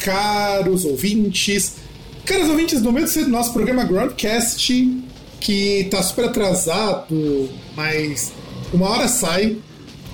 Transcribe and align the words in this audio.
Caros 0.00 0.84
ouvintes! 0.84 1.76
Caros 2.24 2.48
ouvintes, 2.48 2.80
no 2.80 2.92
momento 2.92 3.12
do 3.12 3.28
nosso 3.28 3.52
programa 3.52 3.84
Groundcast, 3.84 5.02
que 5.40 5.88
tá 5.90 6.02
super 6.02 6.26
atrasado, 6.26 7.48
mas 7.76 8.32
uma 8.72 8.88
hora 8.88 9.08
sai. 9.08 9.56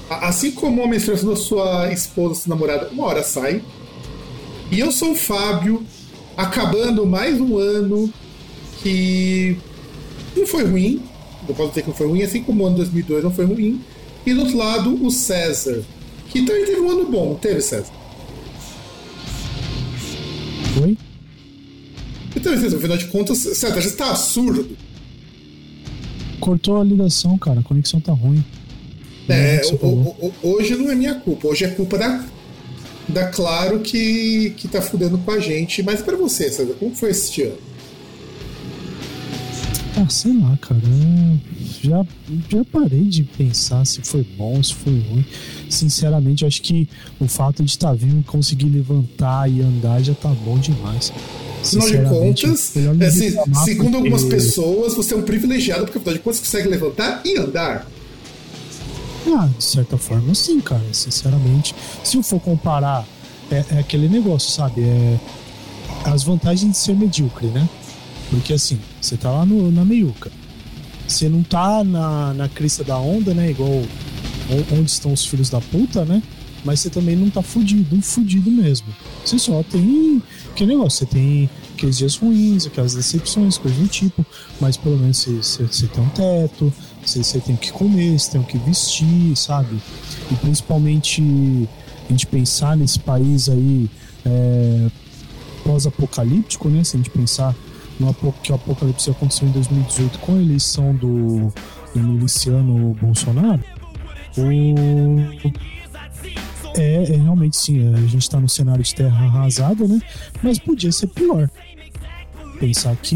Assim 0.09 0.53
como 0.53 0.85
a 0.85 0.87
menstruação 0.87 1.31
da 1.31 1.37
sua 1.37 1.93
esposa, 1.93 2.43
sua 2.43 2.55
namorada, 2.55 2.89
uma 2.93 3.05
hora 3.07 3.25
sai. 3.25 3.61
E 4.71 4.79
eu 4.79 4.93
sou 4.93 5.13
o 5.13 5.17
Fábio, 5.17 5.85
acabando 6.37 7.05
mais 7.05 7.41
um 7.41 7.59
ano 7.59 8.13
que 8.83 9.57
não 10.37 10.47
foi 10.47 10.65
ruim. 10.65 11.03
Eu 11.49 11.55
posso 11.55 11.71
dizer 11.71 11.83
que 11.83 11.89
não 11.89 11.97
foi 11.97 12.07
ruim, 12.07 12.23
assim 12.23 12.43
como 12.43 12.63
o 12.63 12.67
ano 12.67 12.77
2002 12.77 13.25
não 13.25 13.33
foi 13.33 13.45
ruim. 13.45 13.81
E 14.25 14.33
do 14.33 14.41
outro 14.41 14.57
lado, 14.57 15.05
o 15.05 15.11
César, 15.11 15.83
que 16.29 16.43
também 16.43 16.65
teve 16.65 16.81
um 16.81 16.91
ano 16.91 17.11
bom, 17.11 17.31
não 17.31 17.35
teve, 17.37 17.61
César? 17.61 17.93
Oi? 20.83 20.97
Então, 22.35 22.53
afinal 22.53 22.97
de 22.99 23.07
contas, 23.07 23.39
César, 23.39 23.81
você 23.81 23.89
está 23.89 24.15
surdo. 24.15 24.69
Cortou 26.41 26.81
a 26.81 26.85
ligação, 26.85 27.39
cara. 27.39 27.61
A 27.61 27.63
conexão 27.63 28.01
tá 28.01 28.13
ruim. 28.13 28.45
É, 29.29 29.61
o- 29.73 29.77
o- 30.27 30.35
hoje 30.43 30.77
não 30.77 30.91
é 30.91 30.95
minha 30.95 31.15
culpa, 31.15 31.49
hoje 31.49 31.65
é 31.65 31.69
culpa 31.69 31.99
da, 31.99 32.25
da 33.09 33.27
Claro 33.29 33.81
que, 33.81 34.51
que 34.57 34.69
tá 34.69 34.81
fudendo 34.83 35.19
com 35.19 35.31
a 35.31 35.41
gente. 35.41 35.83
Mas 35.83 36.03
pra 36.03 36.17
você, 36.17 36.51
César, 36.51 36.75
como 36.79 36.95
foi 36.95 37.11
esse 37.11 37.43
ano? 37.43 37.57
Ah, 39.97 40.09
sei 40.11 40.39
lá, 40.39 40.57
cara. 40.61 40.81
Eu 40.85 41.39
Já, 41.83 42.07
já 42.51 42.65
parei 42.71 43.05
de 43.05 43.23
pensar 43.23 43.85
se 43.87 44.03
foi 44.03 44.27
bom, 44.37 44.63
se 44.63 44.75
foi 44.75 44.93
ruim. 44.93 45.25
Sinceramente, 45.71 46.43
eu 46.43 46.49
acho 46.49 46.61
que 46.61 46.89
o 47.19 47.27
fato 47.27 47.65
de 47.65 47.71
estar 47.71 47.95
vivo 47.95 48.21
e 48.21 48.23
conseguir 48.23 48.69
levantar 48.69 49.51
e 49.51 49.63
andar 49.63 50.03
já 50.03 50.15
tá 50.15 50.29
bom 50.29 50.59
demais. 50.59 51.13
Afinal 51.63 51.89
de 51.89 52.09
contas, 52.09 52.75
reclamar 52.75 53.65
segundo 53.65 53.97
algumas 53.97 54.25
pessoas, 54.25 54.95
você 54.95 55.15
é 55.15 55.17
um 55.17 55.23
privilegiado, 55.23 55.85
porque 55.85 55.99
afinal 55.99 56.15
de 56.15 56.21
contas 56.21 56.39
você 56.39 56.45
consegue 56.45 56.69
levantar 56.69 57.23
e 57.25 57.39
andar. 57.39 57.89
Ah, 59.29 59.49
de 59.59 59.65
certa 59.65 59.97
forma, 59.97 60.35
sim, 60.35 60.61
cara. 60.61 60.85
Sinceramente, 60.93 61.75
se 62.05 62.17
eu 62.17 62.23
for 62.23 62.39
comparar, 62.39 63.05
é, 63.51 63.65
é 63.73 63.79
aquele 63.79 64.09
negócio, 64.09 64.51
sabe? 64.51 64.83
É 64.83 65.19
as 66.05 66.23
vantagens 66.23 66.71
de 66.71 66.77
ser 66.79 66.95
medíocre, 66.95 67.47
né? 67.49 67.69
Porque 68.31 68.53
assim, 68.53 68.79
você 69.07 69.17
tá 69.17 69.31
lá 69.31 69.47
no, 69.47 69.71
na 69.71 69.85
meiuca. 69.85 70.31
Você 71.07 71.29
não 71.29 71.43
tá 71.43 71.85
na, 71.85 72.35
na 72.35 72.49
crista 72.49 72.83
da 72.83 72.99
onda, 72.99 73.33
né? 73.33 73.51
Igual 73.51 73.83
onde 74.73 74.91
estão 74.91 75.13
os 75.13 75.25
filhos 75.25 75.49
da 75.51 75.61
puta, 75.61 76.05
né? 76.05 76.23
Mas 76.65 76.81
você 76.81 76.91
também 76.91 77.15
não 77.15 77.31
tá 77.31 77.43
fudido, 77.43 78.01
fudido 78.03 78.51
mesmo. 78.51 78.89
Você 79.25 79.39
só 79.39 79.63
tem 79.63 80.21
aquele 80.51 80.73
negócio, 80.73 80.99
você 80.99 81.07
tem 81.07 81.49
aqueles 81.75 81.99
dias 81.99 82.17
ruins, 82.17 82.67
aquelas 82.67 82.95
decepções, 82.95 83.57
coisas 83.57 83.79
do 83.79 83.87
tipo, 83.87 84.27
mas 84.61 84.77
pelo 84.77 84.99
menos 84.99 85.19
você, 85.19 85.31
você, 85.31 85.63
você 85.65 85.87
tem 85.87 86.03
um 86.03 86.09
teto, 86.09 86.73
você, 87.05 87.23
você 87.23 87.39
tem 87.39 87.55
o 87.55 87.59
que 87.59 87.71
comer, 87.71 88.19
você 88.19 88.33
tem 88.33 88.41
o 88.41 88.45
que 88.45 88.59
vestir, 88.59 89.37
sabe? 89.37 89.77
E 90.31 90.35
principalmente 90.37 91.23
a 92.09 92.13
gente 92.13 92.27
pensar 92.27 92.77
nesse 92.77 92.99
país 92.99 93.49
aí 93.49 93.89
é, 94.25 94.91
pós-apocalíptico, 95.63 96.69
né? 96.69 96.83
Se 96.83 96.97
a 96.97 96.99
gente 96.99 97.11
pensar 97.11 97.55
no 97.99 98.15
que 98.43 98.53
o 98.53 98.55
apocalipse 98.55 99.11
aconteceu 99.11 99.49
em 99.49 99.53
2018 99.53 100.19
com 100.19 100.35
a 100.35 100.41
eleição 100.41 100.95
do, 100.95 101.53
do 101.95 102.01
miliciano 102.01 102.95
Bolsonaro, 103.01 103.63
o, 104.37 104.75
é, 106.79 107.05
é 107.05 107.17
realmente 107.17 107.57
sim, 107.57 107.89
é, 107.89 107.95
a 107.95 108.07
gente 108.07 108.29
tá 108.29 108.39
no 108.39 108.49
cenário 108.49 108.85
de 108.85 108.95
terra 108.95 109.25
arrasada, 109.25 109.89
né? 109.89 110.01
Mas 110.43 110.59
podia 110.59 110.93
ser 110.93 111.07
pior. 111.09 111.49
Pensar 112.61 112.95
que 112.97 113.15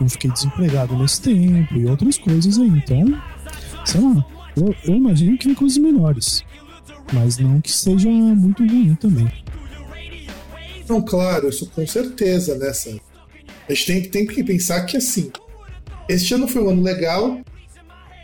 não 0.00 0.08
fiquei 0.08 0.30
desempregado 0.30 0.96
nesse 0.96 1.20
tempo 1.22 1.74
e 1.74 1.86
outras 1.86 2.18
coisas 2.18 2.58
aí. 2.58 2.68
Então, 2.68 3.20
sei 3.84 4.00
lá, 4.00 4.24
eu, 4.56 4.74
eu 4.84 4.94
imagino 4.94 5.36
que 5.38 5.46
vem 5.46 5.54
coisas 5.54 5.78
menores. 5.78 6.44
Mas 7.12 7.38
não 7.38 7.60
que 7.60 7.72
seja 7.72 8.08
muito 8.10 8.66
ruim 8.66 8.94
também. 8.94 9.30
Não, 10.88 11.02
claro, 11.02 11.48
isso 11.48 11.66
com 11.66 11.86
certeza, 11.86 12.56
né, 12.56 12.72
César? 12.72 13.07
A 13.68 13.74
gente 13.74 13.86
tem, 13.86 14.02
tem 14.02 14.26
que 14.26 14.42
pensar 14.42 14.84
que, 14.86 14.96
assim, 14.96 15.30
este 16.08 16.32
ano 16.32 16.48
foi 16.48 16.62
um 16.62 16.70
ano 16.70 16.82
legal, 16.82 17.40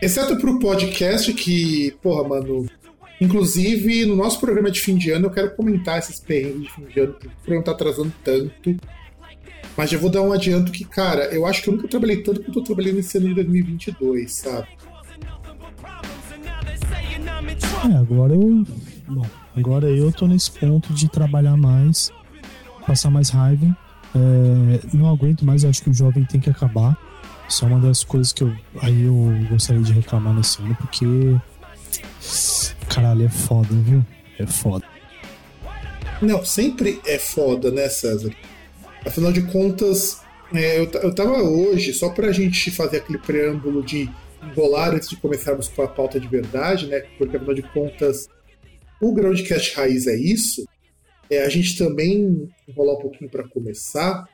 exceto 0.00 0.36
pro 0.38 0.58
podcast 0.58 1.32
que, 1.34 1.94
porra, 2.02 2.26
mano, 2.26 2.66
inclusive 3.20 4.06
no 4.06 4.16
nosso 4.16 4.40
programa 4.40 4.70
de 4.70 4.80
fim 4.80 4.96
de 4.96 5.10
ano 5.10 5.26
eu 5.26 5.30
quero 5.30 5.54
comentar 5.54 5.98
esses 5.98 6.18
perrengues 6.18 6.62
de 6.62 6.72
fim 6.72 6.84
de 6.86 7.00
ano, 7.00 7.12
porque 7.12 7.26
o 7.26 7.30
programa 7.30 7.64
tá 7.64 7.72
atrasando 7.72 8.12
tanto. 8.24 8.76
Mas 9.76 9.90
já 9.90 9.98
vou 9.98 10.08
dar 10.08 10.22
um 10.22 10.32
adianto 10.32 10.72
que, 10.72 10.84
cara, 10.84 11.24
eu 11.34 11.44
acho 11.44 11.62
que 11.62 11.68
eu 11.68 11.74
nunca 11.74 11.88
trabalhei 11.88 12.22
tanto 12.22 12.42
quanto 12.42 12.60
eu 12.60 12.64
trabalhei 12.64 12.92
nesse 12.92 13.18
ano 13.18 13.28
de 13.28 13.34
2022, 13.34 14.32
sabe? 14.32 14.68
É, 17.92 17.96
agora 17.96 18.34
eu. 18.34 18.64
Bom, 19.08 19.26
agora 19.54 19.90
eu 19.90 20.10
tô 20.12 20.26
nesse 20.26 20.50
ponto 20.52 20.94
de 20.94 21.08
trabalhar 21.08 21.56
mais, 21.56 22.10
passar 22.86 23.10
mais 23.10 23.28
raiva. 23.30 23.76
É, 24.14 24.96
não 24.96 25.08
aguento 25.10 25.44
mais, 25.44 25.64
acho 25.64 25.82
que 25.82 25.90
o 25.90 25.94
jovem 25.94 26.24
tem 26.24 26.40
que 26.40 26.50
acabar. 26.50 26.96
Isso 27.48 27.64
é 27.64 27.68
uma 27.68 27.80
das 27.80 28.04
coisas 28.04 28.32
que 28.32 28.42
eu. 28.42 28.54
Aí 28.80 29.04
eu 29.04 29.14
gostaria 29.50 29.82
de 29.82 29.92
reclamar 29.92 30.34
nesse 30.34 30.62
ano, 30.62 30.76
porque. 30.76 31.06
Caralho, 32.88 33.26
é 33.26 33.28
foda, 33.28 33.68
viu? 33.70 34.04
É 34.38 34.46
foda. 34.46 34.84
Não, 36.22 36.44
sempre 36.44 37.00
é 37.04 37.18
foda, 37.18 37.70
né, 37.70 37.88
César? 37.88 38.32
Afinal 39.04 39.32
de 39.32 39.42
contas, 39.42 40.22
é, 40.54 40.78
eu, 40.78 40.90
eu 41.02 41.14
tava 41.14 41.42
hoje, 41.42 41.92
só 41.92 42.08
pra 42.10 42.32
gente 42.32 42.70
fazer 42.70 42.98
aquele 42.98 43.18
preâmbulo 43.18 43.82
de 43.82 44.08
enrolar 44.42 44.94
antes 44.94 45.08
de 45.08 45.16
começarmos 45.16 45.68
com 45.68 45.82
a 45.82 45.88
pauta 45.88 46.18
de 46.18 46.28
verdade, 46.28 46.86
né? 46.86 47.02
Porque 47.18 47.36
afinal 47.36 47.54
de 47.54 47.62
contas, 47.62 48.28
o 49.00 49.12
Groundcast 49.12 49.74
Raiz 49.76 50.06
é 50.06 50.16
isso. 50.16 50.66
É 51.30 51.42
a 51.42 51.48
gente 51.48 51.76
também 51.76 52.48
enrolar 52.68 52.96
um 52.96 53.00
pouquinho 53.00 53.30
pra 53.30 53.48
começar. 53.48 54.28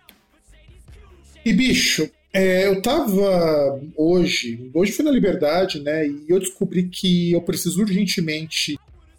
E, 1.44 1.52
bicho, 1.52 2.10
é, 2.32 2.66
eu 2.66 2.82
tava 2.82 3.80
hoje, 3.96 4.70
hoje 4.74 4.92
foi 4.92 5.04
na 5.04 5.10
Liberdade, 5.10 5.80
né? 5.80 6.06
E 6.06 6.24
eu 6.28 6.38
descobri 6.38 6.88
que 6.88 7.32
eu 7.32 7.40
preciso 7.42 7.80
urgentemente 7.80 8.78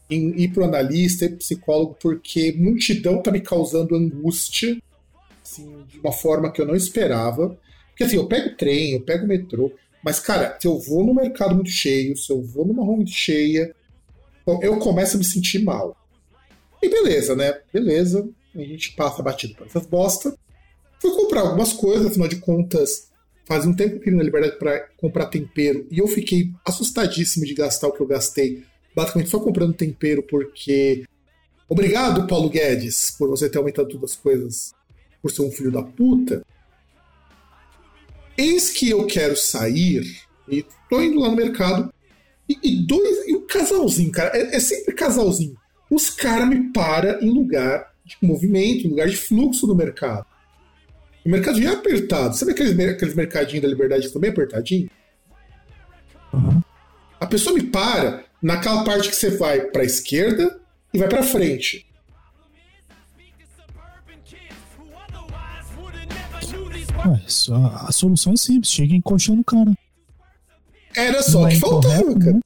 em 0.09 0.41
ir 0.41 0.49
pro 0.49 0.65
analista 0.65 1.25
e 1.25 1.29
pro 1.29 1.37
psicólogo, 1.37 1.97
porque 1.99 2.53
multidão 2.57 3.21
tá 3.21 3.31
me 3.31 3.39
causando 3.39 3.95
angústia, 3.95 4.77
assim, 5.43 5.85
de 5.87 5.99
uma 5.99 6.11
forma 6.11 6.51
que 6.51 6.61
eu 6.61 6.65
não 6.65 6.75
esperava. 6.75 7.57
Porque 7.89 8.03
assim, 8.03 8.17
eu 8.17 8.27
pego 8.27 8.55
trem, 8.55 8.93
eu 8.93 9.01
pego 9.01 9.25
metrô, 9.25 9.71
mas, 10.03 10.19
cara, 10.19 10.57
se 10.59 10.67
eu 10.67 10.79
vou 10.79 11.05
no 11.05 11.13
mercado 11.13 11.53
muito 11.53 11.69
cheio, 11.69 12.17
se 12.17 12.31
eu 12.31 12.41
vou 12.41 12.65
numa 12.65 12.83
rua 12.83 12.95
muito 12.95 13.11
cheia, 13.11 13.73
eu 14.61 14.77
começo 14.79 15.15
a 15.15 15.19
me 15.19 15.25
sentir 15.25 15.59
mal. 15.59 15.95
E 16.81 16.89
beleza, 16.89 17.35
né? 17.35 17.59
Beleza, 17.71 18.27
a 18.55 18.59
gente 18.59 18.93
passa 18.93 19.21
batido 19.21 19.55
por 19.55 19.67
essas 19.67 19.85
bosta. 19.85 20.35
Fui 20.99 21.11
comprar 21.11 21.41
algumas 21.41 21.73
coisas, 21.73 22.07
afinal 22.07 22.27
de 22.27 22.37
contas, 22.37 23.09
fazia 23.45 23.69
um 23.69 23.75
tempo 23.75 23.99
que 23.99 24.09
eu 24.09 24.15
na 24.15 24.23
Liberdade 24.23 24.57
para 24.57 24.87
comprar 24.97 25.27
tempero 25.27 25.87
e 25.91 25.99
eu 25.99 26.07
fiquei 26.07 26.51
assustadíssimo 26.65 27.45
de 27.45 27.53
gastar 27.53 27.87
o 27.87 27.91
que 27.91 28.01
eu 28.01 28.07
gastei 28.07 28.63
basicamente 28.95 29.29
só 29.29 29.39
comprando 29.39 29.73
tempero 29.73 30.23
porque. 30.23 31.03
Obrigado, 31.67 32.27
Paulo 32.27 32.49
Guedes, 32.49 33.11
por 33.11 33.29
você 33.29 33.49
ter 33.49 33.57
aumentado 33.57 33.87
todas 33.87 34.11
as 34.11 34.17
coisas 34.17 34.73
por 35.21 35.31
ser 35.31 35.43
um 35.43 35.51
filho 35.51 35.71
da 35.71 35.81
puta. 35.81 36.45
Eis 38.37 38.69
que 38.71 38.89
eu 38.89 39.05
quero 39.05 39.37
sair 39.37 40.03
e 40.49 40.65
tô 40.89 41.01
indo 41.01 41.19
lá 41.19 41.29
no 41.29 41.35
mercado 41.35 41.93
e, 42.49 42.57
e 42.61 42.85
dois. 42.85 43.25
E 43.27 43.35
um 43.35 43.47
casalzinho, 43.47 44.11
cara. 44.11 44.37
É, 44.37 44.55
é 44.55 44.59
sempre 44.59 44.93
casalzinho. 44.93 45.55
Os 45.91 46.09
caras 46.09 46.47
me 46.47 46.71
param 46.71 47.19
em 47.19 47.29
lugar 47.29 47.91
de 48.05 48.17
movimento, 48.21 48.87
em 48.87 48.89
lugar 48.91 49.09
de 49.09 49.17
fluxo 49.17 49.67
do 49.67 49.75
mercado. 49.75 50.25
O 51.25 51.29
mercado 51.29 51.61
já 51.61 51.71
é 51.71 51.73
apertado. 51.73 52.33
Sabe 52.33 52.53
aqueles, 52.53 52.79
aqueles 52.79 53.13
mercadinhos 53.13 53.61
da 53.61 53.67
liberdade 53.67 54.01
que 54.01 54.07
estão 54.07 54.21
bem 54.21 54.31
apertadinhos? 54.31 54.89
Uhum. 56.33 56.61
A 57.19 57.27
pessoa 57.27 57.53
me 57.53 57.63
para 57.63 58.23
naquela 58.41 58.85
parte 58.85 59.09
que 59.09 59.15
você 59.15 59.31
vai 59.31 59.61
para 59.65 59.81
a 59.81 59.85
esquerda 59.85 60.59
e 60.93 60.97
vai 60.97 61.09
para 61.09 61.23
frente. 61.23 61.85
Ué, 67.05 67.21
a 67.85 67.91
solução 67.91 68.33
é 68.33 68.37
simples, 68.37 68.71
chega 68.71 68.95
encoxando 68.95 69.41
o 69.41 69.43
cara. 69.43 69.73
Era 70.95 71.21
só 71.21 71.43
o 71.43 71.47
é 71.47 71.51
que 71.51 71.59
faltava, 71.59 71.95
incorreto, 71.95 72.19
cara. 72.19 72.33
né? 72.33 72.41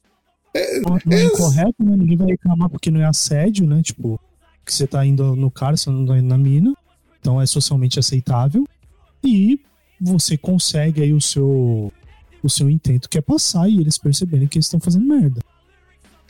Não, 0.82 1.00
não 1.06 1.18
é 1.18 1.22
é- 1.22 1.26
incorreto, 1.26 1.84
né? 1.84 1.96
Ninguém 1.98 2.18
vai 2.18 2.28
reclamar 2.28 2.70
porque 2.70 2.90
não 2.90 3.02
é 3.02 3.06
assédio, 3.06 3.66
né? 3.68 3.82
Tipo, 3.82 4.20
que 4.66 4.74
você 4.74 4.88
tá 4.88 5.06
indo 5.06 5.36
no 5.36 5.52
cara, 5.52 5.78
você 5.78 5.90
não 5.90 6.06
tá 6.06 6.18
indo 6.18 6.28
na 6.28 6.38
mina. 6.38 6.74
Então 7.20 7.42
é 7.42 7.46
socialmente 7.46 8.00
aceitável. 8.00 8.66
E 9.24 9.60
você 10.00 10.38
consegue 10.38 11.02
aí 11.02 11.14
o 11.14 11.22
seu 11.22 11.92
o 12.44 12.50
seu 12.50 12.70
intento 12.70 13.10
que 13.10 13.18
é 13.18 13.22
passar 13.22 13.68
e 13.68 13.80
eles 13.80 13.98
perceberem 13.98 14.48
que 14.48 14.58
eles 14.58 14.68
estão 14.68 14.80
fazendo 14.80 15.06
merda. 15.06 15.42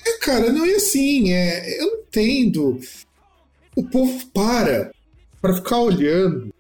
É, 0.06 0.18
cara, 0.20 0.52
não 0.52 0.66
é 0.66 0.76
assim. 0.76 1.34
É, 1.34 1.82
eu 1.82 2.00
entendo. 2.00 2.80
O 3.76 3.84
povo 3.84 4.26
para 4.28 4.92
para 5.42 5.54
ficar 5.54 5.80
olhando 5.80 6.54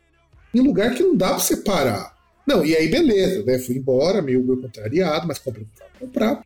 em 0.53 0.59
lugar 0.59 0.93
que 0.93 1.01
não 1.01 1.15
dá 1.15 1.29
pra 1.29 1.39
você 1.39 1.57
parar. 1.57 2.13
Não, 2.45 2.63
e 2.63 2.75
aí 2.75 2.89
beleza, 2.89 3.43
né? 3.43 3.57
Fui 3.57 3.75
embora, 3.75 4.21
meio, 4.21 4.43
meio 4.43 4.61
contrariado, 4.61 5.27
mas 5.27 5.39
comprei 5.39 5.63
o 5.63 5.67
que 5.67 5.99
comprar. 6.05 6.43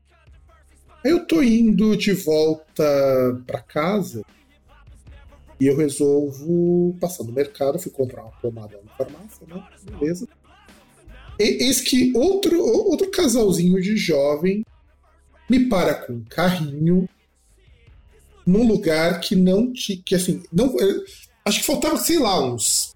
Aí 1.04 1.12
eu 1.12 1.26
tô 1.26 1.42
indo 1.42 1.96
de 1.96 2.14
volta 2.14 2.84
pra 3.48 3.62
casa 3.62 4.24
e 5.60 5.68
eu 5.68 5.78
resolvo 5.78 6.96
passar 7.00 7.24
no 7.24 7.32
mercado, 7.32 7.80
fui 7.80 7.92
comprar 7.92 8.24
uma 8.24 8.32
pomada 8.32 8.80
na 8.84 8.92
farmácia, 8.94 9.48
né? 9.48 9.64
Beleza. 9.84 10.28
E, 11.40 11.64
eis 11.66 11.82
que 11.82 12.12
outro, 12.16 12.62
outro 12.62 13.10
casalzinho 13.12 13.82
de 13.82 13.96
jovem 13.96 14.66
me 15.50 15.68
para 15.68 15.96
com 15.96 16.14
um 16.14 16.24
carrinho 16.24 17.08
num 18.46 18.68
lugar 18.68 19.20
que 19.20 19.36
não 19.36 19.72
tinha. 19.72 20.02
Que 20.04 20.16
assim, 20.16 20.44
não, 20.52 20.76
acho 21.46 21.60
que 21.60 21.66
faltava, 21.66 21.98
sei 21.98 22.20
lá, 22.20 22.40
uns 22.46 22.96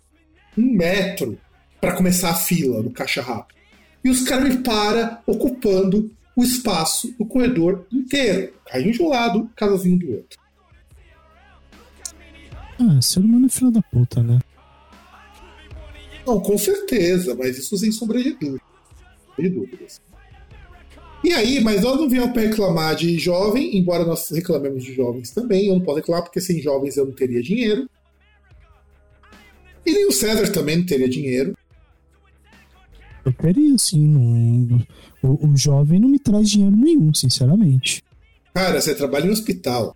um 0.58 0.74
metro 0.74 1.38
para 1.82 1.96
começar 1.96 2.30
a 2.30 2.36
fila 2.36 2.84
do 2.84 2.92
caixa 2.92 3.22
rápido. 3.22 3.58
E 4.04 4.10
os 4.10 4.22
caras 4.24 4.50
me 4.50 4.64
param 4.64 5.18
ocupando 5.26 6.12
o 6.36 6.44
espaço 6.44 7.14
do 7.18 7.26
corredor 7.26 7.86
inteiro. 7.92 8.54
Carrinho 8.66 8.94
de 8.94 9.02
um 9.02 9.10
lado, 9.10 9.50
casalzinho 9.56 10.00
do 10.00 10.12
outro. 10.12 10.40
Ah, 12.80 13.02
ser 13.02 13.20
humano 13.20 13.46
é 13.46 13.50
filho 13.50 13.72
da 13.72 13.82
puta, 13.82 14.22
né? 14.22 14.40
Não, 16.26 16.40
com 16.40 16.58
certeza, 16.58 17.36
mas 17.36 17.58
isso 17.58 17.78
sem 17.78 17.92
sombra 17.92 18.22
de 18.22 18.34
dúvida. 18.34 18.64
De 19.38 19.50
dúvidas. 19.50 20.02
E 21.24 21.32
aí, 21.32 21.62
mas 21.62 21.82
nós 21.82 21.98
não 21.98 22.10
viemos 22.10 22.32
para 22.32 22.42
reclamar 22.42 22.96
de 22.96 23.18
jovem, 23.18 23.78
embora 23.78 24.04
nós 24.04 24.30
reclamemos 24.30 24.84
de 24.84 24.94
jovens 24.94 25.32
também. 25.32 25.68
Eu 25.68 25.76
não 25.76 25.82
posso 25.82 25.98
reclamar 25.98 26.24
porque 26.24 26.42
sem 26.42 26.62
jovens 26.62 26.98
eu 26.98 27.06
não 27.06 27.14
teria 27.14 27.42
dinheiro. 27.42 27.90
E 29.86 29.92
nem 29.92 30.06
o 30.06 30.12
César 30.12 30.52
também 30.52 30.78
não 30.78 30.86
teria 30.86 31.08
dinheiro. 31.08 31.56
Eu 33.25 33.31
teria, 33.34 33.74
assim, 33.75 34.06
não... 34.06 34.86
o, 35.22 35.48
o 35.48 35.58
jovem 35.58 36.00
não 36.00 36.10
me 36.10 36.20
traz 36.20 36.50
dinheiro 36.50 36.75
nenhum, 36.75 37.14
sinceramente. 37.14 38.04
Cara, 38.54 38.81
você 38.81 38.94
trabalha 38.94 39.28
em 39.28 39.31
hospital. 39.31 39.96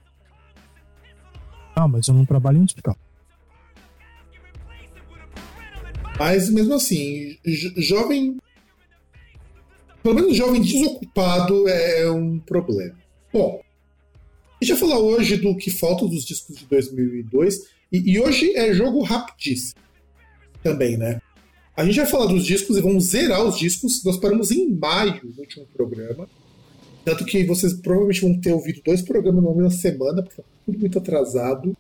Ah, 1.75 1.88
mas 1.88 2.07
eu 2.07 2.13
não 2.13 2.25
trabalho 2.25 2.57
em 2.59 2.63
hospital. 2.63 2.97
Mas 6.18 6.50
mesmo 6.50 6.74
assim, 6.74 7.38
jo- 7.45 7.74
jovem. 7.81 8.38
Pelo 10.01 10.15
menos 10.15 10.35
jovem 10.35 10.62
desocupado 10.62 11.68
é 11.68 12.09
um 12.09 12.39
problema. 12.39 12.95
Bom, 13.31 13.62
a 14.59 14.65
gente 14.65 14.79
vai 14.79 14.89
falar 14.89 15.00
hoje 15.00 15.38
do 15.38 15.56
que 15.56 15.69
falta 15.69 16.07
dos 16.07 16.25
discos 16.25 16.57
de 16.57 16.65
2002. 16.65 17.59
E, 17.91 18.13
e 18.13 18.19
hoje 18.19 18.56
é 18.56 18.74
jogo 18.74 19.03
rapidíssimo. 19.03 19.79
Também, 20.63 20.97
né? 20.97 21.21
A 21.77 21.85
gente 21.85 21.97
vai 21.97 22.07
falar 22.07 22.25
dos 22.25 22.44
discos 22.44 22.75
e 22.75 22.81
vamos 22.81 23.03
zerar 23.06 23.45
os 23.45 23.56
discos. 23.57 24.03
Nós 24.03 24.18
paramos 24.18 24.50
em 24.50 24.68
maio 24.68 25.21
no 25.24 25.41
último 25.41 25.68
programa. 25.68 26.27
Tanto 27.06 27.24
que 27.24 27.44
vocês 27.45 27.71
provavelmente 27.74 28.21
vão 28.21 28.38
ter 28.41 28.51
ouvido 28.51 28.81
dois 28.83 29.03
programas 29.03 29.44
na 29.44 29.51
mesma 29.51 29.69
semana, 29.69 30.24
porque 30.24 30.41
tá 30.41 30.47
tudo 30.65 30.79
muito 30.79 30.97
atrasado. 30.97 31.77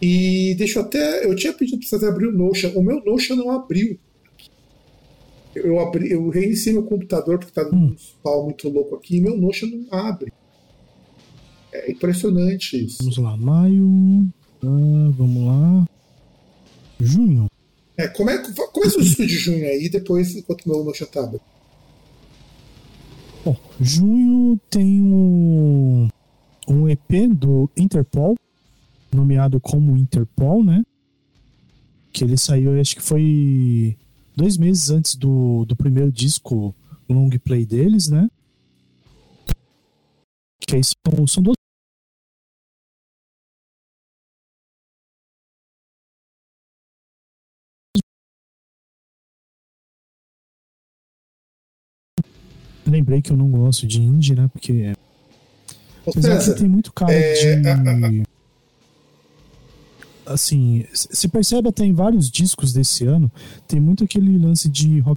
E 0.00 0.54
deixa 0.58 0.78
eu 0.78 0.84
até. 0.84 1.24
Eu 1.24 1.34
tinha 1.34 1.54
pedido 1.54 1.78
pra 1.78 1.88
vocês 1.88 2.04
abrir 2.04 2.26
o 2.26 2.32
Notion. 2.32 2.70
O 2.74 2.82
meu 2.82 3.02
Notion 3.02 3.34
não 3.34 3.50
abriu. 3.50 3.98
Eu, 5.54 5.80
abri, 5.80 6.10
eu 6.10 6.28
reiniciei 6.28 6.74
meu 6.74 6.82
computador 6.82 7.38
porque 7.38 7.52
tá 7.54 7.62
dando 7.64 7.76
Hum. 7.76 7.96
um 7.96 8.22
pau 8.22 8.44
muito 8.44 8.68
louco 8.68 8.96
aqui 8.96 9.16
e 9.16 9.20
meu 9.22 9.36
Notion 9.38 9.68
não 9.68 9.98
abre. 9.98 10.30
É 11.72 11.90
impressionante 11.90 12.84
isso. 12.84 12.98
Vamos 12.98 13.16
lá, 13.16 13.36
maio. 13.38 14.26
ah, 14.62 15.10
vamos 15.16 15.46
lá. 15.46 15.88
Junho. 17.00 17.48
É, 17.96 18.08
como 18.08 18.30
é, 18.30 18.38
começa 18.72 18.98
o 18.98 19.02
disco 19.02 19.26
de 19.26 19.36
junho 19.38 19.64
aí, 19.64 19.88
depois, 19.88 20.34
enquanto 20.34 20.68
meu 20.68 20.82
Notion 20.82 21.06
tá 21.06 21.20
abrindo. 21.20 21.42
Bom, 23.44 23.56
junho 23.80 24.58
tem 24.70 25.02
um, 25.02 26.08
um 26.66 26.88
EP 26.88 27.28
do 27.34 27.70
Interpol, 27.76 28.36
nomeado 29.12 29.60
como 29.60 29.96
Interpol, 29.96 30.64
né? 30.64 30.82
Que 32.12 32.24
ele 32.24 32.36
saiu, 32.36 32.80
acho 32.80 32.96
que 32.96 33.02
foi 33.02 33.96
dois 34.34 34.56
meses 34.56 34.90
antes 34.90 35.14
do, 35.14 35.64
do 35.66 35.76
primeiro 35.76 36.10
disco 36.10 36.74
long 37.08 37.30
play 37.44 37.64
deles, 37.64 38.08
né? 38.08 38.28
Que 40.66 40.76
aí 40.76 40.82
são, 40.82 41.26
são 41.26 41.42
duas. 41.42 41.56
Lembrei 52.94 53.20
que 53.20 53.32
eu 53.32 53.36
não 53.36 53.50
gosto 53.50 53.88
de 53.88 54.00
indie, 54.00 54.36
né? 54.36 54.48
Porque 54.52 54.94
Ô, 56.06 56.10
Apesar 56.10 56.38
que 56.38 56.60
tem 56.60 56.68
muito 56.68 56.92
cara 56.92 57.12
é, 57.12 57.56
de. 57.56 58.22
Assim, 60.24 60.86
se 60.92 61.26
percebe 61.28 61.68
até 61.68 61.84
em 61.84 61.92
vários 61.92 62.30
discos 62.30 62.72
desse 62.72 63.04
ano, 63.04 63.30
tem 63.66 63.80
muito 63.80 64.04
aquele 64.04 64.38
lance 64.38 64.68
de 64.68 65.00
rock. 65.00 65.16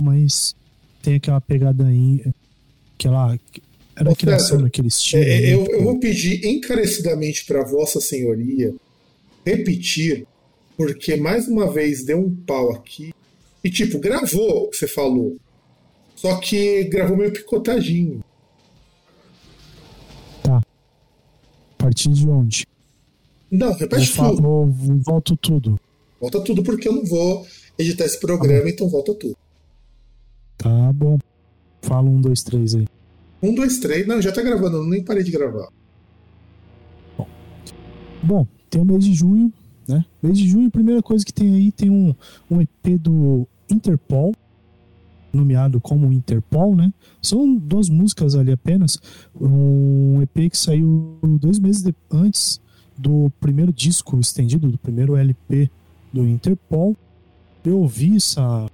Mas 0.00 0.54
tem 1.02 1.16
aquela 1.16 1.40
pegada 1.40 1.86
aí. 1.86 2.24
Aquela. 2.94 3.36
Era 3.96 4.12
a 4.12 4.16
criação 4.16 4.62
daquele 4.62 4.88
estilo. 4.88 5.24
É, 5.24 5.26
né? 5.26 5.54
eu, 5.54 5.66
eu 5.66 5.82
vou 5.82 5.98
pedir 5.98 6.46
encarecidamente 6.46 7.44
para 7.46 7.64
Vossa 7.64 8.00
Senhoria 8.00 8.72
repetir, 9.44 10.24
porque 10.76 11.16
mais 11.16 11.48
uma 11.48 11.70
vez 11.70 12.04
deu 12.04 12.20
um 12.20 12.34
pau 12.34 12.70
aqui. 12.70 13.12
E 13.64 13.70
tipo, 13.70 13.98
gravou 13.98 14.64
o 14.64 14.70
que 14.70 14.76
você 14.76 14.88
falou. 14.88 15.36
Só 16.16 16.36
que 16.38 16.84
gravou 16.84 17.16
meio 17.16 17.32
picotadinho. 17.32 18.22
A 20.44 20.60
partir 21.78 22.10
de 22.10 22.28
onde? 22.28 22.66
Não, 23.50 23.68
Eu, 23.68 23.74
repete 23.74 24.06
falo, 24.08 24.36
tudo. 24.36 24.46
eu 24.48 24.66
volto 25.04 25.36
tudo. 25.36 25.80
Volta 26.20 26.40
tudo 26.40 26.62
porque 26.62 26.88
eu 26.88 26.92
não 26.92 27.04
vou 27.04 27.44
editar 27.78 28.04
esse 28.04 28.18
programa, 28.20 28.68
então 28.70 28.88
volta 28.88 29.12
tudo. 29.14 29.36
Tá 30.56 30.92
bom. 30.92 31.18
Fala 31.82 32.08
um, 32.08 32.20
dois, 32.20 32.42
três 32.42 32.74
aí. 32.74 32.86
Um, 33.42 33.52
dois, 33.54 33.78
três. 33.80 34.06
Não, 34.06 34.22
já 34.22 34.30
tá 34.30 34.40
gravando, 34.42 34.76
eu 34.78 34.86
nem 34.86 35.02
parei 35.04 35.24
de 35.24 35.32
gravar. 35.32 35.68
Bom, 38.22 38.46
tem 38.70 38.80
o 38.80 38.84
mês 38.84 39.04
de 39.04 39.12
junho, 39.12 39.52
né? 39.88 40.04
Mês 40.22 40.38
de 40.38 40.48
junho, 40.48 40.70
primeira 40.70 41.02
coisa 41.02 41.24
que 41.24 41.32
tem 41.32 41.52
aí 41.54 41.72
tem 41.72 41.90
um, 41.90 42.14
um 42.48 42.60
EP 42.60 42.96
do 43.00 43.48
Interpol, 43.72 44.32
nomeado 45.32 45.80
como 45.80 46.12
Interpol, 46.12 46.74
né? 46.76 46.92
São 47.20 47.56
duas 47.56 47.88
músicas 47.88 48.34
ali 48.34 48.52
apenas. 48.52 48.98
Um 49.40 50.20
EP 50.22 50.50
que 50.50 50.58
saiu 50.58 51.18
dois 51.40 51.58
meses 51.58 51.82
de- 51.82 51.94
antes 52.10 52.60
do 52.96 53.30
primeiro 53.40 53.72
disco 53.72 54.18
estendido, 54.20 54.70
do 54.70 54.78
primeiro 54.78 55.16
LP 55.16 55.70
do 56.12 56.26
Interpol. 56.26 56.96
Eu 57.64 57.78
ouvi 57.80 58.16
essa, 58.16 58.66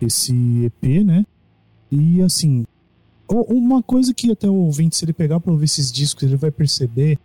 esse 0.00 0.34
EP, 0.64 1.04
né? 1.04 1.24
E 1.90 2.20
assim, 2.22 2.64
uma 3.28 3.82
coisa 3.82 4.12
que 4.12 4.30
até 4.32 4.48
o 4.48 4.54
ouvinte, 4.54 4.96
se 4.96 5.04
ele 5.04 5.12
pegar 5.12 5.38
para 5.40 5.52
ouvir 5.52 5.66
esses 5.66 5.90
discos, 5.92 6.22
ele 6.24 6.36
vai 6.36 6.50
perceber 6.50 7.18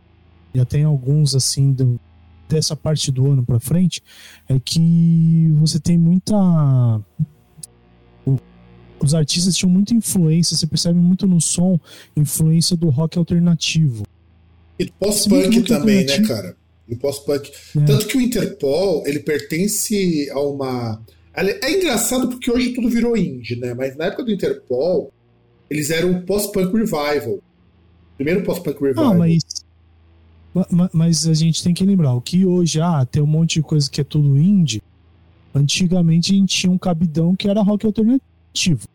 já 0.54 0.66
tem 0.66 0.84
alguns 0.84 1.36
assim 1.36 1.72
do- 1.72 2.00
dessa 2.50 2.76
parte 2.76 3.12
do 3.12 3.30
ano 3.32 3.46
pra 3.46 3.60
frente 3.60 4.02
é 4.50 4.60
que 4.60 5.50
você 5.54 5.80
tem 5.80 5.98
muita 5.98 6.36
o- 8.26 8.38
os 9.00 9.14
artistas 9.14 9.56
tinham 9.56 9.72
muita 9.72 9.94
influência 9.94 10.58
você 10.58 10.68
percebe 10.68 11.00
muito 11.00 11.26
no 11.28 11.40
som 11.40 11.80
influência 12.18 12.76
do 12.76 12.90
rock 12.90 13.18
alternativo 13.18 14.04
E 14.78 14.86
do 14.86 14.92
pós-punk 14.94 15.62
também, 15.64 16.06
né, 16.06 16.22
cara? 16.28 16.58
E 16.88 16.96
pós-punk. 16.96 17.52
né? 17.76 17.86
Tanto 17.86 18.08
que 18.08 18.18
o 18.18 18.22
Interpol, 18.22 19.04
ele 19.06 19.20
pertence 19.20 20.28
a 20.32 20.40
uma 20.42 21.02
É 21.36 21.72
engraçado 21.72 22.28
porque 22.30 22.52
hoje 22.52 22.74
tudo 22.74 22.90
virou 22.90 23.16
indie, 23.16 23.56
né? 23.56 23.74
Mas 23.74 23.96
na 23.96 24.06
época 24.06 24.24
do 24.26 24.32
Interpol, 24.32 25.14
eles 25.70 25.90
eram 25.92 26.12
o 26.12 26.24
post-punk 26.24 26.74
revival. 26.76 27.40
Primeiro 28.18 28.44
post-punk 28.44 28.82
revival. 28.82 29.12
Ah, 29.12 29.14
mas, 29.14 29.38
mas 30.92 31.28
a 31.28 31.34
gente 31.34 31.64
tem 31.64 31.74
que 31.74 31.86
lembrar, 31.86 32.14
o 32.14 32.22
que 32.22 32.46
hoje 32.46 32.82
ah, 32.82 33.06
tem 33.06 33.22
um 33.22 33.28
monte 33.28 33.56
de 33.56 33.62
coisa 33.62 33.90
que 33.90 34.02
é 34.02 34.04
tudo 34.04 34.38
indie. 34.38 34.82
Antigamente 35.54 36.32
a 36.32 36.36
gente 36.36 36.56
tinha 36.56 36.72
um 36.72 36.78
cabidão 36.78 37.36
que 37.36 37.48
era 37.48 37.62
rock 37.62 37.86
alternativo. 37.86 38.88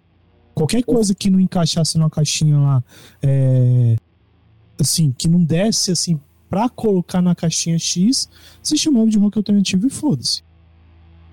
Qualquer 0.54 0.82
coisa 0.84 1.14
que 1.14 1.30
não 1.30 1.40
encaixasse 1.40 1.98
numa 1.98 2.10
caixinha 2.10 2.58
lá, 2.58 2.84
é, 3.22 3.96
assim, 4.78 5.12
que 5.16 5.26
não 5.28 5.42
desse 5.42 5.90
assim 5.90 6.18
pra 6.48 6.68
colocar 6.68 7.20
na 7.20 7.34
caixinha 7.34 7.78
X, 7.78 8.28
se 8.62 8.78
chamava 8.78 9.08
de 9.08 9.18
rock 9.18 9.36
alternativo 9.38 9.86
e 9.86 9.90
foda-se. 9.90 10.42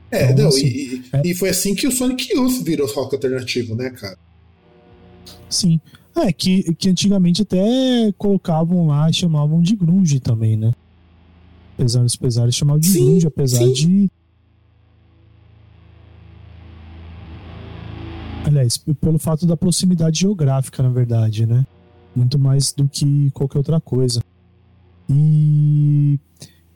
É, 0.10 0.32
então, 0.32 0.46
não, 0.46 0.48
assim, 0.48 0.66
e, 0.66 1.04
é... 1.14 1.22
e, 1.24 1.36
foi 1.36 1.50
assim 1.50 1.76
que 1.76 1.88
o 1.88 1.92
Sonic 1.92 2.34
Youth 2.34 2.64
virou 2.64 2.88
rock 2.88 3.16
alternativo, 3.16 3.76
né, 3.76 3.92
cara? 3.92 4.18
Sim. 5.50 5.80
É, 6.24 6.32
que, 6.32 6.76
que 6.76 6.88
antigamente 6.88 7.42
até 7.42 8.12
colocavam 8.16 8.86
lá 8.86 9.10
e 9.10 9.14
chamavam 9.14 9.60
de 9.60 9.76
grunge 9.76 10.20
também, 10.20 10.56
né? 10.56 10.72
Apesar 11.74 12.04
dos 12.04 12.16
pesares, 12.16 12.54
chamavam 12.54 12.80
de 12.80 12.90
sim, 12.90 13.06
grunge, 13.06 13.28
apesar 13.28 13.66
sim. 13.66 13.74
de. 13.74 14.12
Aliás, 18.46 18.78
pelo 18.78 19.18
fato 19.18 19.48
da 19.48 19.58
proximidade 19.58 20.20
geográfica, 20.20 20.84
na 20.84 20.90
verdade, 20.90 21.48
né? 21.48 21.66
Muito 22.16 22.38
mais 22.38 22.72
do 22.72 22.88
que 22.88 23.32
qualquer 23.32 23.58
outra 23.58 23.80
coisa. 23.80 24.22
E, 25.10 26.20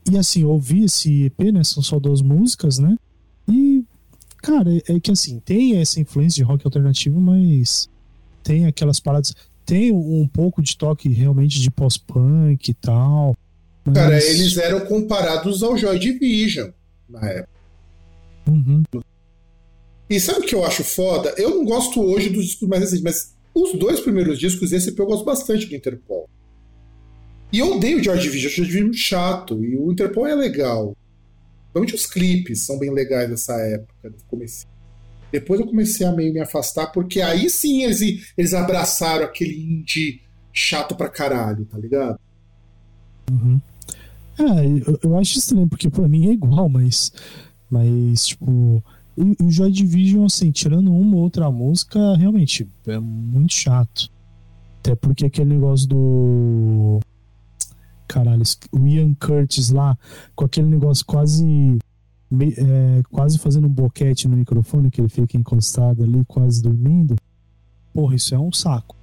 e 0.10 0.18
assim, 0.18 0.44
ouvi 0.44 0.86
esse 0.86 1.26
EP, 1.26 1.52
né? 1.54 1.64
São 1.64 1.84
só 1.84 2.00
duas 2.00 2.22
músicas, 2.22 2.80
né? 2.80 2.98
E, 3.48 3.84
cara, 4.38 4.72
é 4.88 5.00
que 5.00 5.12
assim, 5.12 5.40
tem 5.40 5.78
essa 5.78 6.00
influência 6.00 6.38
de 6.38 6.44
rock 6.44 6.66
alternativo, 6.66 7.22
mas 7.22 7.90
tem 8.46 8.68
aquelas 8.68 9.00
paradas. 9.00 9.34
Tem 9.66 9.92
um 9.92 10.28
pouco 10.28 10.62
de 10.62 10.78
toque 10.78 11.10
realmente 11.10 11.60
de 11.60 11.72
pós-punk 11.72 12.70
e 12.70 12.74
tal. 12.76 13.36
Mas... 13.84 13.96
Cara, 13.96 14.24
eles 14.24 14.56
eram 14.58 14.86
comparados 14.86 15.64
ao 15.64 15.76
Joy 15.76 15.98
Division 15.98 16.70
na 17.10 17.28
época. 17.28 17.50
Uhum. 18.48 18.84
E 20.08 20.20
sabe 20.20 20.42
o 20.42 20.44
que 20.44 20.54
eu 20.54 20.64
acho 20.64 20.84
foda? 20.84 21.34
Eu 21.36 21.50
não 21.50 21.66
gosto 21.66 22.00
hoje 22.00 22.30
dos 22.30 22.46
discos 22.46 22.70
mais 22.70 22.84
recentes, 22.84 23.04
mas 23.04 23.36
os 23.56 23.74
dois 23.74 24.00
primeiros 24.00 24.38
discos, 24.38 24.72
esse 24.72 24.96
eu 24.96 25.06
gosto 25.08 25.26
bastante 25.26 25.66
do 25.66 25.76
Interpol. 25.76 26.30
E 27.52 27.58
eu 27.58 27.76
odeio 27.76 28.00
o 28.00 28.04
Joy 28.04 28.20
Division, 28.20 28.44
eu 28.44 28.52
acho 28.52 28.62
o 28.62 28.66
Division 28.66 28.94
chato. 28.94 29.66
E 29.66 29.76
o 29.76 29.92
Interpol 29.92 30.28
é 30.28 30.36
legal. 30.36 30.96
Principalmente 31.74 31.96
os 31.96 32.06
clipes 32.06 32.66
são 32.66 32.78
bem 32.78 32.94
legais 32.94 33.28
nessa 33.30 33.54
época. 33.56 34.14
Comecei. 34.28 34.75
Depois 35.36 35.60
eu 35.60 35.68
comecei 35.68 36.08
a 36.08 36.14
meio 36.14 36.32
me 36.32 36.40
afastar, 36.40 36.94
porque 36.94 37.20
aí 37.20 37.50
sim 37.50 37.84
eles, 37.84 38.00
eles 38.38 38.54
abraçaram 38.54 39.26
aquele 39.26 39.54
indie 39.54 40.22
chato 40.54 40.96
pra 40.96 41.10
caralho, 41.10 41.66
tá 41.66 41.78
ligado? 41.78 42.18
Uhum. 43.30 43.60
É, 44.40 44.66
eu, 44.66 44.98
eu, 45.04 45.18
acho 45.18 45.38
estranho, 45.38 45.68
porque 45.68 45.90
pra 45.90 46.08
mim 46.08 46.30
é 46.30 46.32
igual, 46.32 46.70
mas. 46.70 47.12
Mas, 47.70 48.28
tipo. 48.28 48.82
E 49.18 49.44
o 49.44 49.52
Joy 49.52 49.74
Division, 49.74 50.24
assim, 50.24 50.52
tirando 50.52 50.90
uma 50.90 51.18
ou 51.18 51.24
outra 51.24 51.52
música, 51.52 52.16
realmente 52.16 52.66
é 52.88 52.98
muito 52.98 53.54
chato. 53.54 54.10
Até 54.80 54.96
porque 54.96 55.26
aquele 55.26 55.50
negócio 55.50 55.86
do. 55.86 57.02
Caralho, 58.08 58.44
o 58.72 58.88
Ian 58.88 59.14
Curtis 59.16 59.70
lá, 59.70 59.98
com 60.34 60.46
aquele 60.46 60.70
negócio 60.70 61.06
quase 61.06 61.78
é, 62.32 63.04
quase 63.12 63.38
fazendo 63.38 63.68
um 63.68 63.70
boquete 63.70 64.28
no 64.28 64.38
microfone, 64.38 64.90
que 64.90 65.02
ele 65.02 65.10
fica 65.10 65.38
encostado 65.38 66.04
ali, 66.04 66.24
quase 66.26 66.62
dormindo. 66.62 67.16
Porra, 67.94 68.16
isso 68.16 68.34
é 68.34 68.40
um 68.40 68.52
saco. 68.52 68.96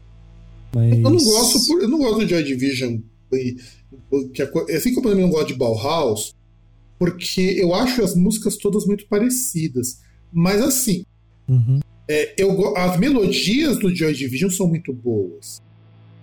Mas... 0.75 0.93
Eu 0.93 1.11
não 1.11 1.17
gosto, 1.17 1.81
eu 1.81 1.89
não 1.89 1.99
gosto 1.99 2.21
de 2.21 2.31
Joy 2.31 2.45
Division. 2.45 2.99
Que 3.31 4.43
é, 4.43 4.77
assim 4.77 4.95
como 4.95 5.09
eu 5.09 5.13
também 5.13 5.27
não 5.27 5.33
gosto 5.33 5.49
de 5.49 5.55
Bauhaus, 5.55 6.35
porque 6.99 7.41
eu 7.41 7.75
acho 7.75 8.03
as 8.03 8.15
músicas 8.15 8.57
todas 8.57 8.87
muito 8.87 9.07
parecidas. 9.07 10.01
Mas 10.33 10.61
assim, 10.61 11.05
uhum. 11.49 11.81
é, 12.09 12.35
eu, 12.37 12.77
as 12.77 12.99
melodias 12.99 13.79
do 13.79 13.95
Joy 13.95 14.15
Division 14.15 14.51
são 14.51 14.67
muito 14.67 14.93
boas. 14.93 15.61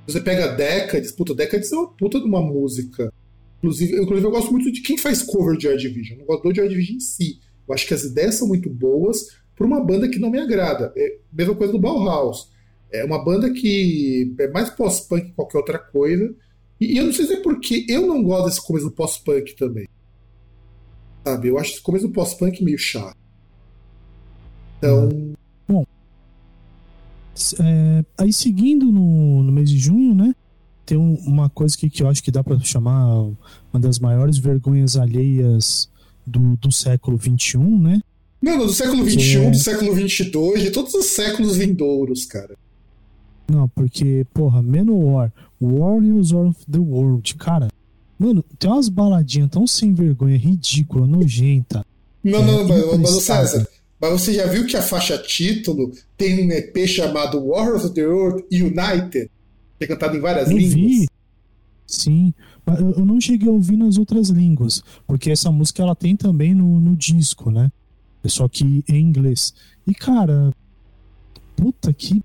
Você 0.07 0.19
pega 0.21 0.55
Decades, 0.55 1.11
puta, 1.11 1.35
Decades 1.35 1.71
é 1.71 1.75
uma 1.75 1.87
puta 1.89 2.19
de 2.19 2.25
uma 2.25 2.41
música 2.41 3.13
Inclusive, 3.59 4.01
inclusive, 4.01 4.25
eu 4.25 4.31
gosto 4.31 4.51
muito 4.51 4.71
de 4.71 4.81
quem 4.81 4.97
faz 4.97 5.21
cover 5.21 5.57
de 5.57 5.63
Joy 5.63 5.77
Division. 5.77 6.15
Eu 6.15 6.19
não 6.19 6.25
gosto 6.25 6.43
do 6.43 6.55
Joy 6.55 6.67
Division 6.69 6.95
em 6.95 6.99
si. 6.99 7.39
Eu 7.67 7.75
acho 7.75 7.85
que 7.85 7.93
as 7.93 8.03
ideias 8.03 8.35
são 8.35 8.47
muito 8.47 8.69
boas 8.69 9.37
para 9.55 9.67
uma 9.67 9.83
banda 9.83 10.09
que 10.09 10.17
não 10.17 10.31
me 10.31 10.39
agrada. 10.39 10.93
É 10.95 11.17
mesma 11.31 11.53
coisa 11.53 11.73
do 11.73 11.79
Bauhaus. 11.79 12.49
É 12.91 13.03
uma 13.03 13.23
banda 13.23 13.51
que 13.51 14.33
é 14.39 14.47
mais 14.49 14.69
pós-punk 14.69 15.25
que 15.27 15.33
qualquer 15.33 15.57
outra 15.57 15.77
coisa. 15.77 16.33
E, 16.79 16.93
e, 16.93 16.97
eu 16.97 17.05
não 17.05 17.13
sei 17.13 17.25
se 17.25 17.33
é 17.33 17.41
porque 17.41 17.85
eu 17.89 18.07
não 18.07 18.23
gosto 18.23 18.45
desse 18.45 18.65
começo 18.65 18.85
do 18.85 18.95
pós-punk 18.95 19.55
também. 19.57 19.87
Sabe? 21.25 21.49
Eu 21.49 21.59
acho 21.59 21.73
esse 21.73 21.81
começo 21.81 22.07
do 22.07 22.13
pós-punk 22.13 22.63
meio 22.63 22.77
chato. 22.77 23.17
Então. 24.77 25.09
Bom. 25.67 25.85
É, 27.61 28.05
aí 28.17 28.31
seguindo 28.31 28.85
no, 28.85 29.43
no 29.43 29.51
mês 29.51 29.69
de 29.69 29.77
junho, 29.77 30.15
né? 30.15 30.33
Tem 30.89 30.97
um, 30.97 31.13
uma 31.23 31.47
coisa 31.51 31.77
que, 31.77 31.87
que 31.87 32.01
eu 32.01 32.07
acho 32.07 32.23
que 32.23 32.31
dá 32.31 32.43
para 32.43 32.57
chamar 32.61 33.21
uma 33.71 33.79
das 33.79 33.99
maiores 33.99 34.39
vergonhas 34.39 34.97
alheias 34.97 35.87
do, 36.25 36.57
do 36.57 36.71
século 36.71 37.15
XXI, 37.15 37.59
né? 37.59 38.01
Não, 38.41 38.57
do 38.57 38.73
século 38.73 39.07
XXI, 39.07 39.37
é... 39.37 39.51
do 39.51 39.57
século 39.57 39.93
XXII, 39.93 40.31
de 40.57 40.71
todos 40.71 40.91
os 40.95 41.05
séculos 41.05 41.57
vindouros, 41.57 42.25
cara. 42.25 42.57
Não, 43.47 43.69
porque, 43.69 44.25
porra, 44.33 44.63
Manowar, 44.63 45.31
Warriors 45.61 46.31
of 46.31 46.57
the 46.65 46.79
World, 46.79 47.35
cara. 47.35 47.67
Mano, 48.17 48.43
tem 48.57 48.71
umas 48.71 48.89
baladinhas 48.89 49.51
tão 49.51 49.67
sem 49.67 49.93
vergonha, 49.93 50.37
ridícula, 50.37 51.05
nojenta. 51.05 51.85
Não, 52.23 52.39
é, 52.39 52.45
não, 52.45 52.67
mas, 52.67 52.97
mas 52.97 53.23
César, 53.23 53.67
mas 54.01 54.11
você 54.11 54.33
já 54.33 54.47
viu 54.47 54.65
que 54.65 54.75
a 54.75 54.81
faixa 54.81 55.19
título 55.19 55.91
tem 56.17 56.47
um 56.47 56.51
EP 56.51 56.87
chamado 56.87 57.47
Warriors 57.47 57.85
of 57.85 57.93
the 57.93 58.07
World 58.07 58.43
United? 58.51 59.29
É 59.79 59.87
cantado 59.87 60.15
em 60.15 60.19
várias 60.19 60.49
eu 60.49 60.57
línguas. 60.57 60.73
Vi. 60.73 61.07
Sim, 61.87 62.33
mas 62.63 62.79
eu 62.79 63.03
não 63.03 63.19
cheguei 63.19 63.49
a 63.49 63.51
ouvir 63.51 63.75
nas 63.75 63.97
outras 63.97 64.29
línguas, 64.29 64.83
porque 65.07 65.31
essa 65.31 65.51
música 65.51 65.81
ela 65.81 65.95
tem 65.95 66.15
também 66.15 66.53
no, 66.53 66.79
no 66.79 66.95
disco, 66.95 67.49
né? 67.49 67.71
Só 68.25 68.47
que 68.47 68.83
em 68.87 68.99
inglês. 68.99 69.53
E 69.87 69.93
cara, 69.93 70.53
puta 71.55 71.91
que. 71.91 72.21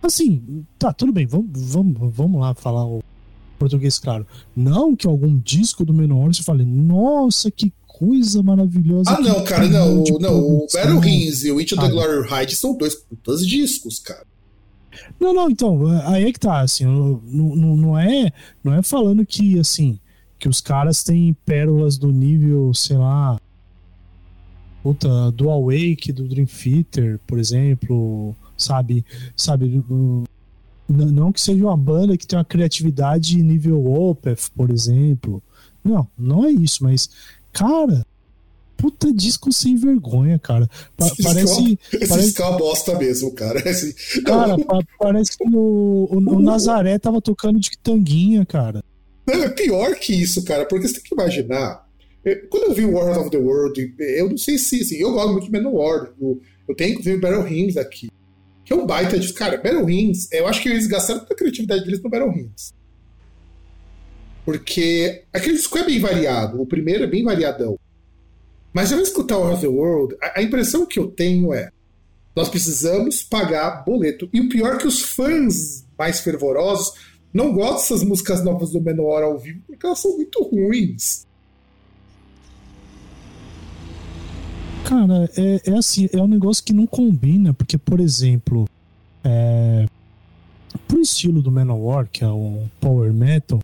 Assim, 0.00 0.64
tá, 0.78 0.92
tudo 0.92 1.12
bem, 1.12 1.26
vamos, 1.26 1.48
vamos, 1.52 2.14
vamos 2.14 2.40
lá 2.40 2.54
falar 2.54 2.86
o 2.86 3.02
português 3.58 3.98
claro. 3.98 4.26
Não 4.54 4.94
que 4.94 5.06
algum 5.06 5.38
disco 5.38 5.84
do 5.84 5.92
Menor 5.92 6.32
você 6.32 6.42
fale, 6.42 6.64
nossa, 6.64 7.50
que 7.50 7.72
coisa 7.86 8.42
maravilhosa. 8.42 9.10
Ah, 9.10 9.20
não, 9.20 9.42
cara, 9.44 9.66
não. 9.68 10.04
não 10.20 10.38
o 10.38 10.66
Battle 10.72 11.00
Rings 11.00 11.44
e 11.44 11.50
o 11.50 11.60
Into 11.60 11.76
the 11.76 11.88
Glory 11.88 12.28
Ride 12.28 12.54
são 12.54 12.76
dois 12.76 12.94
putas 12.94 13.46
discos, 13.46 13.98
cara. 13.98 14.26
Não, 15.18 15.32
não, 15.32 15.50
então, 15.50 15.86
aí 16.06 16.24
é 16.24 16.32
que 16.32 16.40
tá, 16.40 16.60
assim, 16.60 16.84
não, 16.84 17.20
não, 17.24 17.76
não, 17.76 17.98
é, 17.98 18.32
não 18.62 18.74
é 18.74 18.82
falando 18.82 19.24
que, 19.24 19.58
assim, 19.58 19.98
que 20.38 20.48
os 20.48 20.60
caras 20.60 21.02
têm 21.02 21.36
pérolas 21.44 21.96
do 21.98 22.12
nível, 22.12 22.72
sei 22.74 22.96
lá, 22.96 23.38
puta, 24.82 25.30
do 25.32 25.48
Awake, 25.50 26.12
do 26.12 26.28
Dream 26.28 26.46
Theater, 26.46 27.18
por 27.26 27.38
exemplo, 27.38 28.36
sabe, 28.56 29.04
sabe, 29.34 29.82
não 30.88 31.32
que 31.32 31.40
seja 31.40 31.64
uma 31.64 31.76
banda 31.76 32.16
que 32.18 32.26
tem 32.26 32.38
uma 32.38 32.44
criatividade 32.44 33.42
nível 33.42 33.86
Opeth, 33.86 34.50
por 34.54 34.70
exemplo, 34.70 35.42
não, 35.82 36.06
não 36.18 36.44
é 36.44 36.50
isso, 36.50 36.84
mas, 36.84 37.08
cara, 37.52 38.03
puta 38.84 39.10
disco 39.10 39.50
sem 39.50 39.76
vergonha, 39.76 40.38
cara. 40.38 40.68
Pa 40.94 41.06
esse 41.06 41.22
parece. 41.22 41.78
Esse 41.90 42.06
parece... 42.06 42.42
é 42.42 42.44
uma 42.44 42.58
bosta 42.58 42.98
mesmo, 42.98 43.32
cara. 43.32 43.58
Esse... 43.66 43.94
Cara, 44.24 44.58
pa 44.58 44.78
parece 44.98 45.38
que 45.38 45.44
o, 45.48 46.06
o, 46.10 46.16
o, 46.18 46.38
Nazaré 46.38 46.98
tava 46.98 47.18
tocando 47.22 47.58
de 47.58 47.70
tanguinha, 47.78 48.44
cara. 48.44 48.84
Não, 49.26 49.42
é 49.42 49.48
pior 49.48 49.94
que 49.94 50.12
isso, 50.12 50.44
cara, 50.44 50.66
porque 50.66 50.86
você 50.86 50.94
tem 50.94 51.02
que 51.04 51.14
imaginar. 51.14 51.88
É, 52.22 52.34
quando 52.34 52.64
eu 52.64 52.74
vi 52.74 52.84
War 52.84 53.18
of 53.18 53.30
the 53.30 53.38
World, 53.38 53.94
eu 53.98 54.28
não 54.28 54.36
sei 54.36 54.58
se. 54.58 54.82
Assim, 54.82 54.96
eu 54.96 55.12
gosto 55.12 55.32
muito 55.32 55.46
de 55.46 55.52
Manowar. 55.52 56.12
Eu, 56.20 56.38
eu 56.68 56.74
tenho, 56.74 56.90
inclusive, 56.90 57.16
Battle 57.16 57.42
Rings 57.42 57.78
aqui. 57.78 58.10
Que 58.66 58.74
é 58.74 58.76
um 58.76 58.86
baita 58.86 59.18
de. 59.18 59.32
Cara, 59.32 59.56
Battle 59.56 59.86
Rings, 59.86 60.30
eu 60.30 60.46
acho 60.46 60.60
que 60.60 60.68
eles 60.68 60.86
gastaram 60.86 61.20
toda 61.20 61.32
a 61.32 61.38
criatividade 61.38 61.84
deles 61.84 62.02
no 62.02 62.10
Battle 62.10 62.30
Rings. 62.30 62.74
Porque 64.44 65.24
aquele 65.32 65.54
disco 65.54 65.78
é 65.78 65.86
bem 65.86 66.00
variado. 66.00 66.60
O 66.60 66.66
primeiro 66.66 67.04
é 67.04 67.06
bem 67.06 67.24
variadão. 67.24 67.78
Mas 68.74 68.92
ao 68.92 68.98
escutar 68.98 69.38
o 69.38 69.56
the 69.56 69.68
World, 69.68 70.16
a, 70.20 70.40
a 70.40 70.42
impressão 70.42 70.84
que 70.84 70.98
eu 70.98 71.06
tenho 71.06 71.54
é 71.54 71.70
nós 72.34 72.48
precisamos 72.48 73.22
pagar 73.22 73.84
boleto. 73.84 74.28
E 74.32 74.40
o 74.40 74.48
pior 74.48 74.74
é 74.74 74.78
que 74.78 74.88
os 74.88 75.00
fãs 75.00 75.86
mais 75.96 76.18
fervorosos 76.18 76.92
não 77.32 77.52
gostam 77.52 77.96
dessas 77.96 78.02
músicas 78.02 78.44
novas 78.44 78.70
do 78.70 78.80
Menor 78.80 79.22
ao 79.22 79.38
vivo 79.38 79.60
porque 79.66 79.86
elas 79.86 80.00
são 80.00 80.16
muito 80.16 80.42
ruins. 80.42 81.24
Cara, 84.84 85.30
é, 85.36 85.62
é 85.64 85.78
assim, 85.78 86.08
é 86.12 86.20
um 86.20 86.26
negócio 86.26 86.62
que 86.62 86.72
não 86.72 86.86
combina, 86.86 87.54
porque, 87.54 87.78
por 87.78 88.00
exemplo, 88.00 88.68
é, 89.22 89.86
pro 90.86 91.00
estilo 91.00 91.40
do 91.40 91.50
Manowar, 91.50 92.08
que 92.12 92.22
é 92.22 92.28
o 92.28 92.64
Power 92.80 93.12
Metal, 93.12 93.60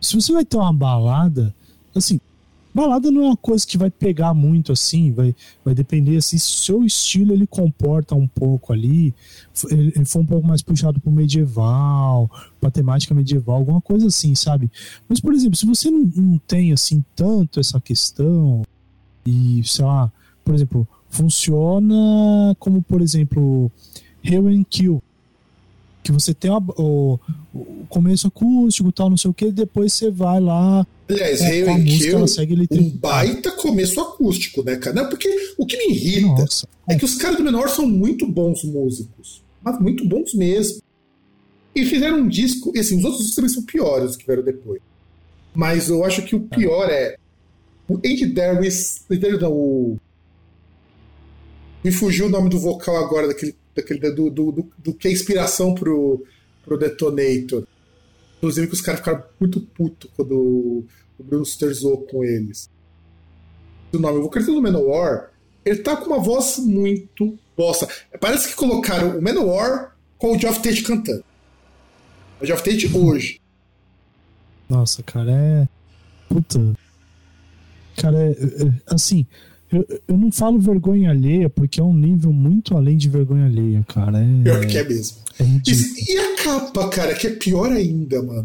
se 0.00 0.14
você 0.14 0.32
vai 0.32 0.44
ter 0.44 0.56
uma 0.56 0.72
balada, 0.72 1.54
assim, 1.94 2.18
balada 2.74 3.10
não 3.10 3.22
é 3.22 3.26
uma 3.26 3.36
coisa 3.36 3.66
que 3.66 3.76
vai 3.76 3.90
pegar 3.90 4.32
muito 4.34 4.72
assim, 4.72 5.12
vai, 5.12 5.34
vai 5.64 5.74
depender 5.74 6.16
assim, 6.16 6.38
se 6.38 6.50
o 6.50 6.56
seu 6.62 6.84
estilo 6.84 7.32
ele 7.32 7.46
comporta 7.46 8.14
um 8.14 8.26
pouco 8.26 8.72
ali, 8.72 9.14
ele, 9.70 10.04
for 10.04 10.20
um 10.20 10.26
pouco 10.26 10.46
mais 10.46 10.62
puxado 10.62 11.00
pro 11.00 11.10
medieval, 11.10 12.30
pra 12.60 12.70
temática 12.70 13.14
medieval, 13.14 13.56
alguma 13.56 13.80
coisa 13.80 14.06
assim, 14.06 14.34
sabe? 14.34 14.70
Mas, 15.08 15.20
por 15.20 15.34
exemplo, 15.34 15.56
se 15.56 15.66
você 15.66 15.90
não, 15.90 16.10
não 16.14 16.38
tem 16.38 16.72
assim 16.72 17.04
tanto 17.14 17.60
essa 17.60 17.80
questão 17.80 18.62
e, 19.26 19.62
sei 19.64 19.84
lá, 19.84 20.10
por 20.44 20.54
exemplo, 20.54 20.88
funciona 21.08 22.54
como, 22.58 22.82
por 22.82 23.02
exemplo, 23.02 23.70
Hell 24.22 24.48
and 24.48 24.64
Kill. 24.68 25.02
Que 26.02 26.12
você 26.12 26.32
tem 26.32 26.50
o, 26.50 27.18
o 27.52 27.84
começo 27.88 28.28
acústico 28.28 28.92
tal, 28.92 29.10
não 29.10 29.16
sei 29.16 29.30
o 29.30 29.34
que, 29.34 29.50
depois 29.50 29.92
você 29.92 30.10
vai 30.10 30.40
lá. 30.40 30.86
Aliás, 31.08 31.40
Hell 31.40 31.70
and 31.70 31.84
Kill, 31.84 32.24
um 32.72 32.90
baita 32.90 33.50
começo 33.52 34.00
acústico, 34.00 34.62
né, 34.62 34.76
cara? 34.76 35.02
Não, 35.02 35.08
porque 35.08 35.28
o 35.58 35.66
que 35.66 35.76
me 35.76 35.94
irrita 35.94 36.42
Nossa. 36.42 36.68
é 36.88 36.96
que 36.96 37.04
os 37.04 37.16
caras 37.16 37.36
do 37.36 37.44
menor 37.44 37.68
são 37.68 37.86
muito 37.86 38.26
bons 38.26 38.62
músicos. 38.62 39.42
Mas 39.62 39.80
muito 39.80 40.06
bons 40.06 40.32
mesmo. 40.34 40.80
E 41.74 41.84
fizeram 41.84 42.18
um 42.18 42.28
disco, 42.28 42.72
e 42.74 42.80
assim, 42.80 42.98
os 42.98 43.04
outros 43.04 43.34
também 43.34 43.50
são 43.50 43.62
piores 43.64 44.16
que 44.16 44.26
vieram 44.26 44.42
depois. 44.42 44.80
Mas 45.54 45.88
eu 45.88 46.04
acho 46.04 46.22
que 46.22 46.36
o 46.36 46.40
pior 46.40 46.88
é. 46.88 47.16
O 47.88 47.96
Andy 47.96 48.26
Darius. 48.26 49.02
Não, 49.40 49.52
o 49.52 49.98
me 51.82 51.90
fugiu 51.90 52.26
o 52.26 52.28
nome 52.28 52.48
do 52.48 52.58
vocal 52.58 52.96
agora, 52.96 53.28
daquele, 53.28 53.54
daquele 53.74 54.10
do, 54.10 54.30
do, 54.30 54.52
do, 54.52 54.70
do 54.78 54.94
que 54.94 55.08
é 55.08 55.12
inspiração 55.12 55.74
pro, 55.74 56.24
pro 56.70 56.78
Detonator. 56.78 57.66
Inclusive 58.36 58.68
que 58.68 58.74
os 58.74 58.80
caras 58.80 59.00
ficaram 59.00 59.24
muito 59.40 59.60
putos 59.60 60.08
quando 60.16 60.38
o, 60.38 60.86
Bruno 61.18 61.44
Sterzou 61.44 61.98
com 62.06 62.24
eles. 62.24 62.70
O 63.92 63.98
nome, 63.98 64.18
o 64.18 64.22
vocalista 64.22 64.52
do 64.52 64.62
Manowar, 64.62 65.32
ele 65.64 65.80
tá 65.80 65.96
com 65.96 66.06
uma 66.06 66.20
voz 66.20 66.58
muito 66.58 67.36
bosta. 67.56 67.88
Parece 68.20 68.48
que 68.48 68.54
colocaram 68.54 69.18
o 69.18 69.22
Manowar 69.22 69.96
com 70.16 70.34
o 70.34 70.38
Geoff 70.38 70.62
Tate 70.62 70.82
cantando. 70.82 71.24
O 72.40 72.46
Geoff 72.46 72.62
Tate 72.62 72.86
hoje. 72.96 73.40
Nossa, 74.68 75.02
cara, 75.02 75.32
é. 75.32 75.68
Puta. 76.28 76.72
Cara, 77.96 78.16
é, 78.22 78.30
é, 78.30 78.94
assim, 78.94 79.26
eu, 79.72 79.86
eu 80.08 80.16
não 80.16 80.32
falo 80.32 80.58
vergonha 80.58 81.10
alheia, 81.10 81.48
porque 81.48 81.80
é 81.80 81.82
um 81.82 81.94
nível 81.94 82.32
muito 82.32 82.76
além 82.76 82.96
de 82.96 83.08
vergonha 83.08 83.46
alheia, 83.46 83.84
cara. 83.86 84.18
É, 84.18 84.42
pior 84.42 84.66
que 84.66 84.78
é 84.78 84.84
mesmo. 84.84 85.18
É 85.38 85.44
e, 85.44 86.12
e, 86.12 86.18
a 86.18 86.42
capa, 86.42 86.88
cara, 86.88 87.14
que 87.14 87.28
é 87.28 87.30
pior 87.30 87.70
ainda, 87.70 88.20
mano. 88.22 88.44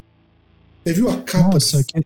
Você 0.84 0.94
viu 0.94 1.10
a 1.10 1.18
capa? 1.18 1.54
Nossa, 1.54 1.80
aquele, 1.80 2.06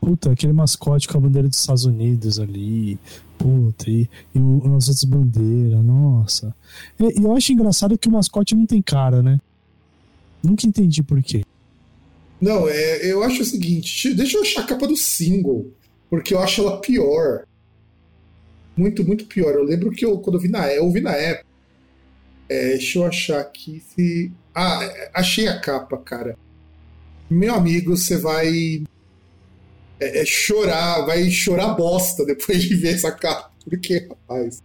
puta, 0.00 0.30
aquele 0.30 0.52
mascote 0.52 1.08
com 1.08 1.18
a 1.18 1.20
bandeira 1.20 1.48
dos 1.48 1.58
Estados 1.58 1.84
Unidos 1.84 2.38
ali. 2.38 2.98
Puta, 3.36 3.90
e, 3.90 4.08
e 4.32 4.38
o, 4.38 4.76
as 4.76 4.88
outras 4.88 5.04
bandeiras, 5.04 5.84
nossa. 5.84 6.54
E, 7.00 7.20
e 7.20 7.24
eu 7.24 7.36
acho 7.36 7.52
engraçado 7.52 7.98
que 7.98 8.08
o 8.08 8.12
mascote 8.12 8.54
não 8.54 8.64
tem 8.64 8.80
cara, 8.80 9.22
né? 9.22 9.40
Nunca 10.40 10.68
entendi 10.68 11.02
por 11.02 11.20
quê. 11.20 11.44
Não, 12.40 12.68
é, 12.68 13.10
eu 13.10 13.24
acho 13.24 13.42
o 13.42 13.44
seguinte, 13.44 14.14
deixa 14.14 14.36
eu 14.36 14.42
achar 14.42 14.62
a 14.62 14.66
capa 14.66 14.86
do 14.86 14.96
single, 14.96 15.70
porque 16.08 16.34
eu 16.34 16.40
acho 16.40 16.60
ela 16.60 16.80
pior 16.80 17.44
muito, 18.76 19.04
muito 19.04 19.26
pior. 19.26 19.54
Eu 19.54 19.64
lembro 19.64 19.90
que 19.90 20.04
eu, 20.04 20.18
quando 20.18 20.36
eu 20.36 20.40
vi 20.40 20.48
na, 20.48 20.72
eu 20.72 20.90
vi 20.90 21.00
na 21.00 21.12
época. 21.12 21.46
É, 22.48 22.68
deixa 22.70 22.98
eu 22.98 23.04
achar 23.04 23.40
aqui 23.40 23.82
se. 23.94 24.30
Ah, 24.54 24.80
achei 25.14 25.48
a 25.48 25.58
capa, 25.60 25.96
cara. 25.98 26.36
Meu 27.30 27.54
amigo, 27.54 27.96
você 27.96 28.18
vai 28.18 28.84
é, 30.02 30.20
é 30.20 30.24
chorar, 30.24 31.06
vai 31.06 31.30
chorar 31.30 31.74
bosta 31.74 32.24
depois 32.26 32.62
de 32.62 32.74
ver 32.74 32.94
essa 32.94 33.12
capa. 33.12 33.50
Porque, 33.64 34.06
rapaz, 34.08 34.62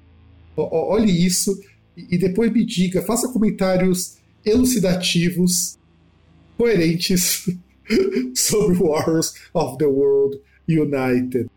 olhe 0.56 1.26
isso 1.26 1.60
e 1.96 2.18
depois 2.18 2.52
me 2.52 2.66
diga, 2.66 3.02
faça 3.04 3.32
comentários 3.32 4.18
elucidativos, 4.44 5.78
coerentes 6.58 7.46
sobre 8.36 8.78
Wars 8.78 9.34
of 9.54 9.78
the 9.78 9.86
World 9.86 10.40
United. 10.68 11.50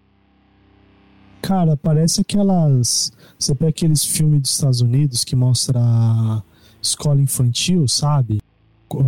Cara, 1.42 1.76
parece 1.76 2.20
aquelas. 2.20 3.12
Você 3.38 3.55
pega 3.55 3.70
aqueles 3.70 4.05
filmes 4.05 4.42
dos 4.42 4.50
Estados 4.50 4.81
Unidos 4.81 5.24
que 5.24 5.35
mostra 5.35 5.81
a 5.81 6.42
escola 6.83 7.20
infantil, 7.20 7.88
sabe? 7.88 8.40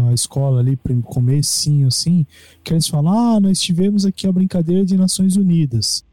A 0.08 0.14
escola 0.14 0.60
ali, 0.60 0.78
comecinho 1.04 1.88
assim, 1.88 2.26
que 2.62 2.72
eles 2.72 2.86
falam: 2.86 3.36
Ah, 3.36 3.40
nós 3.40 3.60
tivemos 3.60 4.06
aqui 4.06 4.26
a 4.26 4.32
brincadeira 4.32 4.84
de 4.84 4.96
Nações 4.96 5.36
Unidas. 5.36 6.04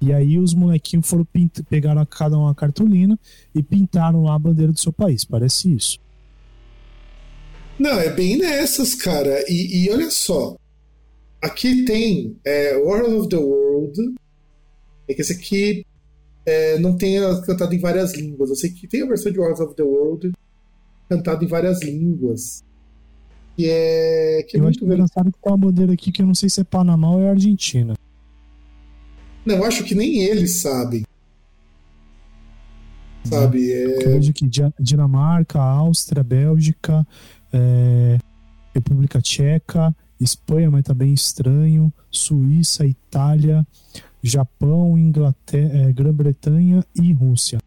E 0.00 0.12
aí 0.12 0.38
os 0.38 0.52
molequinhos 0.54 1.08
foram 1.08 1.24
pint... 1.24 1.60
pegaram 1.68 2.04
cada 2.04 2.36
uma 2.38 2.54
cartolina 2.54 3.18
e 3.54 3.62
pintaram 3.62 4.24
lá 4.24 4.34
a 4.34 4.38
bandeira 4.38 4.72
do 4.72 4.78
seu 4.78 4.92
país. 4.92 5.24
Parece 5.24 5.74
isso. 5.74 5.98
Não, 7.78 7.98
é 7.98 8.10
bem 8.10 8.38
nessas, 8.38 8.94
cara. 8.94 9.44
E, 9.48 9.84
e 9.84 9.90
olha 9.90 10.10
só. 10.10 10.56
Aqui 11.42 11.84
tem 11.84 12.36
é, 12.44 12.76
World 12.76 13.14
of 13.14 13.28
the 13.28 13.36
World, 13.36 14.14
é 15.08 15.14
que 15.14 15.20
esse 15.20 15.32
aqui 15.32 15.86
é, 16.44 16.78
não 16.78 16.96
tenha 16.96 17.40
cantado 17.42 17.74
em 17.74 17.78
várias 17.78 18.14
línguas. 18.14 18.50
Eu 18.50 18.56
sei 18.56 18.70
que 18.70 18.86
tem 18.86 19.02
a 19.02 19.06
versão 19.06 19.32
de 19.32 19.38
Wars 19.38 19.60
of 19.60 19.74
the 19.74 19.82
World 19.82 20.32
cantado 21.08 21.44
em 21.44 21.48
várias 21.48 21.82
línguas. 21.82 22.64
Que 23.56 23.68
é, 23.68 24.42
que 24.48 24.56
é 24.56 24.60
eu 24.60 24.68
acho 24.68 24.84
engraçado 24.84 25.32
que 25.32 25.38
tem 25.40 25.52
uma 25.52 25.56
bandeira 25.56 25.92
aqui 25.92 26.12
que 26.12 26.22
eu 26.22 26.26
não 26.26 26.34
sei 26.34 26.48
se 26.48 26.60
é 26.60 26.64
Panamá 26.64 27.10
ou 27.10 27.22
é 27.22 27.30
Argentina. 27.30 27.94
Não, 29.44 29.56
eu 29.56 29.64
acho 29.64 29.84
que 29.84 29.94
nem 29.94 30.22
eles 30.22 30.56
sabem. 30.56 31.04
Sabe? 33.24 33.72
É... 33.72 34.16
Eu 34.16 34.20
que 34.32 34.48
Dinamarca, 34.78 35.60
Áustria, 35.60 36.22
Bélgica, 36.22 37.06
é... 37.52 38.18
República 38.74 39.20
Tcheca, 39.20 39.94
Espanha, 40.20 40.70
mas 40.70 40.84
tá 40.84 40.92
bem 40.92 41.12
estranho, 41.12 41.92
Suíça, 42.10 42.84
Itália, 42.84 43.66
Japão, 44.28 44.98
Inglaterra, 44.98 45.88
é, 45.88 45.92
Grã-Bretanha 45.92 46.84
e 46.94 47.12
Rússia. 47.12 47.58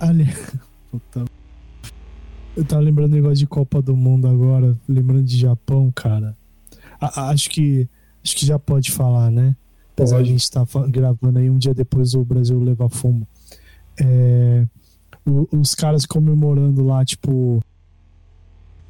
Ali... 0.00 0.26
Eu 2.56 2.64
tava 2.64 2.82
lembrando 2.82 3.10
do 3.10 3.16
negócio 3.16 3.36
de 3.36 3.48
Copa 3.48 3.82
do 3.82 3.96
Mundo 3.96 4.28
agora, 4.28 4.78
lembrando 4.88 5.24
de 5.24 5.36
Japão, 5.36 5.90
cara. 5.92 6.36
A, 7.00 7.30
acho 7.30 7.50
que 7.50 7.88
acho 8.24 8.36
que 8.36 8.46
já 8.46 8.60
pode 8.60 8.92
falar, 8.92 9.28
né? 9.28 9.56
Apesar 9.92 10.18
de 10.18 10.22
a 10.22 10.26
gente 10.26 10.42
estar 10.42 10.64
tá 10.64 10.86
gravando 10.86 11.40
aí 11.40 11.50
um 11.50 11.58
dia 11.58 11.74
depois 11.74 12.12
do 12.12 12.24
Brasil 12.24 12.60
levar 12.60 12.88
fumo. 12.88 13.26
É, 14.00 14.66
os 15.52 15.74
caras 15.74 16.06
comemorando 16.06 16.84
lá, 16.84 17.04
tipo, 17.04 17.60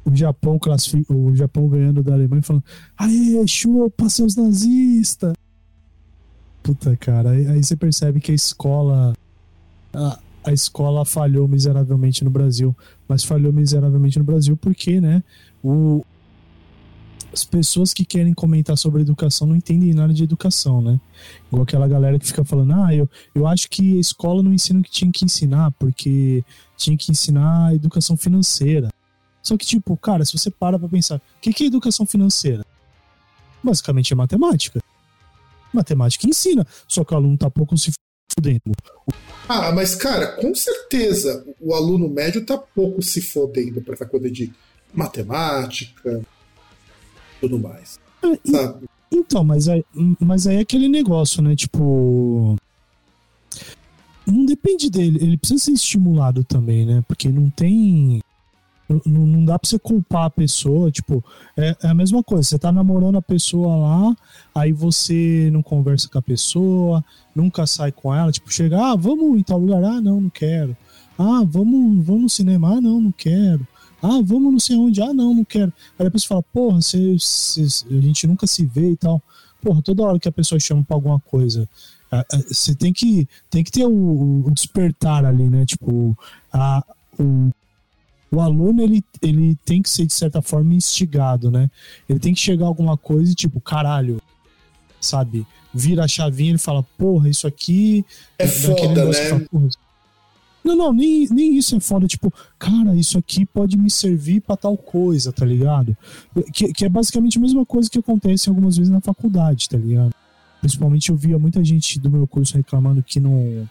o 0.05 0.15
Japão 0.15 0.59
classifica, 0.59 1.13
o 1.13 1.35
Japão 1.35 1.67
ganhando 1.67 2.03
da 2.03 2.13
Alemanha 2.13 2.43
falando: 2.43 2.63
Aê, 2.97 3.45
chupa 3.47 4.07
seus 4.07 4.35
nazistas! 4.35 5.33
Puta, 6.61 6.95
cara, 6.95 7.31
aí, 7.31 7.47
aí, 7.47 7.63
você 7.63 7.75
percebe 7.75 8.19
que 8.19 8.31
a 8.31 8.35
escola. 8.35 9.13
A, 9.93 10.19
a 10.43 10.53
escola 10.53 11.03
falhou 11.03 11.47
miseravelmente 11.47 12.23
no 12.23 12.29
Brasil. 12.29 12.75
Mas 13.07 13.23
falhou 13.23 13.51
miseravelmente 13.51 14.19
no 14.19 14.25
Brasil 14.25 14.55
porque, 14.55 15.01
né? 15.01 15.23
O, 15.63 16.05
as 17.33 17.43
pessoas 17.43 17.93
que 17.93 18.05
querem 18.05 18.33
comentar 18.33 18.77
sobre 18.77 19.01
educação 19.01 19.47
não 19.47 19.55
entendem 19.55 19.93
nada 19.93 20.13
de 20.13 20.23
educação, 20.23 20.81
né? 20.81 20.99
Igual 21.47 21.63
aquela 21.63 21.87
galera 21.87 22.17
que 22.17 22.25
fica 22.25 22.45
falando, 22.45 22.73
ah, 22.73 22.95
eu, 22.95 23.09
eu 23.33 23.45
acho 23.45 23.69
que 23.69 23.97
a 23.97 23.99
escola 23.99 24.41
não 24.41 24.53
ensina 24.53 24.79
o 24.79 24.83
que 24.83 24.91
tinha 24.91 25.11
que 25.11 25.25
ensinar, 25.25 25.71
porque 25.71 26.43
tinha 26.77 26.95
que 26.95 27.11
ensinar 27.11 27.75
educação 27.75 28.15
financeira. 28.15 28.89
Só 29.45 29.55
que, 29.55 29.65
tipo, 29.65 29.95
cara, 29.95 30.25
se 30.25 30.35
você 30.35 30.49
para 30.49 30.79
pra 30.79 30.89
pensar, 30.89 31.17
o 31.17 31.21
que, 31.39 31.53
que 31.53 31.65
é 31.65 31.67
educação 31.67 32.05
financeira? 32.05 32.65
Basicamente 33.63 34.11
é 34.11 34.15
matemática. 34.15 34.81
Matemática 35.71 36.27
ensina, 36.27 36.65
só 36.87 37.03
que 37.03 37.13
o 37.13 37.17
aluno 37.17 37.37
tá 37.37 37.49
pouco 37.49 37.77
se 37.77 37.91
fudendo. 38.33 38.71
Ah, 39.47 39.71
mas, 39.71 39.93
cara, 39.93 40.27
com 40.41 40.55
certeza 40.55 41.45
o 41.61 41.75
aluno 41.75 42.09
médio 42.09 42.43
tá 42.43 42.57
pouco 42.57 43.03
se 43.03 43.21
fodendo 43.21 43.81
pra 43.81 43.93
essa 43.93 44.05
coisa 44.05 44.31
de 44.31 44.51
matemática 44.91 46.21
tudo 47.39 47.59
mais. 47.59 47.99
É, 48.23 48.51
sabe? 48.51 48.87
Então, 49.11 49.43
mas 49.43 49.67
aí, 49.67 49.85
mas 50.19 50.47
aí 50.47 50.57
é 50.57 50.61
aquele 50.61 50.87
negócio, 50.87 51.41
né? 51.41 51.55
Tipo. 51.55 52.55
Não 54.25 54.43
depende 54.43 54.89
dele, 54.89 55.19
ele 55.21 55.37
precisa 55.37 55.65
ser 55.65 55.71
estimulado 55.73 56.43
também, 56.43 56.83
né? 56.83 57.03
Porque 57.07 57.29
não 57.29 57.47
tem 57.51 58.23
Não, 58.87 59.01
não 59.05 59.45
dá 59.45 59.57
pra 59.57 59.67
você 59.67 59.79
culpar 59.79 60.25
a 60.25 60.29
pessoa, 60.29 60.91
tipo, 60.91 61.23
é, 61.57 61.75
é, 61.81 61.87
a 61.87 61.93
mesma 61.93 62.21
coisa, 62.21 62.43
você 62.43 62.59
tá 62.59 62.71
namorando 62.71 63.17
a 63.17 63.21
pessoa 63.21 63.75
lá, 63.75 64.15
aí 64.53 64.71
você 64.71 65.49
não 65.51 65.63
conversa 65.63 66.07
com 66.07 66.19
a 66.19 66.21
pessoa, 66.21 67.03
nunca 67.35 67.65
sai 67.65 67.91
com 67.91 68.13
ela, 68.13 68.31
tipo, 68.31 68.51
chega, 68.53 68.91
ah, 68.91 68.95
vamos 68.95 69.39
em 69.39 69.43
tal 69.43 69.57
lugar, 69.57 69.83
ah, 69.83 69.99
não, 69.99 70.21
não 70.21 70.29
quero. 70.29 70.77
Ah, 71.17 71.41
vamos, 71.43 72.05
vamos 72.05 72.21
no 72.21 72.29
cinema, 72.29 72.77
ah, 72.77 72.81
não, 72.81 73.01
não 73.01 73.11
quero. 73.11 73.65
Ah, 74.01 74.21
vamos 74.23 74.51
não 74.51 74.59
sei 74.59 74.77
onde, 74.77 75.01
ah, 75.01 75.13
não, 75.13 75.33
não 75.33 75.43
quero. 75.43 75.73
Aí 75.97 76.05
a 76.05 76.11
pessoa 76.11 76.27
fala, 76.27 76.43
porra, 76.53 76.81
você, 76.81 77.17
você, 77.17 77.61
a 77.89 78.01
gente 78.01 78.27
nunca 78.27 78.45
se 78.45 78.65
vê 78.65 78.91
e 78.91 78.97
tal. 78.97 79.21
Porra, 79.61 79.81
toda 79.81 80.03
hora 80.03 80.19
que 80.19 80.27
a 80.27 80.31
pessoa 80.31 80.59
chama 80.59 80.83
pra 80.83 80.95
alguma 80.95 81.19
coisa, 81.19 81.67
você 82.47 82.75
tem 82.75 82.93
que, 82.93 83.27
tem 83.49 83.63
que 83.63 83.71
ter 83.71 83.85
o, 83.85 84.43
o 84.45 84.51
despertar 84.51 85.25
ali, 85.25 85.49
né? 85.49 85.65
Tipo, 85.65 86.15
a, 86.53 86.83
o, 87.19 87.49
o 88.35 88.41
aluno 88.41 88.81
ele, 88.81 89.03
ele 89.21 89.55
tem 89.63 89.81
que 89.81 89.89
ser 89.89 90.05
de 90.05 90.13
certa 90.13 90.41
forma 90.41 90.73
instigado, 90.73 91.49
né? 91.49 91.69
Ele 92.07 92.19
tem 92.19 92.33
que 92.33 92.39
chegar 92.39 92.65
a 92.65 92.67
alguma 92.67 92.97
coisa 92.97 93.31
e 93.31 93.35
tipo, 93.35 93.61
caralho, 93.61 94.21
sabe? 94.99 95.47
Vira 95.73 96.03
a 96.03 96.07
chavinha 96.07 96.55
e 96.55 96.57
fala, 96.57 96.83
porra, 96.97 97.29
isso 97.29 97.47
aqui 97.47 98.05
é 98.37 98.47
foda, 98.47 99.05
né? 99.05 99.13
Fala, 99.13 99.45
não, 100.63 100.75
não, 100.75 100.91
nem, 100.91 101.27
nem 101.29 101.55
isso 101.55 101.75
é 101.75 101.79
foda. 101.79 102.07
Tipo, 102.07 102.33
cara, 102.57 102.95
isso 102.95 103.17
aqui 103.17 103.45
pode 103.45 103.77
me 103.77 103.89
servir 103.89 104.41
para 104.41 104.57
tal 104.57 104.75
coisa, 104.75 105.31
tá 105.31 105.45
ligado? 105.45 105.95
Que, 106.51 106.73
que 106.73 106.85
é 106.85 106.89
basicamente 106.89 107.37
a 107.37 107.41
mesma 107.41 107.65
coisa 107.65 107.89
que 107.89 107.99
acontece 107.99 108.49
algumas 108.49 108.75
vezes 108.75 108.91
na 108.91 108.99
faculdade, 108.99 109.69
tá 109.69 109.77
ligado? 109.77 110.11
Principalmente 110.59 111.09
eu 111.09 111.15
via 111.15 111.37
muita 111.37 111.63
gente 111.63 111.99
do 111.99 112.09
meu 112.09 112.25
curso 112.25 112.57
reclamando 112.57 113.03
que 113.03 113.19
não 113.19 113.69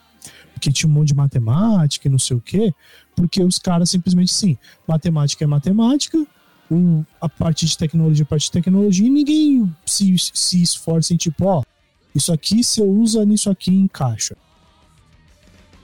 que 0.61 0.73
tinha 0.73 0.89
um 0.89 0.93
monte 0.93 1.09
de 1.09 1.15
matemática 1.15 2.09
e 2.09 2.11
não 2.11 2.19
sei 2.19 2.37
o 2.37 2.41
quê, 2.41 2.73
porque 3.15 3.43
os 3.43 3.59
caras 3.59 3.91
simplesmente 3.91 4.33
sim, 4.33 4.57
matemática 4.87 5.45
é 5.45 5.47
matemática, 5.47 6.25
um, 6.71 7.05
a 7.21 7.29
parte 7.29 7.67
de 7.67 7.77
tecnologia 7.77 8.23
é 8.23 8.27
parte 8.27 8.45
de 8.45 8.53
tecnologia, 8.53 9.07
e 9.07 9.11
ninguém 9.11 9.75
se, 9.85 10.15
se 10.19 10.63
esforça 10.63 11.13
em 11.13 11.17
tipo, 11.17 11.45
ó, 11.47 11.63
isso 12.15 12.33
aqui 12.33 12.63
você 12.63 12.83
usa 12.83 13.25
nisso 13.25 13.51
aqui 13.51 13.75
encaixa. 13.75 14.37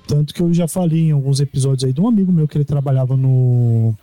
Tanto 0.07 0.35
que 0.35 0.41
eu 0.41 0.53
já 0.53 0.67
falei 0.67 1.09
em 1.09 1.13
alguns 1.13 1.41
episódios 1.41 1.85
aí 1.85 1.93
de 1.93 2.01
um 2.01 2.09
amigo 2.09 2.33
meu 2.33 2.49
que 2.49 2.57
ele 2.57 2.65
trabalhava 2.65 3.17
no, 3.17 3.91
no 3.91 3.97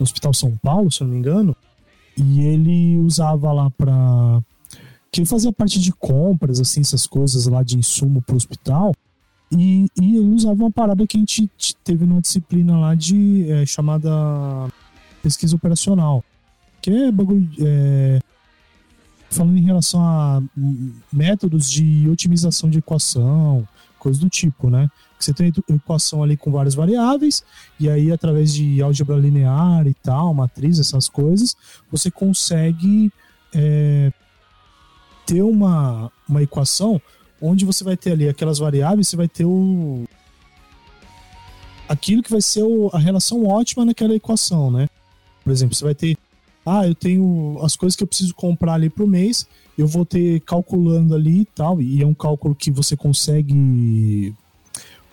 Hospital 0.00 0.34
São 0.34 0.56
Paulo, 0.56 0.90
se 0.90 1.02
eu 1.02 1.06
não 1.06 1.14
me 1.14 1.20
engano, 1.20 1.56
e 2.16 2.40
ele 2.40 2.98
usava 2.98 3.52
lá 3.52 3.70
para 3.70 4.42
que 5.10 5.20
ele 5.20 5.28
fazia 5.28 5.52
parte 5.52 5.78
de 5.78 5.92
compras, 5.92 6.58
assim, 6.58 6.80
essas 6.80 7.06
coisas 7.06 7.46
lá 7.46 7.62
de 7.62 7.78
insumo 7.78 8.22
pro 8.22 8.36
hospital. 8.36 8.94
E, 9.56 9.86
e 10.00 10.16
ele 10.16 10.34
usava 10.34 10.54
uma 10.54 10.70
parada 10.70 11.06
que 11.06 11.16
a 11.16 11.20
gente 11.20 11.48
teve 11.84 12.06
numa 12.06 12.20
disciplina 12.20 12.78
lá 12.78 12.94
de 12.94 13.50
é, 13.50 13.66
chamada 13.66 14.10
pesquisa 15.22 15.54
operacional. 15.54 16.24
Que 16.80 16.90
é 16.90 17.12
bagulho. 17.12 17.48
É, 17.60 18.20
falando 19.30 19.56
em 19.56 19.62
relação 19.62 20.02
a 20.02 20.42
métodos 21.12 21.70
de 21.70 22.08
otimização 22.10 22.68
de 22.68 22.78
equação, 22.78 23.66
coisas 23.98 24.20
do 24.20 24.28
tipo, 24.28 24.68
né? 24.68 24.90
Você 25.18 25.32
tem 25.32 25.52
equação 25.68 26.22
ali 26.22 26.36
com 26.36 26.50
várias 26.50 26.74
variáveis, 26.74 27.44
e 27.78 27.88
aí, 27.88 28.10
através 28.10 28.52
de 28.52 28.82
álgebra 28.82 29.16
linear 29.16 29.86
e 29.86 29.94
tal, 29.94 30.34
matriz, 30.34 30.78
essas 30.78 31.08
coisas, 31.08 31.56
você 31.90 32.10
consegue 32.10 33.12
é, 33.54 34.12
ter 35.24 35.42
uma, 35.42 36.10
uma 36.28 36.42
equação 36.42 37.00
onde 37.42 37.64
você 37.64 37.82
vai 37.82 37.96
ter 37.96 38.12
ali 38.12 38.28
aquelas 38.28 38.58
variáveis, 38.58 39.08
você 39.08 39.16
vai 39.16 39.28
ter 39.28 39.44
o 39.44 40.04
aquilo 41.88 42.22
que 42.22 42.30
vai 42.30 42.40
ser 42.40 42.62
o, 42.62 42.88
a 42.92 42.98
relação 42.98 43.44
ótima 43.44 43.84
naquela 43.84 44.14
equação, 44.14 44.70
né? 44.70 44.88
Por 45.44 45.50
exemplo, 45.50 45.74
você 45.74 45.84
vai 45.84 45.94
ter 45.94 46.16
ah, 46.64 46.86
eu 46.86 46.94
tenho 46.94 47.58
as 47.62 47.74
coisas 47.74 47.96
que 47.96 48.04
eu 48.04 48.06
preciso 48.06 48.32
comprar 48.34 48.74
ali 48.74 48.88
pro 48.88 49.06
mês, 49.06 49.48
eu 49.76 49.86
vou 49.86 50.06
ter 50.06 50.40
calculando 50.42 51.14
ali 51.14 51.40
e 51.40 51.44
tal, 51.44 51.82
e 51.82 52.00
é 52.00 52.06
um 52.06 52.14
cálculo 52.14 52.54
que 52.54 52.70
você 52.70 52.96
consegue 52.96 54.32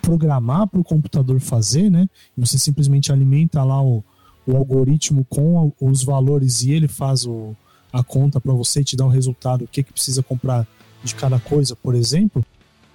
programar 0.00 0.68
para 0.68 0.80
o 0.80 0.84
computador 0.84 1.40
fazer, 1.40 1.90
né? 1.90 2.08
Você 2.38 2.56
simplesmente 2.56 3.10
alimenta 3.10 3.64
lá 3.64 3.82
o, 3.82 4.04
o 4.46 4.56
algoritmo 4.56 5.24
com 5.28 5.72
os 5.80 6.04
valores 6.04 6.62
e 6.62 6.70
ele 6.70 6.86
faz 6.86 7.26
o, 7.26 7.54
a 7.92 8.02
conta 8.02 8.40
para 8.40 8.52
você 8.52 8.84
te 8.84 8.96
dar 8.96 9.06
um 9.06 9.10
resultado, 9.10 9.64
o 9.64 9.68
que, 9.68 9.82
que 9.82 9.92
precisa 9.92 10.22
comprar 10.22 10.66
de 11.02 11.14
cada 11.14 11.38
coisa, 11.38 11.74
por 11.76 11.94
exemplo. 11.94 12.44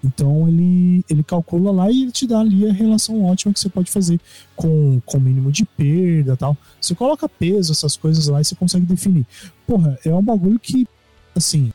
Então 0.03 0.47
ele, 0.47 1.03
ele 1.09 1.23
calcula 1.23 1.71
lá 1.71 1.89
e 1.89 2.03
ele 2.03 2.11
te 2.11 2.27
dá 2.27 2.39
ali 2.39 2.69
a 2.69 2.73
relação 2.73 3.23
ótima 3.23 3.51
que 3.51 3.59
você 3.59 3.69
pode 3.69 3.89
fazer 3.89 4.19
com, 4.55 5.01
com 5.03 5.19
mínimo 5.19 5.51
de 5.51 5.65
perda 5.65 6.37
tal. 6.37 6.55
Você 6.79 6.93
coloca 6.93 7.27
peso, 7.27 7.71
essas 7.71 7.97
coisas 7.97 8.27
lá 8.27 8.39
e 8.39 8.45
você 8.45 8.55
consegue 8.55 8.85
definir. 8.85 9.25
Porra, 9.65 9.97
é 10.05 10.13
um 10.13 10.21
bagulho 10.21 10.59
que, 10.59 10.87
assim, 11.35 11.71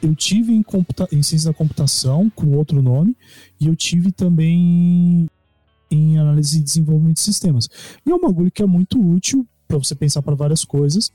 eu 0.00 0.14
tive 0.14 0.52
em, 0.52 0.62
computa 0.62 1.06
em 1.12 1.22
ciência 1.22 1.50
da 1.50 1.54
computação 1.56 2.30
com 2.34 2.56
outro 2.56 2.80
nome 2.80 3.14
e 3.60 3.66
eu 3.66 3.76
tive 3.76 4.10
também 4.10 5.28
em 5.90 6.18
análise 6.18 6.58
e 6.58 6.62
desenvolvimento 6.62 7.16
de 7.16 7.22
sistemas. 7.22 7.68
E 8.06 8.10
é 8.10 8.14
um 8.14 8.20
bagulho 8.20 8.50
que 8.50 8.62
é 8.62 8.66
muito 8.66 8.98
útil 8.98 9.46
para 9.68 9.76
você 9.76 9.94
pensar 9.94 10.22
para 10.22 10.34
várias 10.34 10.64
coisas 10.64 11.12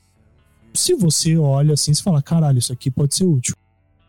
se 0.74 0.94
você 0.94 1.36
olha 1.36 1.74
assim, 1.74 1.92
você 1.92 2.02
fala, 2.02 2.22
caralho, 2.22 2.58
isso 2.58 2.72
aqui 2.72 2.90
pode 2.90 3.14
ser 3.14 3.24
útil. 3.24 3.54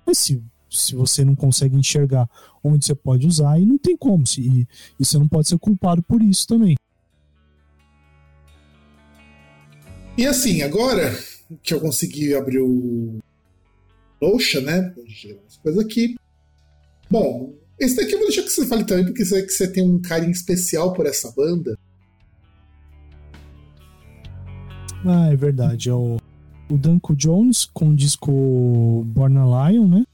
Mas 0.10 0.18
se, 0.18 0.44
se 0.68 0.96
você 0.96 1.24
não 1.24 1.36
consegue 1.36 1.76
enxergar 1.76 2.28
onde 2.64 2.84
você 2.84 2.96
pode 2.96 3.28
usar, 3.28 3.52
aí 3.52 3.64
não 3.64 3.78
tem 3.78 3.96
como. 3.96 4.26
Se, 4.26 4.42
e, 4.42 4.68
e 5.00 5.06
você 5.06 5.20
não 5.20 5.28
pode 5.28 5.48
ser 5.48 5.60
culpado 5.60 6.02
por 6.02 6.20
isso 6.20 6.48
também. 6.48 6.76
E 10.18 10.26
assim, 10.26 10.64
agora 10.64 11.16
que 11.62 11.76
eu 11.76 11.80
consegui 11.80 12.34
abrir 12.34 12.58
o 12.60 13.20
Notion, 14.20 14.62
né? 14.62 14.96
As 15.48 15.58
coisas 15.58 15.86
aqui. 15.86 16.16
Bom, 17.08 17.54
esse 17.80 17.96
daqui 17.96 18.14
eu 18.14 18.18
vou 18.18 18.28
deixar 18.28 18.42
que 18.42 18.50
você 18.50 18.66
fale 18.66 18.84
também, 18.86 19.06
porque 19.06 19.24
você, 19.24 19.44
que 19.44 19.54
você 19.54 19.72
tem 19.72 19.88
um 19.88 20.02
carinho 20.02 20.32
especial 20.32 20.92
por 20.92 21.06
essa 21.06 21.32
banda. 21.34 21.78
Ah, 25.06 25.32
é 25.32 25.36
verdade. 25.36 25.88
É 25.88 25.94
o 25.94 26.18
o 26.70 26.78
Danko 26.78 27.16
Jones 27.16 27.66
com 27.74 27.90
o 27.90 27.96
disco 27.96 29.04
Born 29.08 29.38
a 29.38 29.70
Lion, 29.70 29.88
né? 29.88 30.06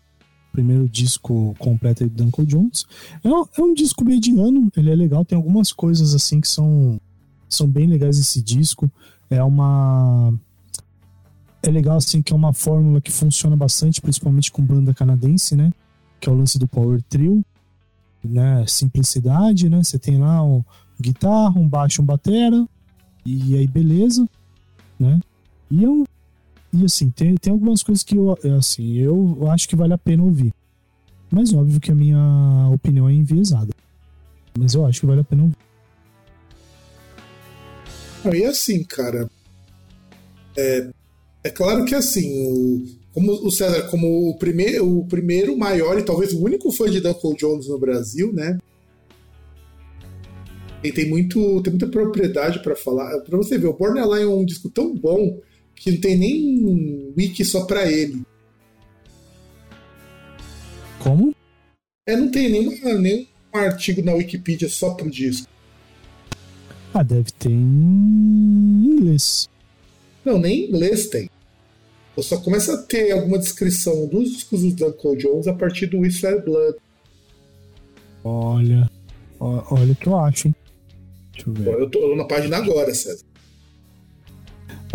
Primeiro 0.52 0.88
disco 0.88 1.54
completo 1.60 2.08
do 2.08 2.10
Danko 2.10 2.46
Jones. 2.46 2.86
É 3.24 3.28
um, 3.28 3.46
é 3.58 3.62
um 3.62 3.74
disco 3.74 4.06
mediano, 4.06 4.72
ele 4.76 4.90
é 4.90 4.96
legal, 4.96 5.26
tem 5.26 5.36
algumas 5.36 5.74
coisas 5.74 6.16
assim 6.16 6.40
que 6.40 6.48
são, 6.48 7.00
são 7.50 7.68
bem 7.68 7.88
legais 7.88 8.18
esse 8.18 8.42
disco. 8.42 8.90
É 9.30 9.44
uma. 9.44 10.34
É 11.62 11.70
legal 11.70 11.98
assim 11.98 12.22
que 12.22 12.32
é 12.32 12.36
uma 12.36 12.54
fórmula 12.54 13.02
que 13.02 13.12
funciona 13.12 13.56
bastante, 13.56 14.00
principalmente 14.00 14.52
com 14.52 14.64
banda 14.64 14.94
canadense, 14.94 15.56
né? 15.56 15.74
Que 16.20 16.30
é 16.30 16.32
o 16.32 16.36
lance 16.36 16.58
do 16.58 16.68
Power 16.68 17.02
Trio. 17.10 17.44
Né? 18.24 18.66
Simplicidade, 18.68 19.70
né? 19.70 19.84
Você 19.84 20.00
tem 20.00 20.18
lá 20.18 20.44
um 20.44 20.64
guitarra, 21.00 21.60
um 21.60 21.68
baixo, 21.68 22.02
um 22.02 22.06
batera, 22.06 22.66
e 23.26 23.56
aí 23.56 23.68
beleza, 23.68 24.28
né? 25.00 25.20
E 25.70 25.84
é 25.84 25.90
um, 25.90 26.06
e 26.76 26.86
assim, 26.86 27.10
tem, 27.10 27.36
tem 27.36 27.52
algumas 27.52 27.82
coisas 27.82 28.04
que 28.04 28.16
eu, 28.16 28.38
é, 28.44 28.50
assim, 28.52 28.98
eu 28.98 29.50
acho 29.50 29.68
que 29.68 29.76
vale 29.76 29.94
a 29.94 29.98
pena 29.98 30.24
ouvir. 30.24 30.54
Mas 31.32 31.54
óbvio 31.54 31.80
que 31.80 31.92
a 31.92 31.96
minha 31.96 32.70
opinião 32.74 33.10
é 33.10 33.14
enviesada. 33.14 33.74
Mas 34.58 34.74
eu 34.74 34.86
acho 34.86 35.02
que 35.02 35.06
vale 35.06 35.22
a 35.22 35.24
pena 35.24 35.44
ouvir. 35.44 35.58
E 38.38 38.46
assim, 38.46 38.84
cara. 38.84 39.30
É, 40.58 40.90
é 41.44 41.50
claro 41.50 41.86
que 41.86 41.94
assim, 41.94 42.48
o, 42.48 42.86
como 43.14 43.32
o 43.32 43.52
César, 43.52 43.84
como 43.90 44.30
o 44.30 44.38
primeiro, 44.38 45.00
o 45.00 45.06
primeiro 45.06 45.58
maior 45.58 46.00
e 46.00 46.04
talvez 46.04 46.34
o 46.34 46.44
único 46.44 46.72
fã 46.72 46.90
de 46.90 47.02
Duncan 47.02 47.34
Jones 47.36 47.68
no 47.68 47.78
Brasil, 47.78 48.34
né? 48.34 48.58
Ele 50.84 50.94
tem 50.94 51.10
muito, 51.10 51.62
tem 51.62 51.72
muita 51.72 51.88
propriedade 51.88 52.60
para 52.60 52.76
falar. 52.76 53.20
Para 53.22 53.38
você 53.38 53.58
ver, 53.58 53.68
o 53.68 53.74
Born 53.74 54.00
Alive 54.00 54.24
é 54.24 54.28
um 54.28 54.46
disco 54.46 54.70
tão 54.70 54.96
bom 54.96 55.40
que 55.76 55.92
não 55.92 56.00
tem 56.00 56.18
nem 56.18 57.14
wiki 57.18 57.44
só 57.44 57.66
pra 57.66 57.90
ele. 57.92 58.24
Como? 61.00 61.36
É, 62.08 62.16
não 62.16 62.30
tem 62.32 62.50
nenhum, 62.50 63.00
nenhum 63.00 63.28
artigo 63.54 64.02
na 64.02 64.14
Wikipedia 64.14 64.70
só 64.70 64.94
pro 64.94 65.10
disco. 65.10 65.48
Ah, 66.94 67.04
deve 67.04 67.32
ter 67.32 67.50
em 67.50 68.86
inglês. 68.86 69.50
Não, 70.24 70.40
nem 70.40 70.62
em 70.62 70.70
inglês 70.70 71.08
tem. 71.08 71.30
Eu 72.16 72.24
só 72.24 72.38
começa 72.38 72.74
a 72.74 72.78
ter 72.78 73.12
alguma 73.12 73.38
descrição 73.38 74.08
dos 74.08 74.32
discos 74.32 74.62
do 74.62 74.72
Duncan 74.72 75.18
Jones 75.18 75.48
a 75.48 75.54
partir 75.54 75.88
do 75.88 76.00
Whistler 76.00 76.44
Blood. 76.44 76.78
Olha, 78.24 78.90
olha 79.40 79.92
o 79.92 79.96
que 79.96 80.08
eu 80.08 80.18
acho, 80.18 80.48
hein? 80.48 80.56
Deixa 81.34 81.50
eu 81.50 81.54
ver. 81.54 81.82
Eu 81.82 81.90
tô 81.90 82.16
na 82.16 82.24
página 82.24 82.58
agora, 82.58 82.96
César. 82.96 83.26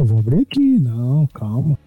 Eu 0.00 0.06
vou 0.06 0.20
abrir 0.20 0.40
aqui, 0.40 0.78
não, 0.78 1.26
calma. 1.26 1.78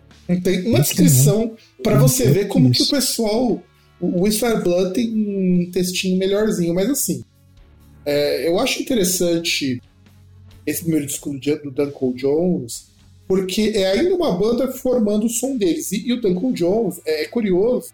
Tem 0.44 0.68
uma 0.68 0.80
descrição 0.82 1.58
para 1.82 1.98
você 1.98 2.30
ver 2.30 2.48
como 2.48 2.70
isso. 2.70 2.84
que 2.84 2.90
o 2.90 2.96
pessoal. 2.96 3.64
O 4.00 4.22
Whistler 4.22 4.62
Blood 4.62 4.94
tem 4.94 5.12
um 5.12 5.72
textinho 5.72 6.20
melhorzinho, 6.20 6.76
mas 6.76 6.92
assim. 6.92 7.24
É, 8.06 8.48
eu 8.48 8.60
acho 8.60 8.84
interessante 8.84 9.82
esse 10.64 10.82
primeiro 10.82 11.08
disco 11.08 11.32
do 11.32 11.72
Duncan 11.72 12.14
Jones, 12.14 12.86
porque 13.28 13.72
é 13.74 13.94
ainda 13.94 14.14
uma 14.14 14.38
banda 14.38 14.72
formando 14.72 15.26
o 15.26 15.30
som 15.30 15.58
deles. 15.58 15.92
E, 15.92 16.10
e 16.10 16.14
o 16.14 16.22
Duncan 16.22 16.54
Jones 16.54 17.02
é, 17.08 17.24
é 17.24 17.28
curioso 17.28 17.94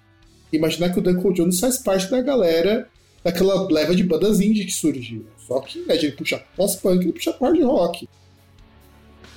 imaginar 0.51 0.89
que 0.89 0.99
o 0.99 1.01
Duncan 1.01 1.31
Jones 1.31 1.61
faz 1.61 1.77
parte 1.77 2.11
da 2.11 2.21
galera 2.21 2.89
daquela 3.23 3.71
leva 3.71 3.95
de 3.95 4.03
bandas 4.03 4.41
indie 4.41 4.65
que 4.65 4.73
surgiu. 4.73 5.25
Só 5.47 5.61
que, 5.61 5.77
ao 5.77 5.83
invés 5.85 6.01
de 6.01 6.07
ele 6.07 6.15
puxar 6.17 6.39
pós-punk, 6.57 7.03
ele 7.03 7.13
puxa 7.13 7.33
hard 7.39 7.61
rock. 7.61 8.09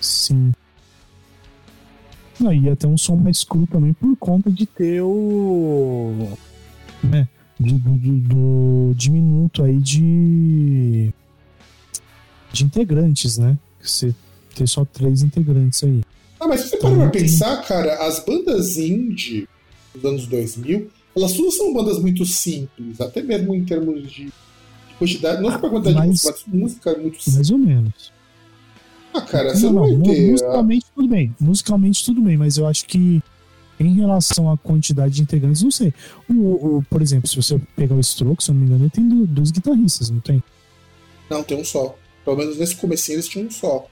Sim. 0.01 0.53
Aí 2.46 2.68
até 2.68 2.87
um 2.87 2.98
som 2.98 3.16
mais 3.16 3.44
cru 3.44 3.66
também 3.66 3.92
por 3.92 4.16
conta 4.16 4.50
de 4.50 4.66
ter 4.66 5.02
o. 5.02 6.37
né? 7.02 7.28
Do, 7.59 7.78
do, 7.78 7.96
do 7.98 8.94
diminuto 8.94 9.62
aí 9.62 9.78
de. 9.78 11.12
de 12.52 12.64
integrantes, 12.64 13.38
né? 13.38 13.57
Você 13.81 14.14
ter 14.55 14.66
só 14.66 14.85
três 14.85 15.22
integrantes 15.22 15.83
aí. 15.85 16.02
Ah, 16.40 16.48
mas 16.48 16.62
se 16.62 16.70
você 16.70 16.76
parar 16.78 16.96
pra 16.96 17.11
pensar, 17.11 17.62
cara, 17.62 18.07
as 18.07 18.24
bandas 18.24 18.76
indie 18.76 19.48
dos 19.94 20.05
anos 20.05 20.26
2000, 20.26 20.90
elas 21.16 21.33
todas 21.35 21.57
são 21.57 21.72
bandas 21.72 22.00
muito 22.00 22.24
simples, 22.24 23.00
até 23.00 23.22
mesmo 23.22 23.55
em 23.55 23.64
termos 23.64 24.11
de, 24.11 24.24
de 24.24 24.33
quantidade, 24.98 25.42
não 25.42 25.50
só 25.50 25.59
pra 25.59 25.70
quantidade 25.70 26.09
mas, 26.09 26.20
de 26.20 26.26
música, 26.26 26.50
música 26.52 26.98
muito 26.98 27.16
simples. 27.18 27.35
Mais 27.35 27.50
ou 27.50 27.59
menos. 27.59 28.12
Ah, 29.14 29.20
cara, 29.20 29.55
você 29.55 29.66
não, 29.66 29.72
não, 29.72 29.98
vai 29.98 30.14
ter. 30.14 30.31
Musicalmente 30.31 30.87
tudo 30.94 31.09
bem. 31.09 31.37
Musicalmente 31.38 32.05
tudo 32.05 32.20
bem, 32.22 32.37
mas 32.37 32.57
eu 32.57 32.66
acho 32.66 32.87
que 32.87 33.22
em 33.79 33.94
relação 33.94 34.51
à 34.51 34.57
quantidade 34.57 35.14
de 35.14 35.22
integrantes, 35.22 35.62
não 35.62 35.70
sei. 35.70 35.92
O, 36.29 36.79
o, 36.79 36.85
por 36.88 37.03
exemplo, 37.03 37.29
se 37.29 37.37
você 37.37 37.61
pegar 37.77 37.94
o 37.94 38.03
Stroke, 38.03 38.42
se 38.42 38.51
eu 38.51 38.55
não 38.55 38.62
me 38.62 38.68
engano, 38.68 38.85
ele 38.85 38.90
tem 38.90 39.09
dois 39.27 39.51
guitarristas, 39.51 40.11
não 40.11 40.20
tem? 40.20 40.42
Não, 41.29 41.42
tem 41.42 41.59
um 41.59 41.64
só. 41.64 41.96
Pelo 42.25 42.37
menos 42.37 42.57
nesse 42.59 42.77
comecinho 42.77 43.16
eles 43.16 43.29
tinham 43.29 43.48
um 43.48 43.51
só. 43.51 43.87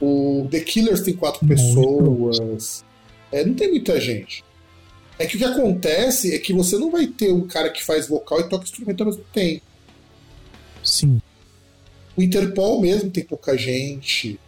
O 0.00 0.46
The 0.50 0.60
Killers 0.60 1.00
tem 1.00 1.14
quatro 1.14 1.46
pessoas. 1.46 2.84
É, 3.32 3.44
não 3.44 3.54
tem 3.54 3.70
muita 3.70 4.00
gente. 4.00 4.44
É 5.18 5.26
que 5.26 5.36
o 5.36 5.38
que 5.38 5.44
acontece 5.44 6.34
é 6.34 6.38
que 6.38 6.52
você 6.52 6.76
não 6.76 6.90
vai 6.90 7.06
ter 7.06 7.32
um 7.32 7.46
cara 7.46 7.70
que 7.70 7.82
faz 7.82 8.08
vocal 8.08 8.40
e 8.40 8.48
toca 8.48 8.64
instrumento 8.64 9.00
ao 9.00 9.06
mesmo 9.06 9.24
tempo. 9.32 9.62
Sim. 10.82 11.20
O 12.16 12.22
Interpol 12.22 12.80
mesmo 12.80 13.10
tem 13.10 13.24
pouca 13.24 13.56
gente. 13.56 14.38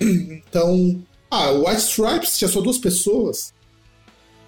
Então. 0.00 1.02
Ah, 1.30 1.50
o 1.50 1.68
White 1.68 1.82
Stripes 1.82 2.38
tinha 2.38 2.48
só 2.48 2.60
duas 2.60 2.78
pessoas. 2.78 3.52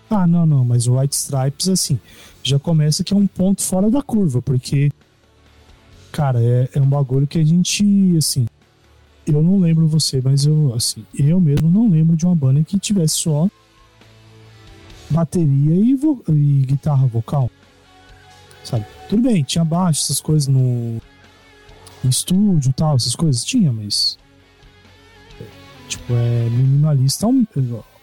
Ah, 0.09 0.27
não, 0.27 0.47
não, 0.47 0.65
mas 0.65 0.87
o 0.87 0.99
White 0.99 1.15
Stripes, 1.15 1.69
assim, 1.69 2.01
já 2.43 2.59
começa 2.59 3.05
que 3.05 3.13
é 3.13 3.17
um 3.17 3.27
ponto 3.27 3.63
fora 3.63 3.91
da 3.91 4.03
curva, 4.03 4.41
porque. 4.41 4.91
Cara, 6.11 6.43
é, 6.43 6.69
é 6.75 6.81
um 6.81 6.89
bagulho 6.89 7.27
que 7.27 7.39
a 7.39 7.45
gente, 7.45 7.85
assim. 8.17 8.47
Eu 9.27 9.43
não 9.43 9.61
lembro 9.61 9.87
você, 9.87 10.21
mas 10.25 10.45
eu, 10.47 10.75
assim, 10.75 11.05
eu 11.15 11.39
mesmo 11.39 11.71
não 11.71 11.89
lembro 11.89 12.17
de 12.17 12.25
uma 12.25 12.35
banda 12.35 12.65
que 12.65 12.79
tivesse 12.79 13.19
só 13.19 13.49
bateria 15.11 15.75
e, 15.75 15.95
vo 15.95 16.23
e 16.29 16.65
guitarra 16.67 17.07
vocal. 17.07 17.51
Sabe? 18.65 18.87
Tudo 19.09 19.23
bem, 19.23 19.43
tinha 19.43 19.65
baixo, 19.65 20.03
essas 20.03 20.21
coisas 20.21 20.49
no, 20.49 21.01
no 22.03 22.11
estúdio 22.11 22.73
tal, 22.73 22.97
essas 22.97 23.17
coisas 23.17 23.45
tinha, 23.45 23.73
mas 23.73 24.19
tipo, 25.91 26.13
é 26.15 26.49
minimalista 26.51 27.27
ao, 27.27 27.35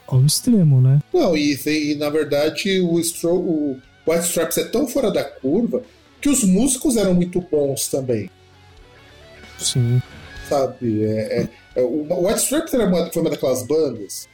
ao 0.08 0.26
extremo, 0.26 0.82
né? 0.82 1.02
Não, 1.14 1.36
e, 1.36 1.58
e 1.66 1.96
na 1.96 2.10
verdade 2.10 2.82
o, 2.82 3.00
Stro 3.00 3.36
o 3.36 3.82
White 4.08 4.26
Stripes 4.26 4.58
é 4.58 4.66
tão 4.66 4.88
fora 4.88 5.12
da 5.12 5.24
curva 5.24 5.82
que 6.22 6.30
os 6.30 6.44
músicos 6.44 6.98
eram 6.98 7.14
muito 7.14 7.42
bons 7.42 7.88
também. 7.88 8.30
Sim. 9.58 10.02
Sabe? 10.48 11.04
É, 11.04 11.42
é, 11.42 11.50
é 11.76 11.82
o 11.82 12.28
White 12.28 12.40
Stripes 12.40 12.74
era 12.74 12.86
uma, 12.86 13.12
foi 13.12 13.22
uma 13.22 13.32
daquelas 13.32 13.66
bandas 13.66 14.28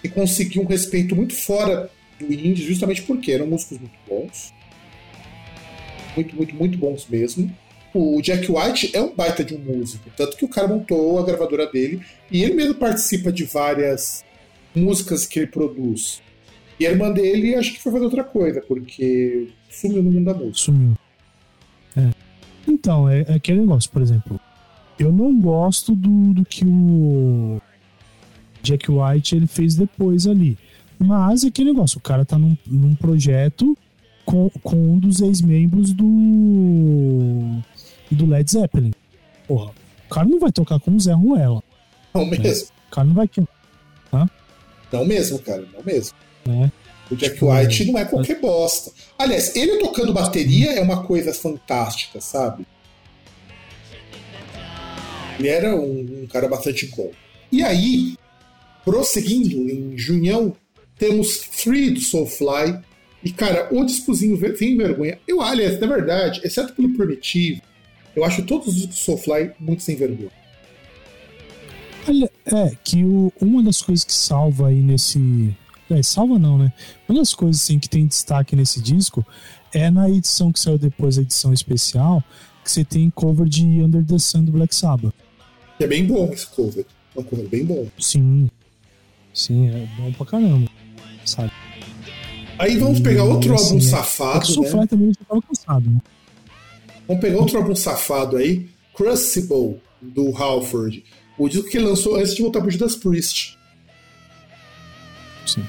que 0.00 0.08
conseguiu 0.08 0.62
um 0.62 0.66
respeito 0.66 1.16
muito 1.16 1.34
fora 1.34 1.90
do 2.20 2.32
indie, 2.32 2.64
justamente 2.64 3.02
porque 3.02 3.32
eram 3.32 3.46
músicos 3.46 3.78
muito 3.78 3.98
bons. 4.08 4.52
Muito, 6.14 6.36
muito, 6.36 6.54
muito 6.54 6.78
bons 6.78 7.06
mesmo. 7.08 7.52
O 7.94 8.20
Jack 8.20 8.50
White 8.50 8.94
é 8.94 9.00
um 9.00 9.14
baita 9.14 9.42
de 9.42 9.54
um 9.54 9.58
músico, 9.58 10.10
tanto 10.16 10.36
que 10.36 10.44
o 10.44 10.48
cara 10.48 10.68
montou 10.68 11.18
a 11.18 11.24
gravadora 11.24 11.66
dele 11.66 12.02
e 12.30 12.42
ele 12.42 12.54
mesmo 12.54 12.74
participa 12.74 13.32
de 13.32 13.44
várias 13.44 14.24
músicas 14.74 15.26
que 15.26 15.40
ele 15.40 15.46
produz. 15.46 16.22
E 16.78 16.86
a 16.86 16.90
irmã 16.90 17.10
dele 17.10 17.54
acho 17.54 17.72
que 17.72 17.80
foi 17.80 17.92
fazer 17.92 18.04
outra 18.04 18.22
coisa, 18.22 18.60
porque 18.60 19.48
sumiu 19.70 20.02
no 20.02 20.10
mundo 20.10 20.26
da 20.26 20.34
música. 20.34 20.58
Sumiu. 20.58 20.94
É. 21.96 22.10
Então, 22.66 23.08
é, 23.08 23.22
é 23.22 23.34
aquele 23.34 23.60
negócio, 23.60 23.90
por 23.90 24.02
exemplo. 24.02 24.38
Eu 24.98 25.10
não 25.10 25.40
gosto 25.40 25.94
do, 25.94 26.34
do 26.34 26.44
que 26.44 26.64
o 26.64 27.60
Jack 28.62 28.90
White 28.90 29.34
ele 29.34 29.46
fez 29.46 29.74
depois 29.74 30.26
ali. 30.26 30.58
Mas 30.98 31.44
é 31.44 31.48
aquele 31.48 31.72
negócio, 31.72 31.98
o 31.98 32.02
cara 32.02 32.24
tá 32.24 32.36
num, 32.36 32.56
num 32.66 32.94
projeto 32.94 33.76
com, 34.24 34.50
com 34.62 34.76
um 34.76 34.98
dos 34.98 35.20
ex-membros 35.20 35.92
do. 35.92 36.04
Do 38.14 38.26
Led 38.26 38.50
Zeppelin. 38.50 38.92
Porra, 39.46 39.72
o 40.06 40.14
cara 40.14 40.26
não 40.26 40.38
vai 40.38 40.52
tocar 40.52 40.78
com 40.80 40.94
o 40.94 41.00
Zé 41.00 41.12
Ruela. 41.12 41.62
Não 42.14 42.26
mesmo. 42.26 42.44
Né? 42.44 42.72
O 42.88 42.94
cara 42.94 43.06
não 43.06 43.14
vai. 43.14 43.30
Hã? 44.12 44.30
Não 44.92 45.04
mesmo, 45.04 45.38
cara, 45.38 45.64
não 45.72 45.82
mesmo. 45.84 46.16
É. 46.48 46.70
O 47.10 47.16
Jack 47.16 47.34
tipo, 47.34 47.50
White 47.52 47.90
não 47.90 47.98
é 47.98 48.04
qualquer 48.04 48.40
bosta. 48.40 48.92
Aliás, 49.18 49.56
ele 49.56 49.78
tocando 49.78 50.12
bateria 50.12 50.72
é 50.72 50.80
uma 50.80 51.04
coisa 51.04 51.32
fantástica, 51.32 52.20
sabe? 52.20 52.66
Ele 55.38 55.48
era 55.48 55.74
um, 55.74 56.22
um 56.22 56.26
cara 56.26 56.48
bastante 56.48 56.86
bom. 56.86 57.10
E 57.50 57.62
aí, 57.62 58.16
prosseguindo, 58.84 59.56
em 59.70 59.96
junhão 59.96 60.54
temos 60.98 61.44
Free 61.50 61.90
do 61.90 62.00
Soulfly. 62.00 62.78
E, 63.22 63.32
cara, 63.32 63.68
o 63.72 63.84
discozinho 63.84 64.38
sem 64.56 64.76
vergonha. 64.76 65.18
Eu, 65.26 65.40
aliás, 65.40 65.78
na 65.80 65.86
verdade, 65.86 66.40
exceto 66.44 66.72
pelo 66.74 66.94
Primitivo, 66.94 67.62
eu 68.18 68.24
acho 68.24 68.42
todos 68.44 68.68
os 68.68 68.74
discos 68.74 68.96
do 68.96 69.00
Soulfly 69.00 69.52
muito 69.58 69.82
sem 69.82 69.96
vergonha. 69.96 70.30
Olha, 72.06 72.30
é, 72.46 72.76
que 72.82 73.04
o, 73.04 73.32
uma 73.40 73.62
das 73.62 73.82
coisas 73.82 74.04
que 74.04 74.12
salva 74.12 74.68
aí 74.68 74.80
nesse. 74.80 75.54
É, 75.90 76.02
salva 76.02 76.38
não, 76.38 76.58
né? 76.58 76.72
Uma 77.08 77.18
das 77.20 77.34
coisas 77.34 77.62
assim, 77.62 77.78
que 77.78 77.88
tem 77.88 78.06
destaque 78.06 78.54
nesse 78.54 78.80
disco 78.80 79.24
é 79.72 79.90
na 79.90 80.08
edição 80.08 80.52
que 80.52 80.60
saiu 80.60 80.78
depois, 80.78 81.18
a 81.18 81.22
edição 81.22 81.52
especial, 81.52 82.22
que 82.64 82.70
você 82.70 82.84
tem 82.84 83.10
cover 83.10 83.46
de 83.46 83.64
Under 83.82 84.04
the 84.04 84.18
Sun 84.18 84.44
do 84.44 84.52
Black 84.52 84.74
Sabbath. 84.74 85.14
É 85.80 85.86
bem 85.86 86.06
bom 86.06 86.30
esse 86.32 86.46
cover. 86.46 86.84
É 87.16 87.20
um 87.20 87.22
cover 87.22 87.48
bem 87.48 87.64
bom. 87.64 87.86
Sim. 87.98 88.50
Sim, 89.32 89.68
é 89.68 89.88
bom 89.98 90.12
pra 90.12 90.26
caramba 90.26 90.68
sabe? 91.28 91.52
Aí 92.58 92.76
vamos 92.76 93.00
pegar 93.00 93.24
outro 93.24 93.54
assim, 93.54 93.74
álbum 93.74 93.80
safado. 93.80 94.60
O 94.60 94.76
né? 94.76 94.86
também 94.86 95.12
já 95.12 95.24
tava 95.28 95.42
cansado, 95.42 95.90
né? 95.90 96.00
Vamos 97.08 97.22
pegar 97.22 97.38
outro 97.38 97.56
álbum 97.56 97.74
safado 97.74 98.36
aí, 98.36 98.68
Crucible, 98.94 99.80
do 100.00 100.30
Halford. 100.36 101.02
O 101.38 101.48
disco 101.48 101.70
que 101.70 101.78
ele 101.78 101.86
lançou 101.86 102.16
antes 102.16 102.34
de 102.34 102.42
voltar 102.42 102.60
pro 102.60 102.70
Judas 102.70 102.94
Priest. 102.94 103.58
Sim. 105.46 105.64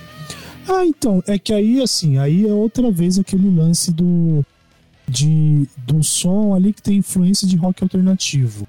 Ah, 0.67 0.85
então, 0.85 1.23
é 1.25 1.39
que 1.39 1.53
aí, 1.53 1.81
assim, 1.81 2.17
aí 2.17 2.45
é 2.45 2.51
outra 2.51 2.91
vez 2.91 3.17
aquele 3.17 3.49
lance 3.49 3.91
do. 3.91 4.45
De, 5.07 5.67
do 5.87 6.03
som 6.03 6.53
ali 6.53 6.71
que 6.71 6.83
tem 6.83 6.97
influência 6.97 7.47
de 7.47 7.55
rock 7.55 7.81
alternativo. 7.81 8.67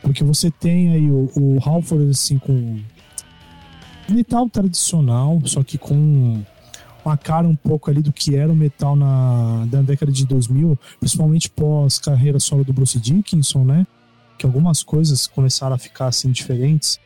Porque 0.00 0.22
você 0.22 0.48
tem 0.48 0.92
aí 0.92 1.10
o, 1.10 1.28
o 1.34 1.58
Halford, 1.64 2.10
assim, 2.10 2.38
com 2.38 2.78
metal 4.08 4.48
tradicional, 4.48 5.40
só 5.46 5.64
que 5.64 5.76
com 5.76 6.44
uma 7.04 7.16
cara 7.16 7.46
um 7.46 7.54
pouco 7.54 7.90
ali 7.90 8.00
do 8.00 8.12
que 8.12 8.34
era 8.34 8.50
o 8.50 8.56
metal 8.56 8.96
na 8.96 9.66
da 9.66 9.82
década 9.82 10.10
de 10.10 10.26
2000, 10.26 10.78
principalmente 10.98 11.50
pós 11.50 11.98
carreira 11.98 12.40
solo 12.40 12.64
do 12.64 12.72
Bruce 12.72 12.98
Dickinson, 12.98 13.64
né? 13.64 13.86
Que 14.38 14.46
algumas 14.46 14.82
coisas 14.82 15.26
começaram 15.26 15.74
a 15.74 15.78
ficar 15.78 16.06
assim 16.06 16.30
diferentes 16.30 16.98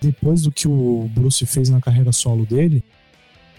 depois 0.00 0.42
do 0.42 0.52
que 0.52 0.68
o 0.68 1.10
Bruce 1.14 1.44
fez 1.46 1.70
na 1.70 1.80
carreira 1.80 2.12
solo 2.12 2.44
dele, 2.44 2.82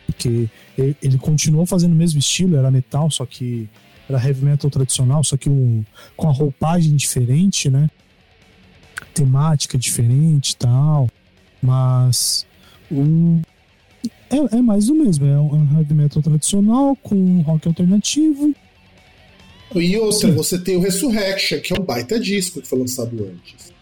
porque 0.05 0.49
ele, 0.77 0.95
ele 1.01 1.17
continuou 1.17 1.65
fazendo 1.65 1.93
o 1.93 1.95
mesmo 1.95 2.19
estilo, 2.19 2.55
era 2.55 2.69
metal, 2.69 3.09
só 3.09 3.25
que 3.25 3.69
era 4.07 4.23
heavy 4.23 4.45
metal 4.45 4.69
tradicional, 4.69 5.23
só 5.23 5.35
que 5.35 5.49
um, 5.49 5.83
com 6.15 6.29
a 6.29 6.31
roupagem 6.31 6.95
diferente, 6.95 7.69
né? 7.69 7.89
Temática 9.13 9.77
diferente 9.77 10.51
e 10.51 10.55
tal, 10.57 11.09
mas 11.61 12.45
um, 12.91 13.41
é, 14.29 14.57
é, 14.57 14.61
mais 14.61 14.87
do 14.87 14.95
mesmo, 14.95 15.25
é 15.25 15.39
um 15.39 15.77
heavy 15.77 15.93
metal 15.93 16.21
tradicional 16.21 16.95
com 16.97 17.15
um 17.15 17.41
rock 17.41 17.67
alternativo. 17.67 18.53
E 19.73 19.97
outra, 19.97 20.29
Sim. 20.29 20.31
você 20.31 20.57
tem 20.57 20.77
o 20.77 20.79
Resurrection, 20.79 21.59
que 21.59 21.73
é 21.73 21.79
um 21.79 21.83
baita 21.83 22.19
disco 22.19 22.61
que 22.61 22.67
foi 22.67 22.79
lançado 22.79 23.23
antes. 23.23 23.73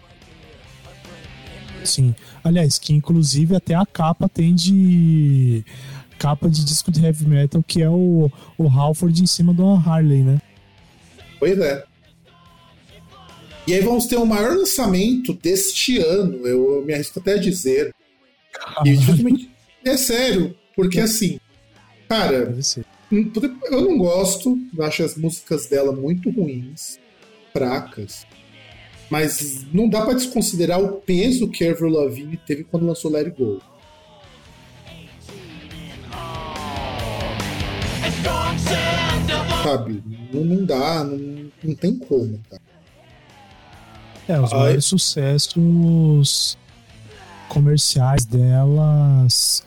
Sim. 1.84 2.16
Aliás, 2.44 2.80
que 2.80 2.94
inclusive 2.94 3.56
até 3.56 3.76
a 3.76 3.86
capa 3.86 4.30
tem 4.30 4.56
de. 4.56 5.64
capa 6.18 6.50
de 6.50 6.64
disco 6.64 6.92
de 6.92 7.04
heavy 7.04 7.26
metal, 7.26 7.64
que 7.66 7.82
é 7.82 7.90
o, 7.90 8.32
o 8.58 8.68
Halford 8.68 9.22
em 9.22 9.28
cima 9.28 9.54
de 9.54 9.62
uma 9.62 9.78
Harley, 9.78 10.24
né? 10.24 10.42
Pois 11.40 11.58
é. 11.60 11.84
E 13.66 13.74
aí 13.74 13.82
vamos 13.82 14.06
ter 14.06 14.18
o 14.18 14.26
maior 14.26 14.58
lançamento 14.58 15.34
deste 15.34 15.98
ano, 15.98 16.46
eu, 16.46 16.84
me 16.86 16.94
arrisco 16.94 17.20
até 17.20 17.34
a 17.34 17.38
dizer. 17.38 17.94
E 18.86 18.96
justamente, 18.96 19.50
é 19.86 19.98
sério, 19.98 20.56
porque 20.76 21.00
assim, 21.00 21.40
cara, 22.10 22.56
hum, 23.12 23.32
eu 23.72 23.82
não 23.82 23.98
gosto, 23.98 24.58
acho 24.80 25.04
as 25.04 25.16
músicas 25.16 25.68
dela 25.68 25.92
muito 25.92 26.30
ruins, 26.30 27.00
fracas. 27.52 28.26
Mas 29.10 29.66
não 29.72 29.88
dá 29.88 30.02
para 30.04 30.16
desconsiderar 30.16 30.82
o 30.82 30.94
peso 30.94 31.48
que 31.48 31.68
Avril 31.68 31.90
Lavigne 31.90 32.38
teve 32.38 32.64
quando 32.64 32.86
lançou 32.86 33.12
Let 33.12 33.28
It 33.28 33.38
Go. 33.38 33.62
Sabe? 39.64 40.04
Não, 40.34 40.44
não 40.44 40.66
dá, 40.66 41.04
não, 41.04 41.52
não 41.64 41.76
tem 41.76 41.98
como, 41.98 42.40
cara. 42.50 42.62
É, 44.28 44.40
os 44.40 44.52
maiores 44.52 44.86
sucessos 44.86 46.58
comerciais 47.50 48.26
delas, 48.26 49.64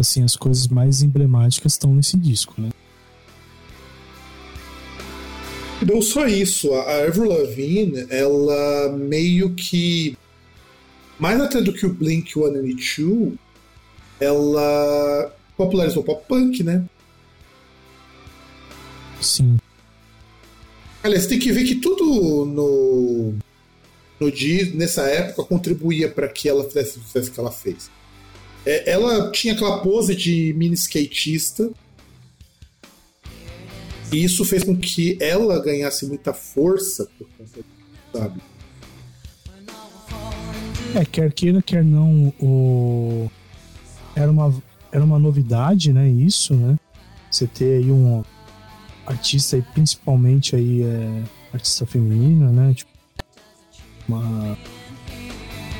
assim, 0.00 0.22
as 0.22 0.36
coisas 0.36 0.68
mais 0.68 1.02
emblemáticas 1.02 1.74
estão 1.74 1.94
nesse 1.94 2.16
disco, 2.16 2.54
né? 2.60 2.70
Não 5.86 6.02
só 6.02 6.26
isso, 6.26 6.72
a 6.74 7.04
Avril 7.04 7.30
Lavigne, 7.30 8.06
ela 8.10 8.92
meio 8.96 9.54
que 9.54 10.16
mais 11.18 11.40
até 11.40 11.60
do 11.60 11.72
que 11.72 11.84
o 11.84 11.92
Blink 11.92 12.32
182, 12.32 13.34
ela 14.18 15.34
popularizou 15.56 16.02
o 16.02 16.06
pop 16.06 16.24
punk, 16.26 16.62
né? 16.62 16.84
Sim. 19.20 19.58
Aliás, 21.02 21.26
tem 21.26 21.38
que 21.38 21.52
ver 21.52 21.64
que 21.64 21.76
tudo 21.76 22.46
no, 22.46 23.34
no 24.18 24.32
nessa 24.74 25.02
época 25.02 25.44
contribuía 25.44 26.10
para 26.10 26.28
que 26.28 26.48
ela 26.48 26.64
fizesse 26.64 26.98
o 26.98 27.02
sucesso 27.02 27.30
que 27.30 27.40
ela 27.40 27.50
fez. 27.50 27.90
É, 28.64 28.90
ela 28.90 29.30
tinha 29.30 29.54
aquela 29.54 29.80
pose 29.80 30.14
de 30.14 30.52
mini 30.56 30.74
skatista. 30.74 31.70
E 34.12 34.24
isso 34.24 34.44
fez 34.44 34.64
com 34.64 34.76
que 34.76 35.16
ela 35.20 35.62
ganhasse 35.62 36.04
muita 36.06 36.32
força 36.32 37.08
por 37.16 37.28
conta 37.38 37.60
sabe? 38.12 38.40
É, 40.94 41.04
quer 41.04 41.32
queira, 41.32 41.62
quer 41.62 41.84
não, 41.84 42.34
o... 42.40 43.30
era, 44.16 44.30
uma, 44.30 44.52
era 44.90 45.04
uma 45.04 45.18
novidade, 45.18 45.92
né? 45.92 46.08
Isso, 46.08 46.54
né? 46.54 46.76
Você 47.30 47.46
ter 47.46 47.78
aí 47.78 47.92
um 47.92 48.24
artista 49.06 49.56
aí, 49.56 49.62
principalmente 49.62 50.56
aí, 50.56 50.82
é, 50.82 51.22
artista 51.52 51.86
feminina, 51.86 52.50
né? 52.50 52.74
Tipo, 52.74 52.90
uma 54.08 54.58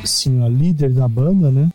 assim, 0.02 0.42
a 0.44 0.48
líder 0.48 0.92
da 0.92 1.08
banda, 1.08 1.50
né? 1.50 1.68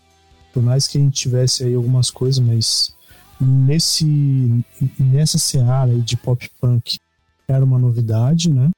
Por 0.56 0.64
mais 0.64 0.88
que 0.88 0.98
a 0.98 1.02
gente 1.02 1.20
tivesse 1.20 1.66
aí 1.66 1.74
algumas 1.74 2.10
coisas, 2.10 2.40
mas 2.40 2.96
nesse 3.42 4.06
nessa 4.98 5.38
seara 5.38 5.92
aí 5.92 6.00
de 6.00 6.16
pop 6.16 6.50
punk 6.62 6.98
era 7.46 7.66
uma 7.66 7.78
novidade, 7.78 8.50
né? 8.50 8.70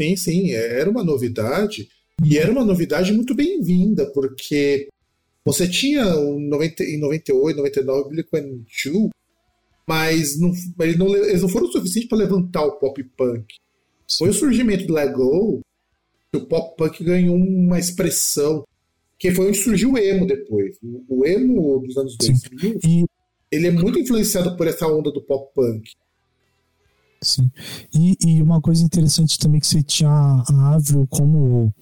Sim, 0.00 0.14
sim, 0.14 0.52
é, 0.52 0.78
era 0.78 0.88
uma 0.88 1.02
novidade 1.02 1.88
e 2.24 2.38
era 2.38 2.52
uma 2.52 2.64
novidade 2.64 3.12
muito 3.12 3.34
bem-vinda, 3.34 4.06
porque 4.12 4.86
você 5.44 5.66
tinha 5.66 6.04
em 6.04 6.48
98, 6.48 7.56
99 7.56 8.10
Blink-182 8.10 9.10
mas 9.84 10.38
não, 10.38 10.52
eles, 10.78 10.96
não, 10.96 11.16
eles 11.16 11.42
não 11.42 11.48
foram 11.48 11.66
o 11.66 11.72
suficiente 11.72 12.06
para 12.06 12.18
levantar 12.18 12.64
o 12.64 12.78
pop 12.78 13.02
punk. 13.16 13.52
Foi 14.16 14.28
o 14.28 14.32
surgimento 14.32 14.86
do 14.86 14.94
Lego 14.94 15.60
que 16.32 16.38
o 16.38 16.46
pop 16.46 16.76
punk 16.76 17.02
ganhou 17.02 17.34
uma 17.34 17.80
expressão, 17.80 18.64
que 19.18 19.30
foi 19.32 19.48
onde 19.48 19.58
surgiu 19.58 19.92
o 19.92 19.98
emo 19.98 20.26
depois. 20.26 20.76
O 21.08 21.24
emo 21.26 21.80
dos 21.80 21.96
anos 21.96 22.16
2000, 22.16 22.80
e... 22.84 23.04
ele 23.50 23.66
é 23.68 23.70
muito 23.70 23.98
influenciado 23.98 24.56
por 24.56 24.66
essa 24.66 24.86
onda 24.86 25.10
do 25.10 25.22
pop 25.22 25.52
punk. 25.54 25.90
Sim. 27.22 27.50
E, 27.94 28.16
e 28.24 28.42
uma 28.42 28.60
coisa 28.60 28.84
interessante 28.84 29.38
também 29.38 29.60
que 29.60 29.66
você 29.66 29.82
tinha 29.82 30.10
a 30.10 30.74
Avril 30.74 31.06
como 31.08 31.72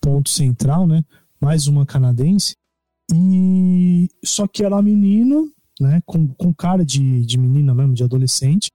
ponto 0.00 0.30
central, 0.30 0.86
né? 0.86 1.04
Mais 1.40 1.66
uma 1.66 1.84
canadense. 1.84 2.54
E 3.12 4.08
só 4.24 4.46
que 4.46 4.64
era 4.64 4.80
menina 4.80 5.44
né? 5.80 6.02
Com, 6.04 6.28
com 6.28 6.52
cara 6.52 6.84
de, 6.84 7.24
de 7.24 7.38
menina 7.38 7.74
mesmo, 7.74 7.94
de 7.94 8.04
adolescente, 8.04 8.70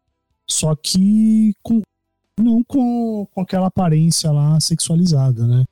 só 0.47 0.75
que 0.75 1.53
com, 1.61 1.81
não 2.39 2.63
com, 2.63 3.27
com 3.31 3.41
aquela 3.41 3.67
aparência 3.67 4.31
lá 4.31 4.59
sexualizada, 4.59 5.45
né? 5.47 5.63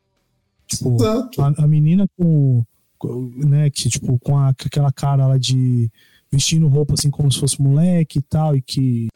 Tipo, 0.78 0.98
a, 1.42 1.64
a, 1.64 1.68
menina 1.68 2.08
com, 2.18 2.64
né, 3.36 3.70
que, 3.70 3.90
tipo, 3.90 4.18
com, 4.20 4.38
a, 4.38 4.54
com 4.54 4.68
aquela 4.68 4.92
cara 4.92 5.28
lá 5.28 5.38
de 5.38 5.92
vestindo 6.32 6.68
roupa 6.68 6.96
assim 6.96 7.12
como 7.12 7.32
se 7.32 7.40
fosse 7.40 7.62
moleque 7.62 8.20
e 8.20 8.22
tal, 8.22 8.56
e 8.56 8.62
que, 8.62 9.08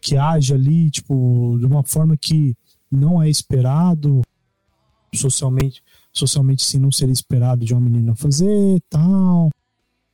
que 0.00 0.16
age 0.16 0.54
ali, 0.54 0.90
tipo, 0.90 1.56
de 1.58 1.66
uma 1.66 1.82
forma 1.82 2.16
que 2.16 2.56
não 2.90 3.22
é 3.22 3.28
esperado 3.28 4.22
socialmente, 5.14 5.82
socialmente 6.12 6.64
sim 6.64 6.78
não 6.78 6.90
seria 6.90 7.12
esperado 7.12 7.64
de 7.64 7.74
uma 7.74 7.80
menina 7.80 8.14
fazer 8.14 8.80
tal 8.88 9.50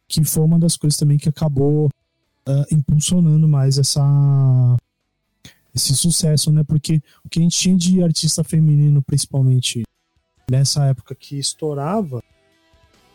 que 0.08 0.24
foi 0.24 0.42
uma 0.42 0.58
das 0.58 0.76
coisas 0.76 0.98
também 0.98 1.18
que 1.18 1.28
acabou 1.28 1.86
uh, 1.86 2.74
impulsionando 2.74 3.46
mais 3.46 3.78
essa 3.78 4.76
esse 5.74 5.94
sucesso, 5.94 6.50
né? 6.50 6.64
Porque 6.64 7.00
o 7.22 7.28
que 7.28 7.38
a 7.38 7.42
gente 7.42 7.56
tinha 7.56 7.76
de 7.76 8.02
artista 8.02 8.42
feminino, 8.42 9.02
principalmente 9.02 9.82
nessa 10.50 10.86
época 10.86 11.14
que 11.14 11.38
estourava, 11.38 12.22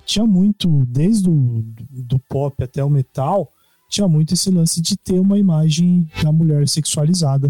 tinha 0.06 0.26
muito, 0.26 0.86
desde 0.86 1.30
o 1.30 1.64
do 1.90 2.20
pop 2.20 2.62
até 2.64 2.84
o 2.84 2.90
metal, 2.90 3.52
tinha 3.90 4.08
muito 4.08 4.34
esse 4.34 4.50
lance 4.50 4.82
de 4.82 4.98
ter 4.98 5.20
uma 5.20 5.38
imagem 5.38 6.10
da 6.22 6.32
mulher 6.32 6.68
sexualizada 6.68 7.50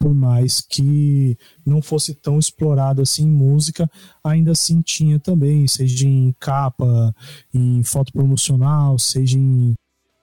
por 0.00 0.14
mais 0.14 0.62
que 0.62 1.36
não 1.64 1.82
fosse 1.82 2.14
tão 2.14 2.38
explorado 2.38 3.02
assim 3.02 3.24
em 3.24 3.30
música, 3.30 3.88
ainda 4.24 4.52
assim 4.52 4.80
tinha 4.80 5.20
também, 5.20 5.68
seja 5.68 6.08
em 6.08 6.34
capa, 6.40 7.14
em 7.52 7.82
foto 7.84 8.10
promocional, 8.10 8.98
seja 8.98 9.38
em, 9.38 9.74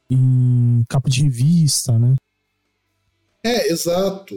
em 0.10 0.84
capa 0.90 1.08
de 1.12 1.22
revista, 1.22 2.00
né? 2.00 2.16
É, 3.44 3.72
exato. 3.72 4.34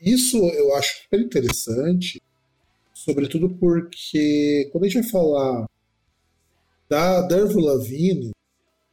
Isso 0.00 0.38
eu 0.38 0.74
acho 0.74 1.02
super 1.02 1.20
interessante, 1.20 2.22
sobretudo 3.04 3.50
porque 3.50 4.68
quando 4.72 4.84
a 4.84 4.88
gente 4.88 5.02
vai 5.02 5.10
falar 5.10 5.66
da 6.88 7.22
Dervo 7.22 7.60
Lavigne, 7.60 8.32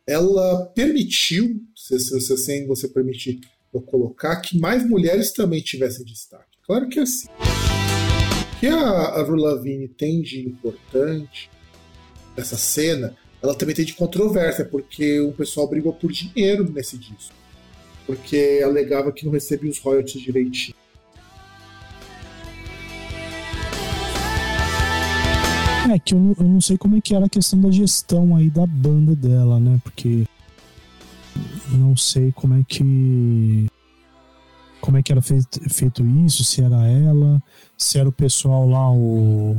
ela 0.07 0.67
permitiu, 0.67 1.61
se, 1.75 1.99
se, 1.99 2.21
se 2.21 2.33
assim 2.33 2.67
você 2.67 2.87
permitir, 2.87 3.39
eu 3.73 3.81
colocar 3.81 4.35
que 4.37 4.59
mais 4.59 4.87
mulheres 4.87 5.31
também 5.31 5.61
tivessem 5.61 6.05
destaque. 6.05 6.57
Claro 6.65 6.87
que 6.87 6.99
é 6.99 7.01
assim. 7.01 7.27
O 7.27 8.59
que 8.59 8.67
a 8.67 9.19
Avril 9.19 9.37
Lavigne 9.37 9.87
tem 9.87 10.21
de 10.21 10.41
importante 10.41 11.49
nessa 12.37 12.57
cena, 12.57 13.17
ela 13.41 13.55
também 13.55 13.75
tem 13.75 13.85
de 13.85 13.93
controvérsia, 13.93 14.65
porque 14.65 15.19
o 15.19 15.33
pessoal 15.33 15.67
brigou 15.67 15.93
por 15.93 16.11
dinheiro 16.11 16.69
nesse 16.71 16.97
disco. 16.97 17.33
Porque 18.05 18.61
alegava 18.63 19.11
que 19.11 19.25
não 19.25 19.31
recebia 19.31 19.69
os 19.69 19.79
royalties 19.79 20.21
direitinho. 20.21 20.75
É 25.87 25.99
que 25.99 26.15
eu, 26.15 26.35
eu, 26.39 26.45
não 26.45 26.59
sei 26.59 26.77
como 26.77 26.97
é 26.97 27.01
que 27.01 27.15
era 27.15 27.25
a 27.25 27.29
questão 27.29 27.61
da 27.61 27.69
gestão 27.69 28.35
aí 28.35 28.49
da 28.49 28.65
banda 28.65 29.15
dela, 29.15 29.59
né? 29.59 29.79
Porque 29.83 30.25
não 31.71 31.95
sei 31.95 32.31
como 32.31 32.55
é 32.55 32.63
que 32.67 33.67
como 34.81 34.97
é 34.97 35.03
que 35.03 35.11
era 35.11 35.21
feito, 35.21 35.59
feito 35.69 36.05
isso, 36.05 36.43
se 36.43 36.61
era 36.61 36.87
ela, 36.87 37.41
se 37.77 37.99
era 37.99 38.09
o 38.09 38.11
pessoal 38.11 38.67
lá, 38.67 38.91
o 38.91 39.57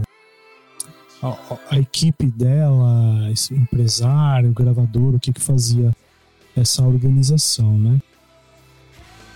a, 1.23 1.59
a 1.71 1.79
equipe 1.79 2.27
dela, 2.27 3.31
esse 3.31 3.55
empresário, 3.55 4.53
gravador, 4.53 5.15
o 5.15 5.21
que 5.21 5.33
que 5.33 5.41
fazia 5.41 5.95
essa 6.57 6.83
organização, 6.83 7.79
né? 7.79 8.01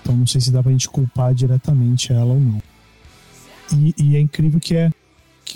Então 0.02 0.16
não 0.16 0.26
sei 0.26 0.40
se 0.40 0.50
dá 0.50 0.62
pra 0.62 0.72
gente 0.72 0.88
culpar 0.88 1.34
diretamente 1.34 2.12
ela 2.12 2.32
ou 2.32 2.40
não. 2.40 2.62
E, 3.72 3.94
e 3.96 4.16
é 4.16 4.20
incrível 4.20 4.58
que 4.58 4.74
é 4.74 4.90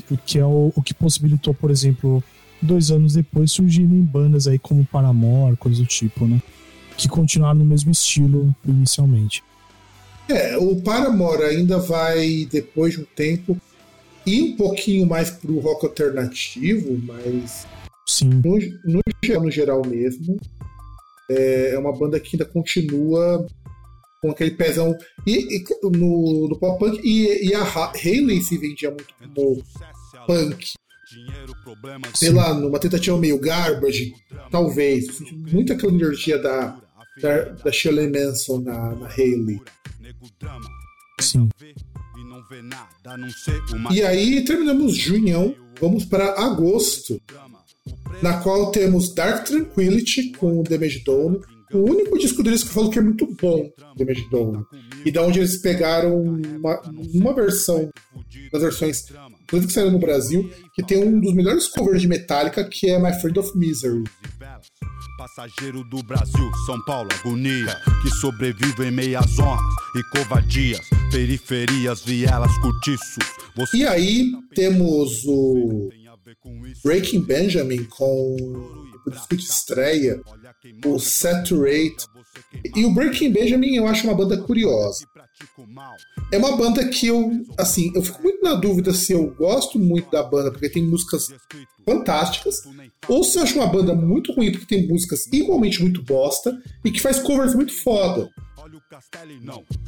que, 0.03 0.17
que 0.19 0.39
é 0.39 0.45
o, 0.45 0.73
o 0.75 0.83
que 0.83 0.95
possibilitou, 0.95 1.55
por 1.55 1.71
exemplo, 1.71 2.23
dois 2.61 2.91
anos 2.91 3.15
depois 3.15 3.53
surgirem 3.53 4.01
bandas 4.01 4.47
aí 4.47 4.59
como 4.59 4.85
Paramore, 4.85 5.57
coisa 5.57 5.83
do 5.83 5.87
tipo, 5.87 6.27
né? 6.27 6.41
que 6.97 7.09
continuaram 7.09 7.59
no 7.59 7.65
mesmo 7.65 7.91
estilo 7.91 8.55
inicialmente. 8.65 9.43
É, 10.29 10.57
o 10.57 10.77
Paramore 10.77 11.43
ainda 11.43 11.79
vai, 11.79 12.47
depois 12.51 12.95
de 12.95 13.01
um 13.01 13.07
tempo, 13.17 13.57
ir 14.25 14.43
um 14.43 14.57
pouquinho 14.57 15.07
mais 15.07 15.31
pro 15.31 15.59
rock 15.59 15.87
alternativo, 15.87 16.99
mas 17.05 17.67
Sim. 18.07 18.41
No, 18.45 18.59
no, 18.85 19.01
no 19.43 19.51
geral 19.51 19.83
mesmo, 19.87 20.39
é, 21.31 21.73
é 21.75 21.79
uma 21.79 21.93
banda 21.93 22.21
que 22.21 22.37
ainda 22.37 22.45
continua 22.45 23.47
com 24.25 24.31
aquele 24.31 24.53
pezão. 24.53 24.97
E, 25.27 25.59
e 25.59 25.65
no, 25.83 26.49
no 26.49 26.59
pop 26.59 26.79
punk, 26.79 26.99
e, 27.05 27.49
e 27.49 27.55
a 27.55 27.63
Hayley 27.63 28.41
se 28.41 28.57
vendia 28.57 28.91
muito 28.91 29.13
como 29.19 29.63
punk. 30.27 30.73
Sei 32.15 32.31
lá, 32.31 32.55
numa 32.55 32.79
tentativa 32.79 33.19
meio 33.19 33.39
garbage, 33.39 34.15
talvez. 34.51 35.21
Muito 35.31 35.75
aquela 35.75 35.93
energia 35.93 36.39
da, 36.39 36.81
da, 37.21 37.43
da 37.51 37.71
Shirley 37.71 38.11
Manson 38.11 38.61
na, 38.61 38.95
na 38.95 39.09
Hayley. 39.09 39.61
Sim. 41.21 41.51
E 43.91 44.03
aí 44.03 44.43
terminamos 44.43 44.97
junhão, 44.97 45.55
vamos 45.79 46.07
para 46.07 46.41
agosto, 46.43 47.21
na 48.23 48.39
qual 48.39 48.71
temos 48.71 49.15
Dark 49.15 49.47
Tranquility 49.47 50.33
com 50.33 50.61
o 50.61 50.63
Damage 50.63 51.05
Dome, 51.05 51.41
o 51.75 51.91
único 51.91 52.19
disco 52.19 52.43
deles 52.43 52.63
que 52.63 52.69
eu 52.71 52.75
falo 52.75 52.91
que 52.91 52.99
é 52.99 53.03
muito 53.03 53.27
bom, 53.41 53.71
Damage 53.97 54.29
Dome, 54.31 54.65
e 55.05 55.11
da 55.11 55.23
onde 55.23 55.41
eles 55.41 55.57
pegaram 55.59 56.23
uma, 56.23 56.81
uma 57.13 57.35
versão 57.35 57.91
das 58.53 58.63
versões 58.63 59.05
inclusive 59.45 59.67
que 59.67 59.73
saiu 59.73 59.91
no 59.91 59.99
Brasil, 59.99 60.51
que 60.75 60.83
tem 60.83 60.99
um 60.99 61.21
dos 61.21 61.35
melhores 61.35 61.69
covers 61.69 62.01
de 62.01 62.09
Metallica, 62.09 62.65
que 62.65 62.91
é 62.91 62.99
My 62.99 63.13
Friend 63.21 63.39
of 63.39 63.57
Misery. 63.57 64.05
Passageiro 65.17 65.85
do 65.85 66.03
Brasil, 66.03 66.51
São 66.67 66.83
Paulo, 66.85 67.09
agonia 67.21 67.77
Que 68.03 68.11
sobrevive 68.17 68.85
em 68.85 68.91
meias 68.91 69.39
honras 69.39 69.61
e 69.95 70.03
covardias 70.17 70.81
Periferias, 71.11 72.03
vielas, 72.03 72.51
cortiços. 72.59 73.25
Você 73.57 73.77
E 73.77 73.87
aí 73.87 74.33
temos 74.55 75.25
o 75.25 75.89
Breaking 76.83 77.21
Benjamin 77.21 77.85
com 77.85 78.37
o 79.07 79.11
disco 79.11 79.37
de 79.37 79.45
estreia 79.45 80.21
O 80.85 80.99
Saturate 80.99 82.07
e 82.75 82.85
o 82.85 82.93
Breaking 82.93 83.31
Benjamin 83.31 83.75
eu 83.77 83.87
acho 83.87 84.07
uma 84.07 84.15
banda 84.15 84.37
curiosa. 84.39 85.07
É 86.33 86.39
uma 86.39 86.57
banda 86.57 86.87
que 86.89 87.07
eu, 87.07 87.31
assim, 87.59 87.93
eu 87.95 88.03
fico 88.03 88.23
muito 88.23 88.43
na 88.43 88.55
dúvida 88.55 88.93
se 88.93 89.13
eu 89.13 89.27
gosto 89.35 89.79
muito 89.79 90.11
da 90.11 90.23
banda 90.23 90.51
porque 90.51 90.69
tem 90.69 90.83
músicas 90.83 91.29
fantásticas, 91.85 92.63
ou 93.09 93.23
se 93.23 93.39
eu 93.39 93.43
acho 93.43 93.57
uma 93.57 93.67
banda 93.67 93.95
muito 93.95 94.33
ruim 94.33 94.53
porque 94.53 94.67
tem 94.67 94.87
músicas 94.87 95.27
igualmente 95.33 95.83
muito 95.83 96.03
bosta 96.03 96.57
e 96.85 96.91
que 96.91 97.01
faz 97.01 97.19
covers 97.19 97.55
muito 97.55 97.73
foda. 97.73 98.31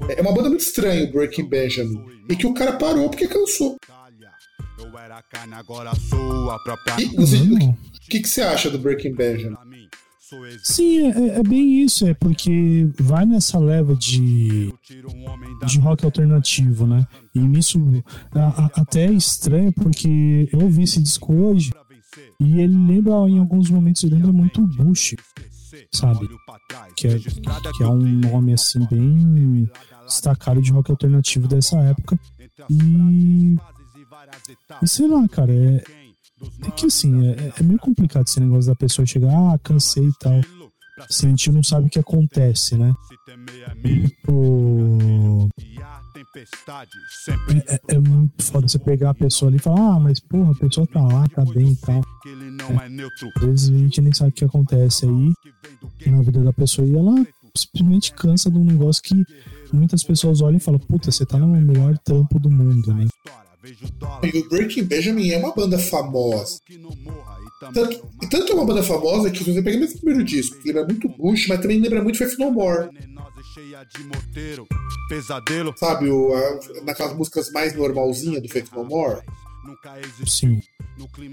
É 0.09 0.21
uma 0.21 0.33
banda 0.33 0.49
muito 0.49 0.63
estranha, 0.63 1.05
o 1.05 1.13
Breaking 1.13 1.49
Benjamin, 1.49 2.05
e 2.29 2.37
que 2.37 2.47
o 2.47 2.55
cara 2.55 2.73
parou 2.73 3.09
porque 3.09 3.29
cansou. 3.29 3.77
E, 7.01 7.07
você, 7.17 7.37
o 7.37 8.09
que, 8.09 8.21
que 8.21 8.29
você 8.29 8.43
acha 8.43 8.71
do 8.71 8.79
Breaking 8.79 9.15
Benjamin? 9.15 9.57
Sim, 10.63 11.13
é, 11.13 11.39
é, 11.39 11.43
bem 11.43 11.83
isso, 11.83 12.07
é 12.07 12.15
porque 12.15 12.89
vai 12.99 13.25
nessa 13.25 13.59
leva 13.59 13.95
de, 13.95 14.73
de 15.67 15.79
rock 15.79 16.05
alternativo, 16.05 16.87
né? 16.87 17.07
E 17.35 17.39
nisso 17.39 17.79
a, 18.33 18.65
a, 18.65 18.67
até 18.81 19.07
é 19.07 19.13
estranho 19.13 19.73
porque 19.73 20.49
eu 20.53 20.61
ouvi 20.61 20.83
esse 20.83 21.01
disco 21.01 21.33
hoje 21.33 21.73
e 22.41 22.61
ele 22.61 22.77
lembra, 22.87 23.13
em 23.29 23.39
alguns 23.39 23.71
momentos, 23.71 24.03
ele 24.03 24.17
lembra 24.17 24.33
muito 24.33 24.61
Bush, 24.67 25.15
sabe? 25.93 26.29
Que 26.97 27.09
é, 27.09 27.19
que 27.19 27.83
é 27.83 27.87
um 27.87 28.01
nome 28.01 28.53
assim 28.53 28.85
bem 28.91 29.71
destacado 30.07 30.61
de 30.61 30.73
rock 30.73 30.91
alternativo 30.91 31.47
dessa 31.47 31.79
época. 31.79 32.19
E, 32.71 33.57
e 34.83 34.89
sei 34.89 35.07
lá, 35.07 35.29
cara, 35.29 35.53
é, 35.53 35.85
é 36.67 36.71
que 36.71 36.87
assim, 36.87 37.29
é, 37.29 37.53
é, 37.59 37.63
meio 37.63 37.79
complicado 37.79 38.27
esse 38.27 38.41
negócio 38.41 38.71
da 38.71 38.77
pessoa 38.77 39.07
chegar, 39.07 39.33
ah, 39.33 39.59
cansei 39.59 40.05
e 40.05 40.19
tal. 40.19 40.41
Se 41.09 41.27
a 41.27 41.29
gente 41.29 41.53
não 41.53 41.63
sabe 41.63 41.87
o 41.87 41.91
que 41.91 41.99
acontece, 41.99 42.77
né? 42.77 42.95
Tipo. 43.83 45.49
É, 47.29 47.75
é, 47.75 47.97
é, 47.97 47.99
muito 47.99 48.43
foda 48.45 48.69
você 48.69 48.79
pegar 48.79 49.11
a 49.11 49.15
pessoa 49.15 49.51
ali 49.51 49.57
e 49.57 49.61
falar, 49.61 49.97
ah, 49.97 50.01
mas 50.01 50.21
porra, 50.21 50.53
a 50.53 50.55
pessoa 50.55 50.87
tá 50.87 51.03
lá, 51.03 51.29
tá 51.29 51.45
bem 51.45 51.73
e 51.73 51.77
tal. 51.77 52.01
É, 52.01 53.45
às 53.45 53.47
vezes 53.47 53.71
a 53.71 53.79
gente 53.79 54.01
nem 54.01 54.13
sabe 54.13 54.31
o 54.31 54.33
que 54.33 54.45
acontece 54.45 55.07
aí 55.07 55.33
na 56.11 56.23
vida 56.23 56.43
da 56.43 56.53
pessoa 56.53 56.87
e 56.87 56.95
ela 56.97 57.27
simplesmente 57.57 58.13
cansa 58.13 58.51
de 58.51 58.59
um 58.59 58.65
negócio 58.65 59.03
que 59.03 59.25
muitas 59.73 60.03
pessoas 60.03 60.41
olham 60.41 60.57
e 60.57 60.61
falam, 60.61 60.81
puta, 60.81 61.11
você 61.11 61.25
tá 61.25 61.39
no 61.39 61.49
melhor 61.49 61.97
trampo 61.99 62.39
do 62.39 62.51
mundo, 62.51 62.95
né? 62.95 63.07
E 64.23 64.39
o 64.39 64.49
Breaking 64.49 64.85
Benjamin 64.85 65.31
é 65.31 65.39
uma 65.39 65.55
banda 65.55 65.79
famosa. 65.79 66.61
Tanto, 67.73 68.09
e 68.23 68.27
tanto 68.29 68.53
é 68.53 68.55
uma 68.55 68.67
banda 68.67 68.83
famosa 68.83 69.31
que 69.31 69.43
você 69.43 69.63
pega 69.63 69.79
mesmo 69.79 69.97
o 69.97 70.01
primeiro 70.01 70.25
disco, 70.25 70.57
lembra 70.65 70.85
muito 70.85 71.09
Bush, 71.09 71.47
mas 71.49 71.61
também 71.61 71.81
lembra 71.81 72.03
muito 72.03 72.19
Faith 72.19 72.39
No 72.39 72.51
More. 72.51 72.91
Sabe, 75.77 76.11
o, 76.11 76.35
a, 76.35 76.61
naquelas 76.85 77.17
músicas 77.17 77.51
mais 77.51 77.75
normalzinhas 77.75 78.43
do 78.43 78.49
Faith 78.49 78.71
No 78.73 78.85
More? 78.85 79.23
Sim. 80.27 80.61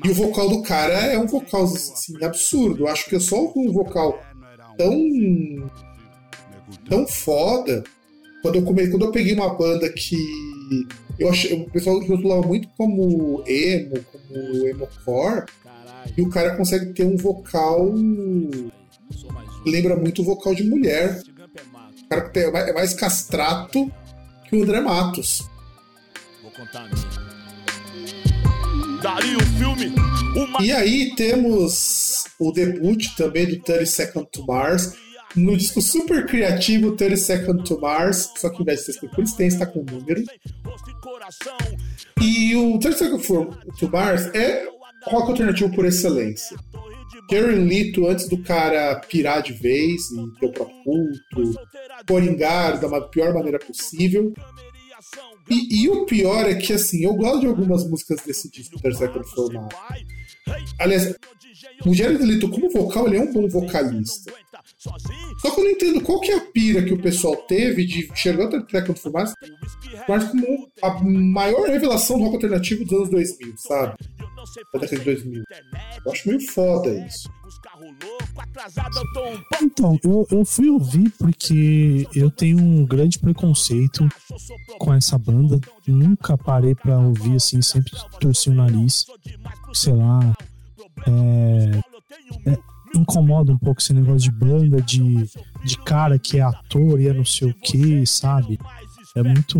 E 0.03 0.09
o 0.09 0.13
vocal 0.13 0.49
do 0.49 0.61
cara 0.63 0.93
é 0.93 1.17
um 1.17 1.27
vocal 1.27 1.63
assim, 1.63 2.21
absurdo. 2.23 2.83
Eu 2.83 2.87
acho 2.87 3.09
que 3.09 3.15
é 3.15 3.19
só 3.19 3.51
um 3.55 3.71
vocal 3.71 4.19
tão. 4.77 5.69
tão 6.89 7.07
foda. 7.07 7.83
Quando 8.41 8.55
eu, 8.55 8.63
come, 8.63 8.89
quando 8.89 9.05
eu 9.05 9.11
peguei 9.11 9.33
uma 9.33 9.53
banda 9.53 9.89
que 9.89 10.17
eu 11.19 11.29
achei, 11.29 11.53
o 11.53 11.69
pessoal 11.69 11.99
rotulava 11.99 12.41
muito 12.47 12.67
como 12.77 13.43
emo, 13.45 14.03
como 14.11 14.67
emo-core, 14.67 15.45
e 16.17 16.21
o 16.21 16.29
cara 16.29 16.55
consegue 16.55 16.93
ter 16.93 17.05
um 17.05 17.15
vocal. 17.15 17.93
Lembra 19.65 19.95
muito 19.95 20.21
o 20.21 20.25
vocal 20.25 20.53
de 20.53 20.63
mulher. 20.63 21.21
O 22.05 22.09
cara 22.09 22.31
é 22.69 22.73
mais 22.73 22.93
castrato 22.93 23.91
que 24.49 24.55
o 24.55 24.63
André 24.63 24.81
Matos. 24.81 25.47
Vou 26.41 26.51
contar. 26.51 26.89
E 30.61 30.71
aí 30.71 31.13
temos 31.15 32.25
o 32.39 32.51
debut 32.51 33.15
também 33.15 33.45
do 33.45 33.59
30 33.59 33.85
Second 33.85 34.27
to 34.31 34.45
Mars 34.45 34.95
no 35.35 35.57
disco 35.57 35.81
super 35.81 36.25
criativo 36.25 36.95
30 36.95 37.17
Second 37.17 37.63
to 37.63 37.79
Mars, 37.79 38.31
só 38.37 38.49
que 38.49 38.61
em 38.61 38.65
vez 38.65 38.85
de 38.85 38.91
escrito 38.91 39.15
por 39.15 39.23
extenso, 39.23 39.55
está 39.55 39.65
com 39.65 39.79
um 39.79 39.85
número. 39.85 40.23
E 42.21 42.55
o 42.55 42.77
30 42.79 42.97
Second 42.97 43.57
to 43.79 43.89
Mars 43.89 44.27
é 44.35 44.67
rock 45.05 45.31
alternativo 45.31 45.73
por 45.73 45.85
excelência. 45.85 46.57
Karen 47.29 47.65
Lito, 47.65 48.07
antes 48.07 48.27
do 48.27 48.37
cara 48.37 48.99
pirar 49.07 49.41
de 49.41 49.53
vez 49.53 50.11
e 50.11 50.39
ter 50.39 50.45
o 50.47 50.51
próprio 50.51 50.83
culto, 50.83 51.59
coringar 52.07 52.79
da 52.79 53.01
pior 53.01 53.33
maneira 53.33 53.59
possível. 53.59 54.33
E, 55.49 55.83
e, 55.83 55.89
o 55.89 56.05
pior 56.05 56.49
é 56.49 56.55
que, 56.55 56.73
assim, 56.73 57.03
eu 57.03 57.13
gosto 57.15 57.41
de 57.41 57.47
algumas 57.47 57.87
músicas 57.87 58.21
desse 58.25 58.49
disco, 58.49 58.81
Terceiro 58.81 59.23
Formato. 59.25 59.75
Aliás, 60.79 61.15
o 61.85 61.93
Jared 61.93 62.23
Leto, 62.23 62.49
como 62.49 62.69
vocal, 62.69 63.07
ele 63.07 63.17
é 63.17 63.21
um 63.21 63.31
bom 63.31 63.47
vocalista. 63.47 64.33
Só 64.77 65.51
que 65.51 65.59
eu 65.59 65.63
não 65.63 65.71
entendo 65.71 66.01
qual 66.01 66.19
que 66.19 66.31
é 66.31 66.37
a 66.37 66.41
pira 66.41 66.83
que 66.83 66.93
o 66.93 67.01
pessoal 67.01 67.35
teve 67.35 67.85
de 67.85 68.11
enxergar 68.11 68.45
o 68.45 68.63
Tecno 68.63 68.95
Fumaça 68.95 69.33
mas 70.07 70.23
como 70.29 70.67
a 70.81 71.03
maior 71.03 71.67
revelação 71.67 72.17
do 72.17 72.23
rock 72.23 72.35
alternativo 72.35 72.83
dos 72.83 72.93
anos 72.93 73.09
2000, 73.09 73.53
sabe? 73.57 73.95
Da 74.73 74.79
década 74.79 74.99
de 74.99 75.05
2000. 75.05 75.43
Eu 76.05 76.11
acho 76.11 76.27
meio 76.27 76.51
foda 76.51 76.89
isso. 77.05 77.29
Então, 79.61 79.97
eu, 80.03 80.27
eu 80.29 80.45
fui 80.45 80.69
ouvir 80.69 81.09
porque 81.17 82.07
eu 82.13 82.29
tenho 82.29 82.59
um 82.59 82.85
grande 82.85 83.19
preconceito 83.19 84.07
com 84.77 84.93
essa 84.93 85.17
banda. 85.17 85.59
Nunca 85.87 86.37
parei 86.37 86.75
pra 86.75 86.99
ouvir 86.99 87.35
assim, 87.35 87.61
sempre 87.61 87.91
torci 88.19 88.49
o 88.49 88.53
nariz. 88.53 89.05
Sei 89.73 89.93
lá. 89.93 90.33
É, 91.07 92.51
é, 92.51 92.57
incomoda 92.95 93.51
um 93.51 93.57
pouco 93.57 93.81
esse 93.81 93.93
negócio 93.93 94.19
de 94.19 94.31
banda, 94.31 94.81
de, 94.81 95.27
de 95.65 95.77
cara 95.79 96.19
que 96.19 96.37
é 96.37 96.41
ator 96.41 96.99
e 96.99 97.07
é 97.07 97.13
não 97.13 97.25
sei 97.25 97.49
o 97.49 97.53
que, 97.53 98.05
sabe? 98.05 98.59
É 99.15 99.21
muito. 99.21 99.59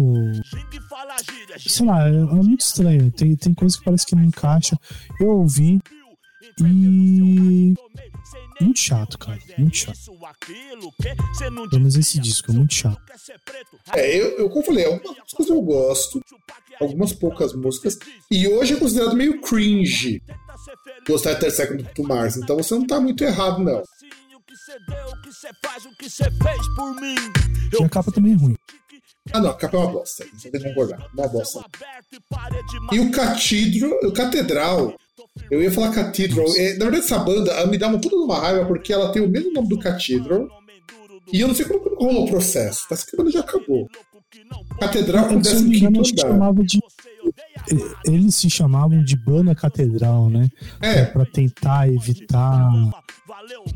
Sei 1.58 1.86
lá, 1.86 2.08
é, 2.08 2.12
é, 2.12 2.24
muito 2.24 2.62
estranho. 2.62 3.12
Tem, 3.12 3.36
tem 3.36 3.54
coisa 3.54 3.78
que 3.78 3.84
parece 3.84 4.06
que 4.06 4.16
não 4.16 4.24
encaixa. 4.24 4.78
Eu 5.20 5.30
ouvi 5.30 5.82
e. 6.60 7.74
Muito 8.62 8.80
chato, 8.80 9.18
cara. 9.18 9.40
Muito 9.58 9.78
chato. 9.78 10.00
Pelo 11.38 11.80
menos 11.80 11.96
esse 11.96 12.20
disco 12.20 12.52
é 12.52 12.54
muito 12.54 12.74
chato. 12.74 13.02
É, 13.94 14.16
eu, 14.16 14.38
eu 14.40 14.50
como 14.50 14.62
eu 14.62 14.66
falei, 14.66 14.86
algumas 14.86 15.18
músicas 15.18 15.50
eu 15.50 15.62
gosto, 15.62 16.22
algumas 16.80 17.14
poucas 17.14 17.54
músicas, 17.54 17.98
e 18.32 18.48
hoje 18.48 18.74
é 18.74 18.78
considerado 18.78 19.16
meio 19.16 19.42
cringe 19.42 20.22
gostar 21.08 21.34
de 21.34 21.42
ter 21.42 21.52
Second 21.52 21.84
to 21.94 22.04
Mars. 22.04 22.38
Então 22.38 22.58
você 22.58 22.74
não 22.74 22.88
tá 22.88 23.00
muito 23.00 23.24
errado, 23.24 23.60
não. 23.60 23.84
E 27.72 27.84
a 27.84 27.90
capa 27.90 28.12
também 28.12 28.34
é 28.34 28.36
ruim. 28.36 28.56
Ah, 29.32 29.40
não, 29.40 29.50
a 29.52 29.54
capa 29.56 29.78
é 29.78 29.80
uma 29.80 29.92
bosta. 29.92 30.26
Não 30.26 30.40
tem 30.40 30.52
que 30.52 30.60
concordar. 30.60 31.10
Uma 31.14 31.28
bosta. 31.28 31.66
E 32.92 33.00
o 33.00 33.12
Catedral, 33.12 34.00
o 34.04 34.14
Catedral, 34.14 35.00
eu 35.52 35.62
ia 35.62 35.72
falar 35.72 35.92
Cathedral. 35.94 36.46
É, 36.58 36.74
na 36.78 36.86
verdade, 36.86 36.98
essa 37.06 37.20
banda 37.20 37.66
me 37.68 37.78
dá 37.78 37.88
uma 37.88 38.00
puta 38.00 38.16
de 38.16 38.24
uma 38.24 38.40
raiva 38.40 38.66
porque 38.66 38.92
ela 38.94 39.12
tem 39.12 39.22
o 39.22 39.28
mesmo 39.30 39.52
nome 39.54 39.68
do 39.70 39.80
Cathedral. 39.80 40.48
E 41.32 41.40
eu 41.40 41.48
não 41.48 41.56
sei 41.56 41.66
como 41.66 41.96
rolou 41.96 42.26
o 42.26 42.30
processo. 42.30 42.86
Parece 42.90 43.06
que 43.10 43.16
a 43.16 43.18
banda 43.18 43.32
já 43.32 43.40
acabou. 43.40 43.88
Catedral 44.80 45.28
com 45.28 45.44
Se 45.44 45.52
eu 45.52 45.62
não 45.62 45.62
15 45.62 45.70
me 45.70 45.78
engano, 45.78 46.02
acho 46.02 46.14
que 46.14 46.22
andar. 46.22 46.34
chamava 46.34 46.64
de. 46.64 46.80
Eles 48.06 48.36
se 48.36 48.50
chamavam 48.50 49.04
de 49.04 49.16
banda 49.16 49.56
catedral, 49.56 50.30
né? 50.30 50.50
É, 50.82 51.06
Pra 51.06 51.26
tentar 51.26 51.88
evitar 51.88 52.70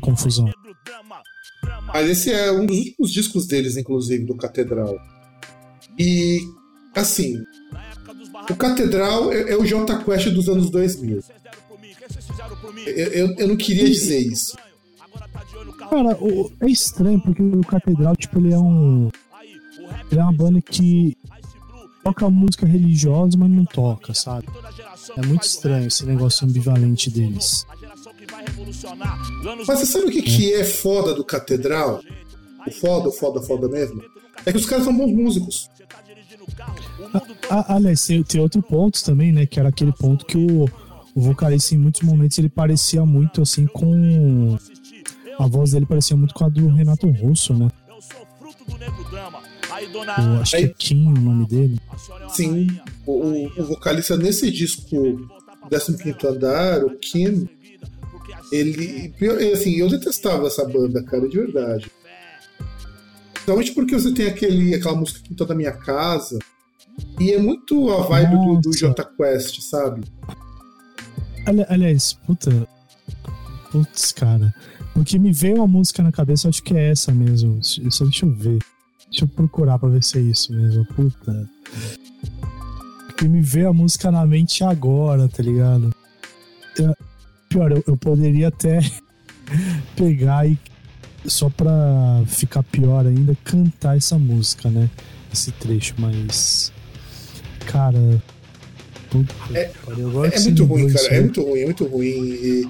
confusão. 0.00 0.50
mas 1.86 2.10
esse 2.10 2.30
é 2.32 2.52
um 2.52 2.66
dos 2.66 2.76
últimos 2.78 3.12
discos 3.12 3.46
deles, 3.46 3.76
inclusive, 3.76 4.24
do 4.24 4.36
Catedral. 4.36 4.94
E, 5.98 6.40
assim, 6.94 7.42
o 8.50 8.56
Catedral 8.56 9.32
é, 9.32 9.50
é 9.52 9.56
o 9.56 9.64
J 9.64 10.02
Quest 10.04 10.28
dos 10.30 10.48
anos 10.48 10.70
2000. 10.70 11.22
Eu, 12.86 13.06
eu, 13.08 13.34
eu 13.38 13.48
não 13.48 13.56
queria 13.56 13.84
dizer 13.88 14.18
isso. 14.20 14.56
Cara, 15.90 16.16
o- 16.22 16.50
é 16.60 16.66
estranho 16.66 17.20
porque 17.20 17.42
o 17.42 17.60
Catedral, 17.60 18.16
tipo, 18.16 18.38
ele 18.38 18.52
é 18.52 18.58
um. 18.58 19.10
Ele 20.10 20.20
é 20.20 20.22
uma 20.22 20.32
banda 20.32 20.60
que 20.60 21.16
toca 22.02 22.28
música 22.30 22.66
religiosa, 22.66 23.36
mas 23.38 23.50
não 23.50 23.64
toca, 23.64 24.14
sabe? 24.14 24.46
É 25.16 25.26
muito 25.26 25.42
estranho 25.44 25.86
esse 25.88 26.04
negócio 26.06 26.46
ambivalente 26.46 27.10
deles. 27.10 27.66
Mas 29.66 29.78
você 29.80 29.86
sabe 29.86 30.06
o 30.06 30.10
que, 30.10 30.22
que 30.22 30.52
é 30.54 30.64
foda 30.64 31.14
do 31.14 31.24
Catedral? 31.24 32.02
O 32.66 32.70
foda, 32.70 33.08
o 33.08 33.12
foda, 33.12 33.40
foda 33.42 33.68
mesmo? 33.68 34.02
É 34.46 34.52
que 34.52 34.58
os 34.58 34.66
caras 34.66 34.84
são 34.84 34.96
bons 34.96 35.12
músicos. 35.12 35.68
Aliás, 37.68 38.06
tem, 38.06 38.22
tem 38.22 38.40
outro 38.40 38.62
ponto 38.62 39.02
também, 39.04 39.32
né? 39.32 39.46
Que 39.46 39.58
era 39.60 39.68
aquele 39.68 39.92
ponto 39.92 40.26
que 40.26 40.36
o, 40.36 40.64
o 41.14 41.20
vocalista, 41.20 41.74
em 41.74 41.78
muitos 41.78 42.02
momentos, 42.02 42.38
ele 42.38 42.48
parecia 42.48 43.04
muito 43.04 43.42
assim 43.42 43.66
com. 43.66 44.56
A 45.38 45.46
voz 45.46 45.70
dele 45.70 45.86
parecia 45.86 46.16
muito 46.16 46.34
com 46.34 46.44
a 46.44 46.48
do 46.48 46.66
Renato 46.68 47.08
Russo, 47.08 47.54
né? 47.54 47.68
O, 50.38 50.40
acho 50.40 50.56
que 50.56 50.64
é 50.64 50.68
Kim 50.68 51.06
o 51.06 51.12
nome 51.12 51.46
dele. 51.46 51.80
Sim, 52.30 52.66
o, 53.06 53.46
o- 53.60 53.64
vocalista 53.66 54.16
nesse 54.16 54.50
disco 54.50 54.82
15 55.70 56.26
Andar, 56.26 56.84
o 56.84 56.96
Kim, 56.98 57.48
ele. 58.50 59.14
Assim, 59.52 59.74
eu 59.76 59.88
detestava 59.88 60.46
essa 60.48 60.64
banda, 60.66 61.02
cara, 61.04 61.28
de 61.28 61.36
verdade. 61.36 61.90
Principalmente 63.32 63.72
porque 63.72 63.94
você 63.98 64.12
tem 64.12 64.26
aquele, 64.26 64.74
aquela 64.74 64.96
música 64.96 65.20
Quintal 65.20 65.46
da 65.46 65.54
Minha 65.54 65.72
Casa. 65.72 66.38
E 67.20 67.32
é 67.32 67.38
muito 67.40 67.90
a 67.90 68.02
vibe 68.02 68.30
do, 68.30 68.60
do 68.60 68.68
Nossa. 68.68 68.78
J 68.78 69.04
Quest, 69.16 69.60
sabe? 69.62 70.02
Ali- 71.46 71.66
aliás, 71.68 72.12
puta. 72.26 72.68
Putz, 73.70 74.12
cara. 74.12 74.54
Porque 74.94 75.18
me 75.18 75.32
veio 75.32 75.56
uma 75.56 75.66
música 75.66 76.02
na 76.02 76.10
cabeça, 76.12 76.48
acho 76.48 76.62
que 76.62 76.74
é 76.74 76.90
essa 76.90 77.12
mesmo. 77.12 77.58
Só 77.62 78.04
deixa 78.04 78.26
eu 78.26 78.32
ver. 78.32 78.58
Deixa 79.10 79.24
eu 79.24 79.28
procurar 79.28 79.78
pra 79.78 79.88
ver 79.88 80.02
se 80.02 80.18
é 80.18 80.20
isso 80.22 80.52
mesmo. 80.52 80.84
Puta. 80.86 81.48
Porque 83.06 83.28
me 83.28 83.40
veio 83.40 83.68
a 83.68 83.72
música 83.72 84.10
na 84.10 84.24
mente 84.26 84.62
agora, 84.64 85.28
tá 85.28 85.42
ligado? 85.42 85.94
Eu- 86.78 86.94
pior, 87.48 87.72
eu, 87.72 87.82
eu 87.86 87.96
poderia 87.96 88.48
até 88.48 88.80
pegar 89.96 90.46
e, 90.48 90.58
só 91.26 91.48
pra 91.50 92.22
ficar 92.26 92.62
pior 92.62 93.06
ainda, 93.06 93.36
cantar 93.44 93.96
essa 93.96 94.18
música, 94.18 94.68
né? 94.70 94.88
Esse 95.32 95.50
trecho, 95.52 95.94
mas. 95.98 96.72
Cara. 97.72 98.22
Puta, 99.10 99.34
É- 99.54 99.70
É 100.32 100.40
muito 100.40 100.64
ruim, 100.64 100.92
cara. 100.92 101.06
É 101.14 101.20
muito 101.20 101.42
ruim, 101.42 101.60
é 101.60 101.64
muito 101.64 101.84
ruim. 101.86 102.06
E, 102.08 102.68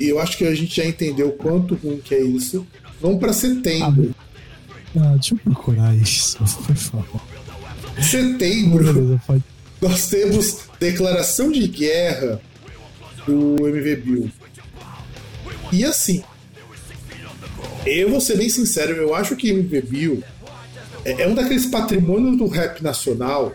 e 0.00 0.08
eu 0.08 0.18
acho 0.20 0.36
que 0.36 0.44
a 0.44 0.54
gente 0.54 0.74
já 0.74 0.84
entendeu 0.84 1.28
o 1.28 1.32
quanto 1.32 1.74
ruim 1.76 2.00
que 2.02 2.14
é 2.14 2.20
isso. 2.22 2.66
Vamos 3.00 3.18
pra 3.20 3.32
setembro. 3.32 4.14
Ah, 4.98 5.12
deixa 5.14 5.34
eu 5.34 5.38
procurar 5.38 5.94
isso, 5.94 6.38
por 6.38 6.74
favor. 6.74 7.20
Setembro, 8.00 9.20
nós 9.80 10.08
temos 10.08 10.58
declaração 10.80 11.50
de 11.52 11.66
guerra 11.68 12.40
do 13.26 13.56
MV 13.68 13.96
Bill. 13.96 14.30
E 15.72 15.84
assim, 15.84 16.22
eu 17.84 18.10
vou 18.10 18.20
ser 18.20 18.36
bem 18.38 18.48
sincero, 18.48 18.92
eu 18.94 19.14
acho 19.14 19.36
que 19.36 19.50
MV 19.50 19.82
Bill 19.82 20.22
é, 21.04 21.22
é 21.22 21.28
um 21.28 21.34
daqueles 21.34 21.66
patrimônios 21.66 22.36
do 22.38 22.46
rap 22.46 22.82
nacional 22.82 23.52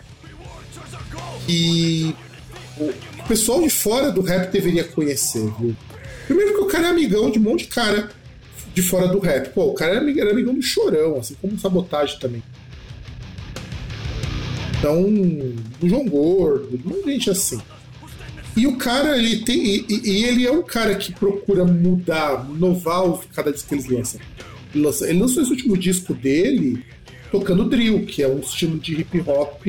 que 1.46 2.14
o, 2.78 2.92
pessoal 3.28 3.62
de 3.62 3.70
fora 3.70 4.10
do 4.10 4.20
rap 4.22 4.50
deveria 4.50 4.84
conhecer, 4.84 5.50
viu? 5.58 5.76
Primeiro 6.26 6.54
que 6.54 6.60
o 6.60 6.66
cara 6.66 6.88
é 6.88 6.90
amigão 6.90 7.30
de 7.30 7.38
um 7.38 7.42
monte 7.42 7.64
de 7.64 7.68
cara 7.70 8.10
de 8.74 8.82
fora 8.82 9.08
do 9.08 9.18
rap. 9.18 9.50
Pô, 9.52 9.64
o 9.66 9.74
cara 9.74 9.92
era 9.92 10.00
amig- 10.00 10.18
era 10.18 10.30
amigão 10.30 10.54
do 10.54 10.62
Chorão, 10.62 11.16
assim 11.18 11.34
como 11.40 11.58
Sabotagem 11.58 12.18
também. 12.18 12.42
Então, 14.78 15.02
o 15.04 15.88
João 15.88 16.06
Gordo, 16.08 16.80
muita 16.84 17.10
gente 17.10 17.30
assim. 17.30 17.60
E 18.56 18.66
o 18.66 18.76
cara, 18.76 19.16
ele 19.16 19.38
tem. 19.44 19.64
E, 19.64 19.86
e- 19.88 20.24
ele 20.24 20.46
é 20.46 20.50
um 20.50 20.62
cara 20.62 20.94
que 20.94 21.12
procura 21.12 21.64
mudar, 21.64 22.46
inovar 22.50 23.02
cada 23.34 23.52
disco 23.52 23.68
que 23.68 23.74
eles 23.74 23.86
lançam. 23.88 24.20
Ele, 24.74 24.86
ele 25.02 25.18
lançou 25.20 25.42
esse 25.42 25.50
último 25.52 25.76
disco 25.76 26.12
dele 26.14 26.84
tocando 27.30 27.64
drill, 27.64 28.04
que 28.04 28.22
é 28.22 28.28
um 28.28 28.40
estilo 28.40 28.78
de 28.78 28.94
hip 29.00 29.22
hop 29.26 29.62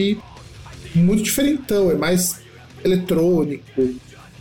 muito 1.00 1.24
diferentão, 1.24 1.92
é 1.92 1.96
mais 1.96 2.40
eletrônico. 2.84 3.64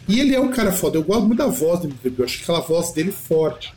E 0.08 0.20
ele 0.20 0.34
é 0.34 0.40
um 0.40 0.50
cara 0.50 0.72
foda, 0.72 0.98
eu 0.98 1.02
gosto 1.02 1.26
muito 1.26 1.38
da 1.38 1.46
voz 1.46 1.80
do 1.80 1.86
MVB, 1.86 2.14
eu 2.18 2.24
acho 2.24 2.38
que 2.38 2.42
aquela 2.42 2.60
voz 2.60 2.92
dele 2.92 3.12
forte. 3.12 3.72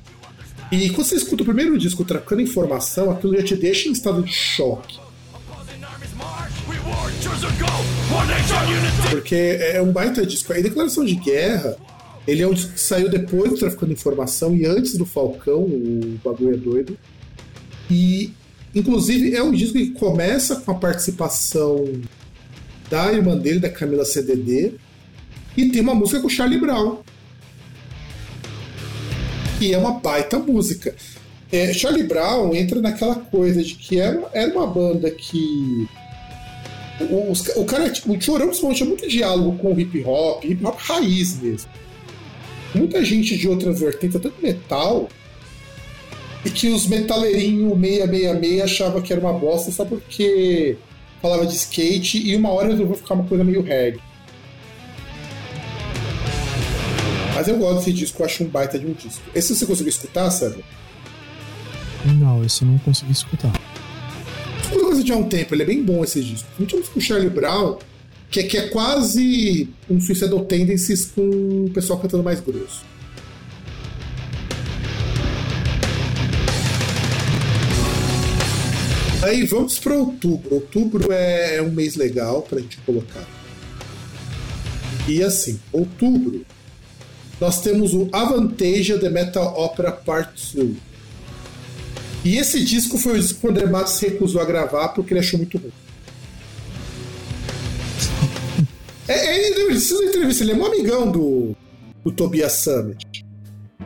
E 0.72 0.90
quando 0.90 1.08
você 1.08 1.16
escuta 1.16 1.44
o 1.44 1.46
primeiro 1.46 1.78
disco 1.78 2.04
trocando 2.04 2.42
informação, 2.42 3.12
aquilo 3.12 3.38
já 3.38 3.44
te 3.44 3.56
deixa 3.56 3.88
em 3.88 3.92
estado 3.92 4.24
de 4.24 4.34
choque. 4.34 4.98
Porque 9.12 9.36
é 9.36 9.82
um 9.82 9.92
baita 9.92 10.26
disco. 10.26 10.52
A 10.52 10.56
Declaração 10.56 11.06
de 11.06 11.16
Guerra, 11.16 11.78
ele 12.28 12.42
é 12.42 12.48
um 12.48 12.54
disco 12.54 12.74
que 12.74 12.80
saiu 12.80 13.10
depois 13.10 13.52
do 13.52 13.58
Traficando 13.58 13.94
Informação 13.94 14.56
e 14.56 14.66
antes 14.66 14.98
do 14.98 15.06
Falcão, 15.06 15.62
o 15.62 16.20
bagulho 16.24 16.56
é 16.56 16.58
doido. 16.58 16.98
E, 17.90 18.34
inclusive, 18.74 19.36
é 19.36 19.44
um 19.44 19.52
disco 19.52 19.74
que 19.74 19.92
começa 19.92 20.56
com 20.56 20.72
a 20.72 20.76
participação 20.76 21.86
da 22.90 23.12
irmã 23.12 23.38
dele, 23.38 23.60
da 23.60 23.70
Camila 23.70 24.06
CDD, 24.06 24.74
e 25.56 25.70
tem 25.70 25.82
uma 25.82 25.96
música 25.96 26.20
com 26.20 26.28
o 26.28 26.30
Charlie 26.30 26.60
Brown. 26.60 27.00
Que 29.58 29.74
é 29.74 29.78
uma 29.78 30.00
baita 30.00 30.38
música. 30.38 30.94
É, 31.52 31.74
Charlie 31.74 32.04
Brown 32.04 32.54
entra 32.54 32.82
naquela 32.82 33.16
coisa 33.16 33.64
de 33.64 33.76
que 33.76 34.00
era, 34.00 34.30
era 34.34 34.52
uma 34.52 34.68
banda 34.68 35.10
que 35.12 35.88
o, 37.00 37.34
o 37.62 37.66
cara, 37.66 37.90
tipo, 37.90 38.14
o 38.14 38.22
Chorão 38.22 38.48
principalmente 38.48 38.78
tinha 38.78 38.90
muito 38.90 39.08
diálogo 39.08 39.58
com 39.58 39.74
o 39.74 39.80
hip 39.80 40.04
hop, 40.06 40.44
hip 40.44 40.66
hop 40.66 40.78
raiz 40.80 41.42
mesmo. 41.42 41.70
Muita 42.74 43.04
gente 43.04 43.38
de 43.38 43.48
outras 43.48 43.80
vertentes, 43.80 44.16
até 44.16 44.30
do 44.30 44.42
metal, 44.42 45.10
e 46.44 46.50
que 46.50 46.68
os 46.68 46.88
metaleirinhos 46.88 47.74
666 47.80 48.62
achavam 48.62 49.02
que 49.02 49.12
era 49.12 49.22
uma 49.22 49.34
bosta 49.34 49.72
só 49.72 49.84
porque 49.84 50.78
falava 51.22 51.46
de 51.46 51.56
skate 51.56 52.18
e 52.26 52.36
uma 52.36 52.50
hora 52.52 52.70
resolveu 52.70 52.96
ficar 52.96 53.16
uma 53.16 53.24
coisa 53.26 53.44
meio 53.44 53.62
reggae. 53.62 54.00
Mas 57.36 57.48
eu 57.48 57.58
gosto 57.58 57.80
desse 57.80 57.94
disco, 57.94 58.22
eu 58.22 58.26
acho 58.26 58.44
um 58.44 58.48
baita 58.48 58.80
de 58.80 58.86
um 58.86 58.94
disco. 58.94 59.22
Esse 59.36 59.54
você 59.54 59.66
conseguiu 59.66 59.90
escutar, 59.90 60.30
César? 60.32 60.64
Não, 62.06 62.44
esse 62.46 62.62
eu 62.62 62.68
não 62.68 62.78
consegui 62.78 63.12
escutar. 63.12 63.52
Uma 64.72 64.86
coisa 64.86 65.04
de 65.04 65.12
há 65.12 65.18
um 65.18 65.28
tempo, 65.28 65.54
ele 65.54 65.64
é 65.64 65.66
bem 65.66 65.84
bom 65.84 66.04
esse 66.04 66.24
disco. 66.24 66.48
A 66.58 66.62
gente 66.62 66.76
com 66.90 67.00
o 67.00 67.02
Charlie 67.02 67.30
Brown, 67.30 67.78
que 68.32 68.40
é, 68.40 68.44
que 68.44 68.58
é 68.58 68.68
quase 68.70 69.70
um 69.90 70.00
Suicidal 70.00 70.46
Tendencies 70.46 71.06
com 71.06 71.66
o 71.66 71.70
pessoal 71.72 72.00
cantando 72.00 72.24
mais 72.24 72.40
grosso. 72.40 72.84
Aí 79.26 79.44
vamos 79.44 79.80
para 79.80 79.96
outubro. 79.96 80.54
Outubro 80.54 81.12
é, 81.12 81.56
é 81.56 81.62
um 81.62 81.72
mês 81.72 81.96
legal 81.96 82.44
pra 82.44 82.60
gente 82.60 82.78
colocar. 82.86 83.28
E 85.08 85.24
assim, 85.24 85.60
outubro, 85.74 86.46
nós 87.42 87.60
temos 87.60 87.96
o 87.96 88.08
Avantasia 88.12 89.00
The 89.00 89.10
Metal 89.10 89.60
Opera 89.60 89.92
Part 89.92 90.56
2. 90.56 90.76
E 92.24 92.38
esse 92.38 92.64
disco 92.64 93.00
foi 93.00 93.18
o 93.18 93.20
disco 93.20 93.40
que 93.40 93.48
o 93.48 93.50
André 93.50 93.66
Matos 93.66 94.00
recusou 94.00 94.42
a 94.42 94.46
gravar 94.46 94.90
porque 94.90 95.14
ele 95.14 95.22
achou 95.22 95.40
muito 95.40 95.58
ruim. 95.58 95.72
É, 99.08 99.14
é, 99.14 99.50
ele 99.52 99.66
precisa 99.66 100.04
entrevista, 100.04 100.44
ele 100.44 100.54
é 100.54 100.56
um 100.56 100.66
amigão 100.66 101.12
do, 101.12 101.56
do 102.04 102.12
Tobias 102.12 102.54
Summit. 102.54 103.24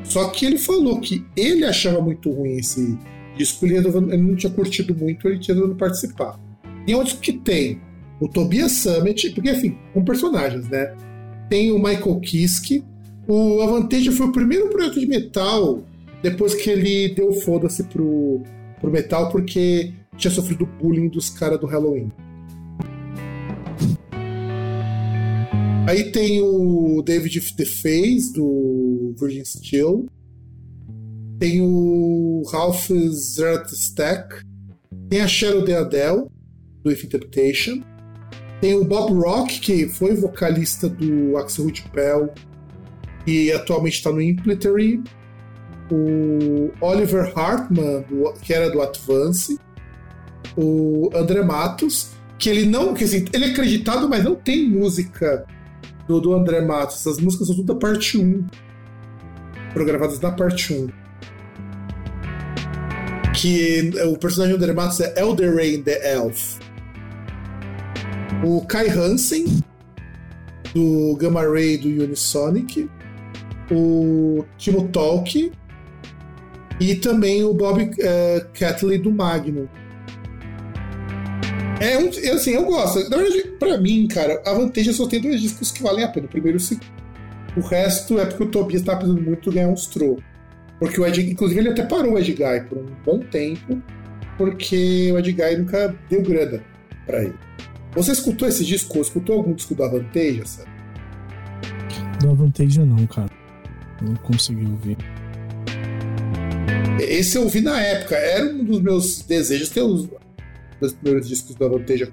Só 0.05 0.29
que 0.29 0.45
ele 0.45 0.57
falou 0.57 1.01
que 1.01 1.25
ele 1.35 1.65
achava 1.65 1.99
muito 1.99 2.31
ruim 2.31 2.55
esse 2.55 2.97
disco, 3.39 3.65
ele, 3.65 3.75
resolveu- 3.75 4.11
ele 4.11 4.21
não 4.21 4.35
tinha 4.35 4.51
curtido 4.51 4.93
muito, 4.93 5.27
ele 5.27 5.39
tinha 5.39 5.55
resolvido 5.55 5.77
participar. 5.77 6.37
E 6.85 6.93
é 6.93 7.03
disco 7.03 7.21
que 7.21 7.33
tem 7.33 7.81
o 8.19 8.27
Tobias 8.27 8.73
Summit, 8.73 9.29
porque 9.31 9.49
enfim, 9.51 9.77
com 9.93 10.03
personagens, 10.03 10.67
né? 10.69 10.93
Tem 11.49 11.71
o 11.71 11.79
Michael 11.79 12.19
Kiske. 12.19 12.83
O 13.27 13.61
Avantage 13.61 14.11
foi 14.11 14.27
o 14.27 14.31
primeiro 14.31 14.69
projeto 14.69 14.99
de 14.99 15.07
metal 15.07 15.83
depois 16.21 16.53
que 16.53 16.69
ele 16.69 17.13
deu 17.15 17.31
foda-se 17.31 17.83
pro 17.85 18.41
pro 18.81 18.91
metal 18.91 19.29
porque 19.29 19.91
tinha 20.17 20.31
sofrido 20.31 20.65
bullying 20.81 21.09
dos 21.09 21.29
caras 21.29 21.59
do 21.59 21.65
Halloween. 21.67 22.09
Aí 25.87 26.11
tem 26.11 26.41
o 26.41 27.01
David 27.05 27.39
The 27.55 27.65
Face, 27.65 28.33
do 28.33 29.13
Virgin 29.19 29.43
Steel. 29.43 30.05
Tem 31.39 31.61
o 31.61 32.43
Ralph 32.51 32.89
Zerstack. 32.89 34.43
Tem 35.09 35.21
a 35.21 35.27
Cheryl 35.27 35.63
The 35.63 35.77
Adele, 35.77 36.25
do 36.83 36.91
If 36.91 37.05
Interpretation. 37.05 37.81
Tem 38.59 38.75
o 38.75 38.83
Bob 38.83 39.13
Rock, 39.13 39.59
que 39.59 39.87
foi 39.87 40.15
vocalista 40.15 40.89
do 40.89 41.37
Axel 41.37 41.65
Rude 41.65 41.83
Pell 41.93 42.29
e 43.25 43.51
atualmente 43.51 43.95
está 43.95 44.11
no 44.11 44.21
Impletery. 44.21 45.01
O 45.89 46.71
Oliver 46.81 47.31
Hartman, 47.35 48.01
do, 48.01 48.33
que 48.41 48.53
era 48.53 48.69
do 48.69 48.81
Advance. 48.81 49.57
O 50.57 51.09
André 51.15 51.41
Matos, 51.41 52.11
que 52.37 52.49
ele 52.49 52.65
não. 52.65 52.93
Que, 52.93 53.05
assim, 53.05 53.25
ele 53.31 53.45
é 53.45 53.49
acreditado, 53.51 54.09
mas 54.09 54.23
não 54.23 54.35
tem 54.35 54.69
música 54.69 55.45
do, 56.07 56.19
do 56.19 56.33
André 56.33 56.61
Matos. 56.61 56.97
Essas 56.97 57.19
músicas 57.19 57.47
são 57.47 57.55
tudo 57.55 57.73
da 57.73 57.79
parte 57.79 58.17
1. 58.17 58.45
Programadas 59.73 60.19
na 60.19 60.31
parte 60.31 60.73
1. 60.73 60.89
Que 63.39 63.89
o 64.03 64.17
personagem 64.17 64.57
do 64.57 64.61
André 64.61 64.73
Matos 64.73 64.99
é 64.99 65.17
Elder 65.17 65.55
Rain 65.55 65.81
the 65.81 66.13
Elf. 66.13 66.59
O 68.43 68.65
Kai 68.65 68.89
Hansen, 68.89 69.63
do 70.73 71.15
Gamma 71.15 71.43
Ray 71.43 71.77
do 71.77 72.03
Unisonic. 72.03 72.89
O 73.71 74.43
Timo 74.57 74.89
Tolk. 74.89 75.53
E 76.81 76.95
também 76.95 77.41
o 77.45 77.53
Bob 77.53 77.81
uh, 77.81 78.47
Catley 78.53 78.97
do 78.97 79.09
Magnum. 79.09 79.69
É 81.79 81.97
um, 81.97 82.09
assim, 82.35 82.55
eu 82.55 82.65
gosto. 82.65 83.09
Na 83.09 83.15
verdade, 83.15 83.55
pra 83.57 83.77
mim, 83.77 84.05
cara, 84.09 84.41
a 84.45 84.53
vantagem 84.53 84.91
é 84.91 84.93
só 84.93 85.07
tem 85.07 85.21
dois 85.21 85.39
discos 85.39 85.71
que 85.71 85.81
valem 85.81 86.03
a 86.03 86.09
pena. 86.09 86.25
O 86.25 86.29
primeiro 86.29 86.57
e 86.57 86.59
o 86.59 86.61
segundo. 86.61 86.85
O 87.55 87.61
resto 87.61 88.19
é 88.19 88.25
porque 88.25 88.43
o 88.43 88.51
Tobias 88.51 88.81
tá 88.81 88.97
precisando 88.97 89.21
muito 89.21 89.49
ganhar 89.49 89.69
uns 89.69 89.85
trocos. 89.85 90.28
Porque 90.79 90.99
o 90.99 91.05
Ed, 91.05 91.21
inclusive, 91.29 91.59
ele 91.59 91.69
até 91.69 91.83
parou 91.83 92.13
o 92.13 92.19
Ed 92.19 92.31
Guy 92.31 92.61
por 92.69 92.77
um 92.77 92.87
bom 93.05 93.19
tempo, 93.19 93.81
porque 94.37 95.11
o 95.11 95.19
Ed 95.19 95.31
Guy 95.31 95.57
nunca 95.57 95.95
deu 96.09 96.21
grana 96.21 96.63
pra 97.05 97.23
ele. 97.23 97.35
Você 97.93 98.11
escutou 98.11 98.47
esse 98.47 98.63
disco? 98.63 98.99
Escutou 98.99 99.37
algum 99.37 99.53
disco 99.53 99.75
do 99.75 99.83
Avanteja, 99.83 100.45
sabe? 100.45 100.69
Do 102.21 102.29
Avanteja 102.29 102.85
não, 102.85 103.05
cara. 103.07 103.29
Não 104.01 104.15
consegui 104.15 104.65
ouvir. 104.65 104.97
Esse 106.99 107.37
eu 107.37 107.43
ouvi 107.43 107.61
na 107.61 107.79
época. 107.81 108.15
Era 108.15 108.45
um 108.45 108.63
dos 108.63 108.81
meus 108.81 109.21
desejos 109.23 109.69
ter 109.69 109.81
os 109.81 110.07
dos 110.79 110.93
primeiros 110.93 111.27
discos 111.27 111.55
da 111.55 111.67
Vanteja 111.67 112.09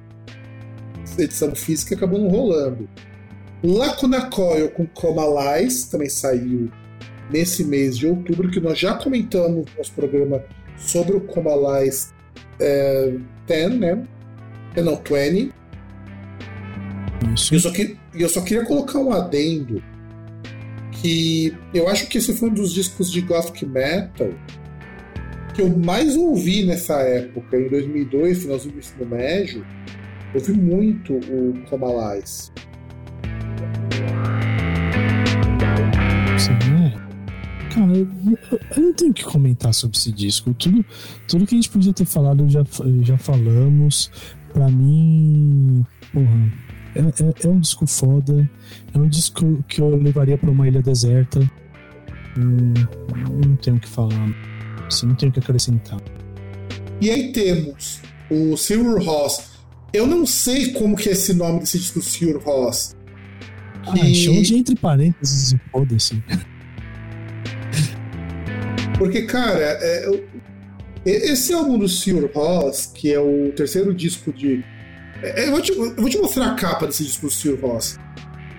edição 1.23 1.55
física 1.55 1.95
acabou 1.95 2.19
não 2.19 2.29
rolando. 2.29 2.89
Lacuna 3.63 4.31
Coil 4.31 4.71
com 4.71 4.87
Coma 4.87 5.59
Lies 5.59 5.85
também 5.85 6.09
saiu 6.09 6.71
nesse 7.31 7.65
mês 7.65 7.97
de 7.99 8.07
outubro, 8.07 8.51
que 8.51 8.61
nós 8.61 8.79
já 8.79 8.95
comentamos 8.95 9.67
no 9.67 9.79
nosso 9.79 9.93
programa 9.93 10.43
sobre 10.77 11.17
o 11.17 11.21
Coma 11.21 11.81
Lies 11.81 12.13
é, 12.61 13.15
10, 13.47 13.79
né? 13.79 14.07
É, 14.75 14.83
não, 14.83 14.97
20. 14.97 15.53
Isso. 17.35 17.55
Eu 17.55 17.61
só, 17.61 17.71
que, 17.71 17.97
eu 18.15 18.29
só 18.29 18.41
queria 18.43 18.65
colocar 18.65 18.99
um 18.99 19.13
adendo 19.13 19.83
que 20.93 21.55
eu 21.75 21.89
acho 21.89 22.07
que 22.09 22.19
esse 22.19 22.35
foi 22.35 22.49
um 22.49 22.55
dos 22.55 22.73
discos 22.73 23.11
de 23.11 23.21
Gothic 23.21 23.65
Metal 23.67 24.31
que 25.55 25.63
eu 25.63 25.71
mais 25.71 26.15
ouvi 26.17 26.67
nessa 26.67 27.01
época, 27.01 27.59
em 27.59 27.69
2002, 27.69 28.43
finalzinho 28.43 28.75
do 28.75 28.79
ensino 28.79 29.07
médio, 29.07 29.67
ouvi 30.35 30.53
muito 30.53 31.15
o 31.15 31.55
Comalais. 31.71 32.53
Cara, 37.77 37.95
eu, 37.95 38.09
eu, 38.75 38.83
não 38.83 38.93
tenho 38.95 39.13
que 39.13 39.23
comentar 39.23 39.75
sobre 39.75 39.99
esse 39.99 40.11
disco. 40.11 40.55
Tudo, 40.55 40.83
tudo 41.29 41.47
que 41.47 41.55
a 41.55 41.59
gente 41.59 41.69
podia 41.69 41.93
ter 41.93 42.07
falado 42.07 42.49
já, 42.49 42.65
já 43.03 43.19
falamos. 43.19 44.11
Pra 44.55 44.71
mim, 44.71 45.85
porra, 46.11 46.53
é, 46.95 47.01
é, 47.01 47.47
é, 47.47 47.49
um 47.49 47.61
disco 47.61 47.87
foda. 47.87 48.51
É 48.95 48.99
um 48.99 49.07
disco 49.07 49.63
que 49.69 49.83
eu 49.83 49.91
levaria 49.91 50.39
pra 50.39 50.51
uma 50.51 50.67
ilha 50.67 50.81
deserta. 50.81 51.39
Hum, 52.39 52.73
não 53.45 53.57
tenho 53.57 53.77
o 53.77 53.81
que 53.81 53.89
falar. 53.89 54.27
Você 54.89 55.05
não 55.05 55.15
tem 55.15 55.29
o 55.29 55.33
que 55.33 55.41
acrescentar. 55.41 56.01
E 56.99 57.11
aí 57.11 57.31
temos 57.31 58.01
o 58.31 58.57
Silver 58.57 59.05
Ross. 59.05 59.51
Eu 59.93 60.07
não 60.07 60.25
sei 60.25 60.73
como 60.73 60.97
que 60.97 61.11
é 61.11 61.13
esse 61.13 61.35
nome 61.35 61.61
desse 61.61 61.79
disco 61.79 62.01
Silver 62.01 62.43
Ross. 62.43 62.97
Ah, 63.87 63.97
chama 64.15 64.41
de 64.41 64.55
entre 64.57 64.75
parênteses 64.77 65.53
e 65.53 65.61
foda-se. 65.71 66.23
Porque, 68.99 69.23
cara, 69.23 69.61
é, 69.61 70.11
esse 71.05 71.53
álbum 71.53 71.79
do 71.79 71.89
Silver 71.89 72.31
Ross, 72.35 72.87
que 72.87 73.13
é 73.13 73.21
o 73.21 73.53
terceiro 73.53 73.95
disco 73.95 74.33
de. 74.33 74.65
É, 75.23 75.47
eu, 75.47 75.53
vou 75.53 75.61
te, 75.61 75.73
eu 75.73 75.95
vou 75.97 76.09
te 76.09 76.19
mostrar 76.19 76.53
a 76.53 76.55
capa 76.55 76.87
desse 76.87 77.05
disco 77.05 77.27
do 77.27 77.33
Silver 77.33 77.65
Ross. 77.65 77.99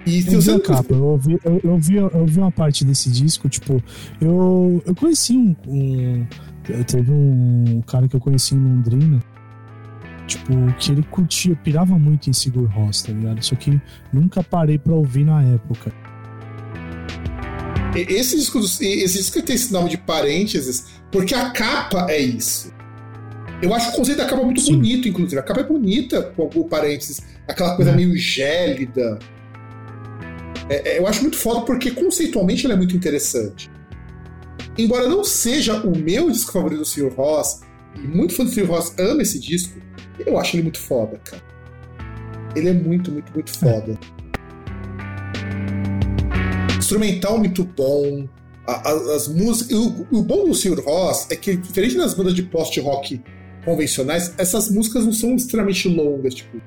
E 0.05 0.21
se 0.21 0.33
eu 0.33 0.41
você 0.41 0.53
vi 0.53 0.57
a 0.57 0.63
capa, 0.63 0.93
eu 0.93 1.03
ouvi, 1.03 1.37
eu, 1.43 1.61
eu, 1.63 1.77
vi, 1.77 1.95
eu 1.95 2.25
vi 2.25 2.39
uma 2.39 2.51
parte 2.51 2.85
desse 2.85 3.09
disco, 3.09 3.49
tipo, 3.49 3.83
eu, 4.21 4.81
eu 4.85 4.95
conheci 4.95 5.35
um, 5.35 5.55
um. 5.67 6.25
Teve 6.85 7.11
um 7.11 7.81
cara 7.85 8.07
que 8.07 8.15
eu 8.15 8.19
conheci 8.19 8.55
em 8.55 8.59
Londrina, 8.59 9.21
tipo, 10.25 10.53
que 10.79 10.91
ele 10.91 11.03
curtia, 11.03 11.55
pirava 11.57 11.97
muito 11.97 12.29
em 12.29 12.33
Sigur 12.33 12.69
Rós, 12.69 13.01
tá 13.01 13.11
ligado? 13.11 13.43
Só 13.43 13.55
que 13.55 13.81
nunca 14.13 14.41
parei 14.43 14.77
pra 14.77 14.93
ouvir 14.93 15.25
na 15.25 15.43
época. 15.43 15.91
Esse 18.01 18.35
disco, 18.35 18.59
esse 18.59 19.17
disco 19.17 19.41
tem 19.41 19.55
esse 19.55 19.71
nome 19.71 19.89
de 19.89 19.97
parênteses, 19.97 20.85
porque 21.11 21.33
a 21.33 21.49
capa 21.49 22.07
é 22.09 22.19
isso. 22.19 22.71
Eu 23.61 23.73
acho 23.73 23.89
o 23.89 23.93
conceito 23.93 24.17
da 24.19 24.25
capa 24.25 24.43
muito 24.43 24.61
Sim. 24.61 24.75
bonito, 24.75 25.07
inclusive. 25.07 25.39
A 25.39 25.43
capa 25.43 25.61
é 25.61 25.63
bonita 25.63 26.21
com 26.35 26.49
o 26.53 26.65
parênteses, 26.65 27.21
aquela 27.47 27.75
coisa 27.75 27.91
é. 27.91 27.95
meio 27.95 28.15
gélida. 28.15 29.17
É, 30.69 30.95
é, 30.95 30.99
eu 30.99 31.07
acho 31.07 31.21
muito 31.21 31.37
foda 31.37 31.61
porque 31.61 31.91
conceitualmente 31.91 32.65
ele 32.65 32.73
é 32.73 32.75
muito 32.75 32.95
interessante. 32.95 33.71
Embora 34.77 35.07
não 35.07 35.23
seja 35.23 35.81
o 35.81 35.97
meu 35.97 36.29
disco 36.29 36.51
favorito 36.51 36.79
do 36.79 36.85
Sr. 36.85 37.11
Ross, 37.15 37.61
e 37.95 38.07
muito 38.07 38.35
fã 38.35 38.43
do 38.43 38.51
Sr. 38.51 38.65
Ross 38.65 38.93
ama 38.99 39.23
esse 39.23 39.39
disco, 39.39 39.79
eu 40.19 40.37
acho 40.37 40.55
ele 40.55 40.63
muito 40.63 40.79
foda, 40.79 41.19
cara. 41.23 41.41
Ele 42.55 42.69
é 42.69 42.73
muito, 42.73 43.11
muito, 43.11 43.31
muito 43.33 43.57
foda. 43.57 43.97
Instrumental 46.87 47.37
muito 47.37 47.63
bom. 47.63 48.27
A, 48.65 48.89
a, 48.89 49.15
as 49.15 49.27
músicas. 49.27 49.77
O, 49.77 50.07
o, 50.11 50.23
bom 50.23 50.47
do 50.47 50.55
Sr. 50.55 50.79
Ross 50.79 51.27
é 51.29 51.35
que, 51.35 51.55
diferente 51.55 51.97
das 51.97 52.13
bandas 52.13 52.33
de 52.33 52.43
post-rock 52.43 53.21
convencionais, 53.65 54.33
essas 54.37 54.69
músicas 54.69 55.05
não 55.05 55.13
são 55.13 55.35
extremamente 55.35 55.89
longas, 55.89 56.33
tipo 56.35 56.61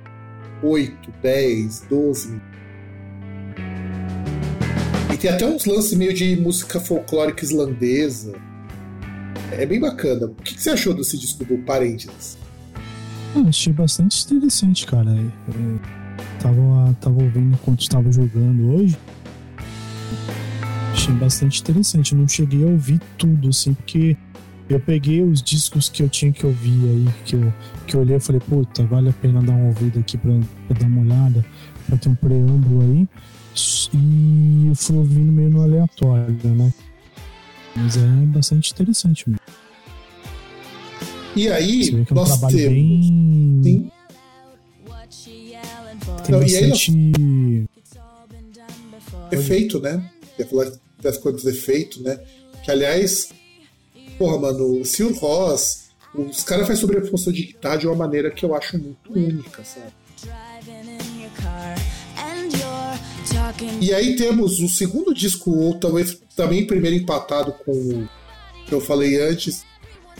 8, 0.63 1.13
10, 1.23 1.87
12 1.89 2.29
minutos 2.29 2.51
tem 5.21 5.31
até 5.31 5.47
uns 5.47 5.67
lances 5.67 5.93
meio 5.93 6.15
de 6.15 6.35
música 6.37 6.81
folclórica 6.81 7.45
islandesa. 7.45 8.33
É 9.53 9.67
bem 9.67 9.79
bacana. 9.79 10.27
O 10.27 10.35
que, 10.37 10.59
você 10.59 10.71
achou 10.71 10.95
desse 10.95 11.19
disco 11.19 11.45
do 11.45 11.59
Parênteses? 11.59 12.39
Eu 13.37 13.47
achei 13.47 13.73
bastante 13.73 14.25
interessante, 14.25 14.87
cara. 14.87 15.11
Eu 15.11 15.81
tava, 16.41 16.97
tava 17.03 17.23
ouvindo 17.23 17.55
enquanto 17.55 17.83
estava 17.83 18.11
jogando 18.11 18.75
hoje. 18.75 18.97
Achei 20.93 21.15
bastante 21.15 21.61
interessante. 21.61 22.13
Eu 22.13 22.19
não 22.19 22.29
cheguei 22.29 22.65
a 22.65 22.67
ouvir 22.67 23.01
tudo, 23.17 23.49
assim, 23.49 23.75
porque 23.75 24.17
eu 24.69 24.81
peguei 24.81 25.23
os 25.23 25.43
discos 25.43 25.89
que 25.89 26.03
eu 26.03 26.09
tinha 26.09 26.33
que 26.33 26.47
ouvir 26.47 26.89
aí, 26.89 27.09
que 27.25 27.37
eu, 27.37 27.53
que 27.87 27.97
eu 27.97 28.01
olhei 28.01 28.17
e 28.17 28.21
falei, 28.21 28.41
puta, 28.41 28.85
vale 28.85 29.09
a 29.09 29.13
pena 29.13 29.43
dar 29.43 29.53
uma 29.53 29.69
ouvida 29.69 30.01
aqui 30.01 30.17
pra, 30.17 30.33
pra 30.69 30.79
dar 30.79 30.87
uma 30.87 31.03
olhada, 31.03 31.45
pra 31.87 31.97
ter 31.97 32.09
um 32.09 32.15
preâmbulo 32.15 32.83
aí 32.83 33.09
e 33.93 34.69
eu 34.69 34.75
fui 34.75 34.97
ouvindo 34.97 35.33
meio 35.33 35.51
no 35.51 35.63
aleatório, 35.63 36.39
né? 36.45 36.73
Mas 37.77 37.97
é 37.97 38.07
bastante 38.27 38.73
interessante 38.73 39.29
mesmo. 39.29 39.41
E 41.37 41.49
aí, 41.49 41.91
é 41.91 42.13
um 42.13 42.15
nós 42.15 42.41
temos. 42.41 42.55
Bem... 42.55 43.03
Sim. 43.63 43.91
Tem 46.25 46.33
Não, 46.33 46.41
bastante... 46.41 46.93
Nós... 46.93 47.80
Efeito, 49.33 49.81
né? 49.81 50.11
Quer 50.37 50.49
falar 50.49 50.73
das 51.03 51.19
coisas 51.19 51.43
do 51.43 51.51
efeito, 51.51 52.03
né? 52.03 52.21
Que 52.65 52.71
aliás, 52.71 53.31
porra, 54.19 54.39
mano, 54.39 54.81
o 54.81 54.85
Sil 54.85 55.13
Ross, 55.15 55.91
os 56.15 56.43
caras 56.43 56.67
fazem 56.67 56.81
sobreposição 56.81 57.33
de 57.33 57.47
guitarra 57.47 57.77
de 57.77 57.87
uma 57.87 57.97
maneira 57.97 58.31
que 58.31 58.45
eu 58.45 58.55
acho 58.55 58.79
muito 58.79 59.13
única, 59.13 59.65
sabe? 59.65 59.93
E 63.81 63.95
aí 63.95 64.17
temos 64.17 64.61
o 64.61 64.69
segundo 64.69 65.15
disco, 65.15 65.51
ou 65.51 65.75
talvez 65.75 66.21
também 66.37 66.67
primeiro 66.67 66.97
empatado 66.97 67.53
com 67.53 67.73
o 67.73 68.09
que 68.67 68.73
eu 68.73 68.81
falei 68.81 69.21
antes, 69.21 69.65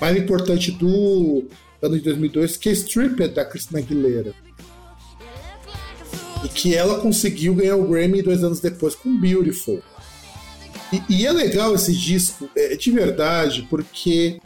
mais 0.01 0.17
importante 0.17 0.71
do 0.73 1.45
ano 1.83 1.97
de 1.97 2.05
2002, 2.05 2.57
que 2.57 2.69
é 2.69 2.73
Stripped, 2.73 3.35
da 3.35 3.45
Christina 3.45 3.81
Aguilera. 3.81 4.35
E 6.45 6.49
que 6.49 6.75
ela 6.75 7.01
conseguiu 7.01 7.55
ganhar 7.55 7.77
o 7.77 7.87
Grammy 7.87 8.23
dois 8.23 8.43
anos 8.43 8.61
depois 8.61 8.95
com 8.95 9.21
Beautiful. 9.21 9.83
E, 10.93 11.03
e 11.09 11.27
é 11.27 11.33
legal 11.33 11.75
esse 11.75 11.93
disco, 11.93 12.49
é, 12.57 12.75
de 12.77 12.91
verdade, 12.91 13.67
porque 13.71 14.41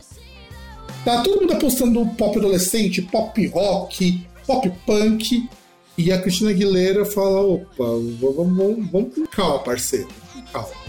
tá 1.05 1.23
todo 1.23 1.41
mundo 1.41 1.55
apostando 1.55 2.05
pop 2.17 2.37
adolescente, 2.39 3.01
pop 3.01 3.47
rock, 3.47 4.27
pop 4.47 4.71
punk, 4.85 5.49
e 5.97 6.13
a 6.13 6.21
Cristina 6.21 6.51
Aguilera 6.51 7.05
fala: 7.05 7.41
opa, 7.41 7.85
vamos, 7.85 8.19
vamos, 8.21 8.91
vamos 8.91 9.15
com 9.15 9.27
calma, 9.27 9.61
parceiro, 9.61 10.09
com 10.33 10.43
calma. 10.43 10.85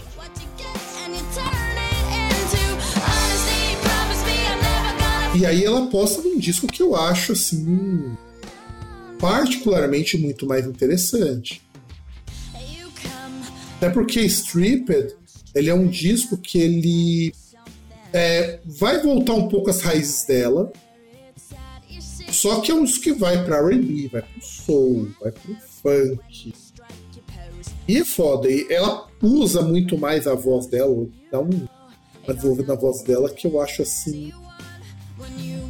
E 5.34 5.44
aí 5.44 5.64
ela 5.64 5.86
posta 5.88 6.22
num 6.22 6.38
disco 6.38 6.66
que 6.66 6.82
eu 6.82 6.96
acho 6.96 7.32
assim 7.32 8.16
particularmente 9.18 10.16
muito 10.16 10.46
mais 10.46 10.66
interessante. 10.66 11.62
Até 13.76 13.90
porque 13.90 14.20
Stripped 14.20 15.14
ele 15.54 15.70
é 15.70 15.74
um 15.74 15.86
disco 15.86 16.36
que 16.36 16.58
ele 16.58 17.34
é, 18.12 18.60
vai 18.64 19.02
voltar 19.02 19.34
um 19.34 19.48
pouco 19.48 19.70
às 19.70 19.80
raízes 19.80 20.24
dela, 20.26 20.72
só 22.30 22.60
que 22.60 22.70
é 22.70 22.74
um 22.74 22.84
disco 22.84 23.04
que 23.04 23.12
vai 23.12 23.44
para 23.44 23.58
R&B, 23.58 24.08
vai 24.08 24.22
pro 24.22 24.42
soul, 24.42 25.08
vai 25.20 25.32
pro 25.32 25.56
funk. 25.82 26.54
E 27.88 27.98
é 27.98 28.04
foda, 28.04 28.48
ela 28.70 29.08
usa 29.22 29.62
muito 29.62 29.96
mais 29.96 30.26
a 30.26 30.34
voz 30.34 30.66
dela, 30.66 31.06
dá 31.30 31.40
um 31.40 31.66
desenvolvimento 32.26 32.68
na 32.68 32.74
voz 32.74 33.02
dela 33.02 33.30
que 33.30 33.46
eu 33.46 33.60
acho 33.60 33.82
assim 33.82 34.32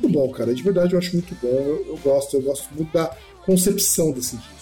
muito 0.07 0.09
bom, 0.09 0.31
cara. 0.31 0.55
De 0.55 0.63
verdade, 0.63 0.95
eu 0.95 0.99
acho 0.99 1.13
muito 1.13 1.35
bom. 1.43 1.49
Eu, 1.49 1.87
eu 1.89 1.99
gosto, 1.99 2.37
eu 2.37 2.43
gosto 2.43 2.73
muito 2.75 2.93
da 2.93 3.15
concepção 3.47 4.11
desse 4.11 4.37
disco. 4.37 4.57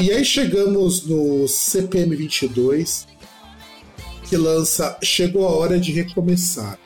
E 0.00 0.12
aí 0.12 0.24
chegamos 0.24 1.04
no 1.04 1.48
CPM 1.48 2.14
22, 2.14 3.08
que 4.28 4.36
lança 4.36 4.96
Chegou 5.02 5.46
a 5.46 5.50
Hora 5.50 5.78
de 5.78 5.90
Recomeçar. 5.90 6.78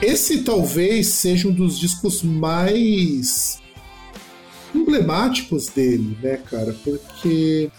Esse 0.00 0.42
talvez 0.42 1.08
seja 1.08 1.46
um 1.46 1.52
dos 1.52 1.78
discos 1.78 2.22
mais 2.22 3.60
emblemáticos 4.74 5.68
dele, 5.68 6.16
né, 6.22 6.38
cara? 6.38 6.74
Porque 6.82 7.70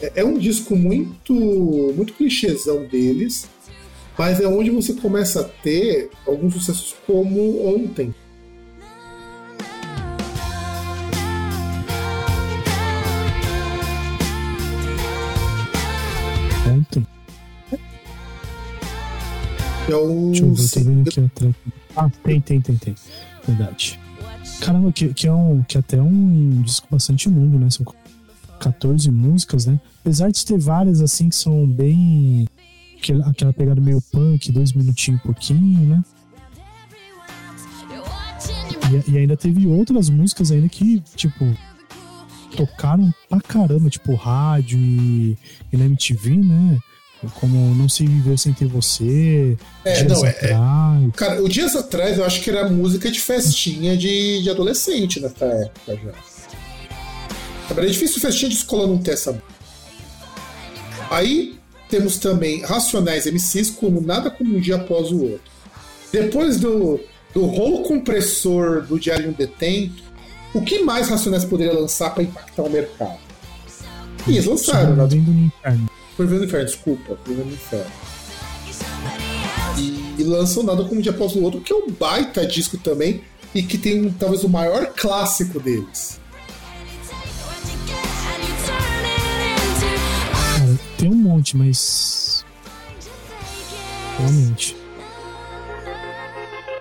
é, 0.00 0.12
é 0.16 0.24
um 0.24 0.38
disco 0.38 0.74
muito, 0.74 1.34
muito 1.94 2.14
clichêzão 2.14 2.86
deles, 2.86 3.46
mas 4.18 4.40
é 4.40 4.48
onde 4.48 4.70
você 4.70 4.94
começa 4.94 5.42
a 5.42 5.44
ter 5.44 6.10
alguns 6.26 6.52
sucessos 6.54 6.96
como 7.06 7.68
Ontem. 7.68 8.12
Ontem? 16.66 17.06
É 19.88 19.94
o... 19.94 20.30
Deixa 20.30 20.44
eu 20.44 20.54
ver, 20.54 20.68
tô 20.68 20.80
vendo 20.80 21.08
aqui 21.08 21.20
atrás. 21.20 21.54
Ah, 21.96 22.10
tem, 22.24 22.40
tem, 22.40 22.60
tem, 22.60 22.76
tem. 22.76 22.94
Verdade. 23.46 23.98
Caramba, 24.60 24.92
que, 24.92 25.14
que, 25.14 25.26
é 25.26 25.32
um, 25.32 25.62
que 25.62 25.78
até 25.78 25.96
é 25.96 26.02
um 26.02 26.62
disco 26.62 26.86
bastante 26.90 27.28
longo, 27.28 27.58
né? 27.58 27.70
São 27.70 27.86
14 28.58 29.10
músicas, 29.10 29.66
né? 29.66 29.80
Apesar 30.00 30.30
de 30.30 30.44
ter 30.44 30.58
várias 30.58 31.00
assim 31.00 31.28
que 31.28 31.36
são 31.36 31.66
bem. 31.66 32.46
Aquela 33.24 33.52
pegada 33.52 33.80
meio 33.80 34.00
punk, 34.12 34.52
dois 34.52 34.72
minutinhos 34.72 35.20
e 35.20 35.24
pouquinho, 35.24 35.86
né? 35.86 36.04
E, 39.06 39.12
e, 39.12 39.18
ainda 39.18 39.36
teve 39.36 39.66
outras 39.66 40.08
músicas 40.08 40.50
ainda 40.50 40.68
que, 40.68 41.02
tipo, 41.14 41.44
tocaram 42.56 43.12
pra 43.28 43.40
caramba, 43.40 43.90
tipo, 43.90 44.14
rádio 44.14 44.78
e, 44.78 45.36
e 45.72 45.76
na 45.76 45.84
MTV, 45.84 46.36
né? 46.36 46.78
Como 47.34 47.74
Não 47.74 47.88
Sei 47.88 48.06
Viver 48.06 48.38
Sem 48.38 48.52
Ter 48.52 48.68
Você. 48.68 49.56
É, 49.84 50.04
dias 50.04 50.12
não, 50.12 50.24
é, 50.24 50.28
é. 50.28 50.30
atrás. 50.30 51.10
Cara, 51.16 51.42
o 51.42 51.48
Dias 51.48 51.74
Atrás 51.74 52.16
eu 52.16 52.24
acho 52.24 52.40
que 52.40 52.48
era 52.48 52.68
música 52.68 53.10
de 53.10 53.20
festinha 53.20 53.96
de, 53.96 54.42
de 54.42 54.48
adolescente 54.48 55.20
nessa 55.20 55.44
época 55.44 55.96
já. 55.96 56.38
É 57.76 57.86
difícil 57.86 58.20
festinha 58.20 58.48
de 58.48 58.56
escola 58.56 58.86
não 58.86 58.98
ter 58.98 59.12
essa. 59.12 59.42
Aí 61.10 61.57
temos 61.88 62.18
também 62.18 62.62
Racionais 62.62 63.26
MCs 63.26 63.70
como 63.70 64.00
Nada 64.00 64.30
Como 64.30 64.56
Um 64.56 64.60
Dia 64.60 64.76
Após 64.76 65.10
o 65.10 65.22
Outro. 65.22 65.50
Depois 66.12 66.58
do, 66.58 67.00
do 67.34 67.46
rolo 67.46 67.82
compressor 67.82 68.82
do 68.82 68.98
Diário 68.98 69.30
um 69.30 69.32
Detento, 69.32 70.02
o 70.54 70.62
que 70.62 70.82
mais 70.82 71.08
Racionais 71.08 71.44
poderia 71.44 71.72
lançar 71.72 72.14
para 72.14 72.22
impactar 72.22 72.62
o 72.62 72.70
mercado? 72.70 73.18
E 74.26 74.32
eles 74.32 74.46
lançaram, 74.46 74.96
né? 74.96 75.06
Vendo 75.08 75.30
no 75.30 75.46
Inferno. 75.46 75.90
Foi 76.16 76.26
vendo 76.26 76.38
no 76.40 76.44
Inferno, 76.46 76.66
desculpa, 76.66 77.18
foi 77.24 77.34
vendo 77.34 77.46
no 77.46 77.52
Inferno. 77.52 77.92
E, 79.78 80.14
e 80.18 80.24
lançam 80.24 80.62
Nada 80.62 80.84
Como 80.84 80.96
Um 80.96 81.02
Dia 81.02 81.12
Após 81.12 81.34
o 81.34 81.42
Outro, 81.42 81.60
que 81.60 81.72
é 81.72 81.76
um 81.76 81.90
baita 81.90 82.46
disco 82.46 82.76
também, 82.78 83.22
e 83.54 83.62
que 83.62 83.78
tem 83.78 84.10
talvez 84.10 84.44
o 84.44 84.48
maior 84.48 84.86
clássico 84.94 85.60
deles. 85.60 86.20
Tem 90.98 91.08
um 91.08 91.14
monte, 91.14 91.56
mas. 91.56 92.44
Realmente. 94.18 94.76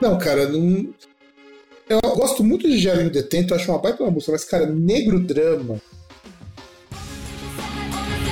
Não, 0.02 0.18
cara, 0.18 0.50
não. 0.50 0.92
Eu 1.88 2.02
gosto 2.16 2.44
muito 2.44 2.68
de 2.68 2.80
Diário 2.80 3.10
Detento, 3.12 3.54
acho 3.54 3.72
uma 3.72 3.80
baita 3.80 4.04
uma 4.04 4.12
música, 4.12 4.32
mas, 4.32 4.44
cara, 4.44 4.66
Negro 4.66 5.20
Drama. 5.20 5.80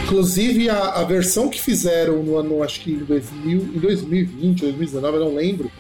Inclusive, 0.04 0.70
a, 0.70 0.90
a 0.94 1.04
versão 1.04 1.50
que 1.50 1.62
fizeram 1.62 2.22
no 2.22 2.38
ano, 2.38 2.64
acho 2.64 2.82
que 2.82 2.92
em, 2.92 2.98
2000, 2.98 3.60
em 3.76 3.80
2020, 3.80 4.62
2019, 4.62 5.18
eu 5.18 5.26
não 5.26 5.36
lembro, 5.36 5.72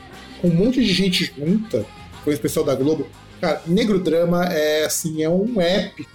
com 0.41 0.47
um 0.47 0.53
monte 0.53 0.83
de 0.83 0.93
gente 0.93 1.33
junta, 1.35 1.85
foi 2.23 2.33
o 2.33 2.35
especial 2.35 2.63
da 2.63 2.75
Globo. 2.75 3.07
Cara, 3.41 3.61
Negro 3.67 3.99
Drama 3.99 4.45
é, 4.45 4.85
assim, 4.85 5.23
é 5.23 5.29
um 5.29 5.59
épico 5.59 6.14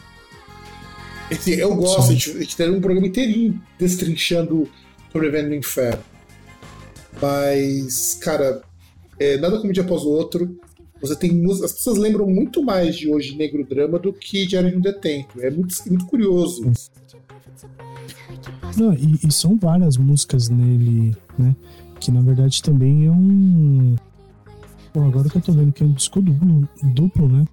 Assim, 1.30 1.52
eu 1.52 1.74
gosto 1.76 2.14
de, 2.14 2.46
de, 2.46 2.56
ter 2.56 2.70
um 2.70 2.80
programa 2.80 3.06
inteirinho 3.06 3.60
destrinchando 3.78 4.68
Sobrevivendo 5.12 5.50
no 5.50 5.54
Inferno. 5.54 6.02
Mas, 7.20 8.18
cara, 8.20 8.62
é, 9.18 9.36
nada 9.38 9.56
como 9.58 9.70
um 9.70 9.72
dia 9.72 9.82
após 9.82 10.02
o 10.02 10.08
outro. 10.08 10.58
Você 11.00 11.16
tem 11.16 11.44
As 11.50 11.72
pessoas 11.72 11.98
lembram 11.98 12.26
muito 12.26 12.62
mais 12.62 12.96
de 12.96 13.10
hoje 13.10 13.36
Negro 13.36 13.64
Drama 13.64 13.98
do 13.98 14.12
que 14.12 14.46
Diário 14.46 14.70
de 14.70 14.76
um 14.76 14.80
Detento. 14.80 15.40
É 15.40 15.50
muito, 15.50 15.74
muito 15.88 16.06
curioso. 16.06 16.70
Não, 18.76 18.92
e, 18.92 19.18
e, 19.26 19.32
são 19.32 19.56
várias 19.56 19.96
músicas 19.96 20.48
nele, 20.48 21.16
né? 21.38 21.56
Que 21.98 22.10
na 22.10 22.20
verdade 22.20 22.62
também 22.62 23.06
é 23.06 23.10
um. 23.10 23.96
Pô, 24.92 25.02
agora 25.02 25.28
que 25.28 25.36
eu 25.36 25.42
tô 25.42 25.52
vendo 25.52 25.72
que 25.72 25.82
é 25.82 25.86
um 25.86 25.92
disco 25.92 26.20
duplo, 26.20 26.68
duplo 26.94 27.28
né? 27.28 27.44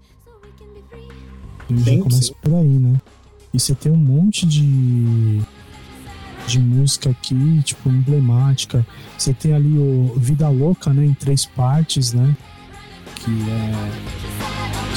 Ele 1.69 1.83
já 1.83 2.03
começa 2.03 2.33
por 2.41 2.55
aí, 2.55 2.79
né? 2.79 3.01
E 3.53 3.59
você 3.59 3.73
tem 3.73 3.91
um 3.91 3.97
monte 3.97 4.45
de 4.45 5.41
de 6.47 6.59
música 6.59 7.09
aqui, 7.09 7.61
tipo, 7.63 7.89
emblemática. 7.89 8.85
Você 9.17 9.33
tem 9.33 9.53
ali 9.53 9.77
o 9.77 10.13
Vida 10.17 10.47
Louca, 10.49 10.93
né, 10.93 11.05
em 11.05 11.13
três 11.13 11.45
partes, 11.45 12.13
né? 12.13 12.35
Que 13.15 13.31
é. 13.31 14.17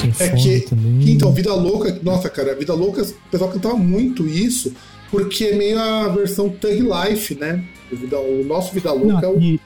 Que 0.01 0.23
é, 0.23 0.27
é 0.27 0.35
que, 0.35 0.59
também. 0.61 1.11
então, 1.11 1.31
Vida 1.31 1.53
Louca, 1.53 1.99
nossa, 2.01 2.29
cara, 2.29 2.55
Vida 2.55 2.73
Louca, 2.73 3.03
o 3.03 3.29
pessoal 3.29 3.51
cantava 3.51 3.75
muito 3.75 4.25
isso, 4.25 4.73
porque 5.11 5.43
é 5.45 5.55
meio 5.55 5.79
a 5.79 6.07
versão 6.07 6.49
Thug 6.49 6.81
Life, 6.81 7.35
né? 7.35 7.63
O, 7.91 7.95
Vida, 7.95 8.17
o 8.17 8.43
nosso 8.45 8.73
Vida 8.73 8.91
Louca 8.91 9.21
Não, 9.21 9.21
é 9.21 9.27
o. 9.27 9.39
E, 9.39 9.59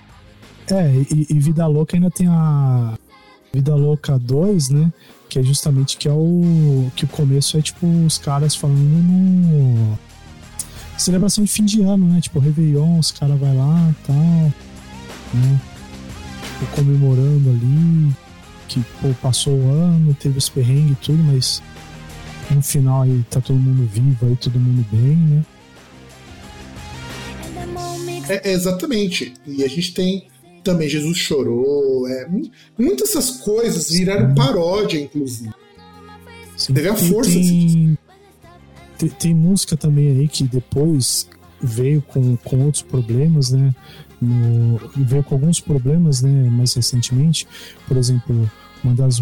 é, 0.71 0.91
e, 1.13 1.27
e 1.29 1.39
Vida 1.39 1.65
Louca 1.67 1.95
ainda 1.95 2.09
tem 2.09 2.27
a 2.27 2.97
Vida 3.53 3.75
Louca 3.75 4.17
2, 4.17 4.69
né? 4.69 4.91
Que 5.35 5.39
é 5.39 5.43
justamente 5.43 5.97
que 5.97 6.07
é 6.07 6.13
o. 6.13 6.89
Que 6.95 7.03
o 7.03 7.07
começo 7.09 7.57
é 7.57 7.61
tipo 7.61 7.85
os 8.05 8.17
caras 8.17 8.55
falando 8.55 8.79
no. 8.79 9.99
Celebração 10.97 11.43
de 11.43 11.51
fim 11.51 11.65
de 11.65 11.81
ano, 11.81 12.07
né? 12.07 12.21
Tipo, 12.21 12.39
Réveillon, 12.39 12.97
os 12.97 13.11
caras 13.11 13.37
vai 13.37 13.53
lá 13.53 13.91
e 13.91 14.07
tal. 14.07 14.15
Né? 15.33 15.61
Tipo, 16.41 16.75
comemorando 16.77 17.49
ali. 17.49 18.15
Que, 18.69 18.79
pô, 19.01 19.13
passou 19.21 19.59
o 19.59 19.69
ano, 19.69 20.13
teve 20.13 20.37
os 20.37 20.47
perrengues 20.47 20.93
e 20.93 21.01
tudo, 21.01 21.21
mas 21.21 21.61
no 22.49 22.61
final 22.61 23.01
aí 23.01 23.21
tá 23.29 23.41
todo 23.41 23.59
mundo 23.59 23.85
vivo 23.91 24.27
aí, 24.27 24.37
todo 24.37 24.57
mundo 24.57 24.85
bem, 24.89 25.17
né? 25.17 25.45
É, 28.29 28.53
exatamente. 28.53 29.33
E 29.45 29.65
a 29.65 29.67
gente 29.67 29.93
tem 29.93 30.29
também 30.65 30.89
Jesus 30.89 31.17
chorou. 31.17 32.07
É, 32.09 32.27
muitas 32.77 33.13
dessas 33.13 33.37
coisas 33.37 33.89
viraram 33.89 34.33
paródia, 34.33 34.99
inclusive. 34.99 35.53
Sim, 36.57 36.73
Teve 36.73 36.89
a 36.89 36.95
força. 36.95 37.31
Tem, 37.31 37.97
tem, 38.97 39.09
tem, 39.09 39.33
música 39.33 39.77
também 39.77 40.09
aí 40.09 40.27
que 40.27 40.43
depois 40.43 41.29
veio 41.61 42.01
com, 42.01 42.35
com 42.37 42.65
outros 42.65 42.81
problemas, 42.81 43.51
né? 43.51 43.73
No, 44.19 44.79
veio 44.95 45.23
com 45.23 45.35
alguns 45.35 45.59
problemas, 45.59 46.21
né? 46.21 46.49
Mais 46.49 46.73
recentemente, 46.73 47.47
por 47.87 47.95
exemplo, 47.95 48.49
uma 48.83 48.95
das. 48.95 49.19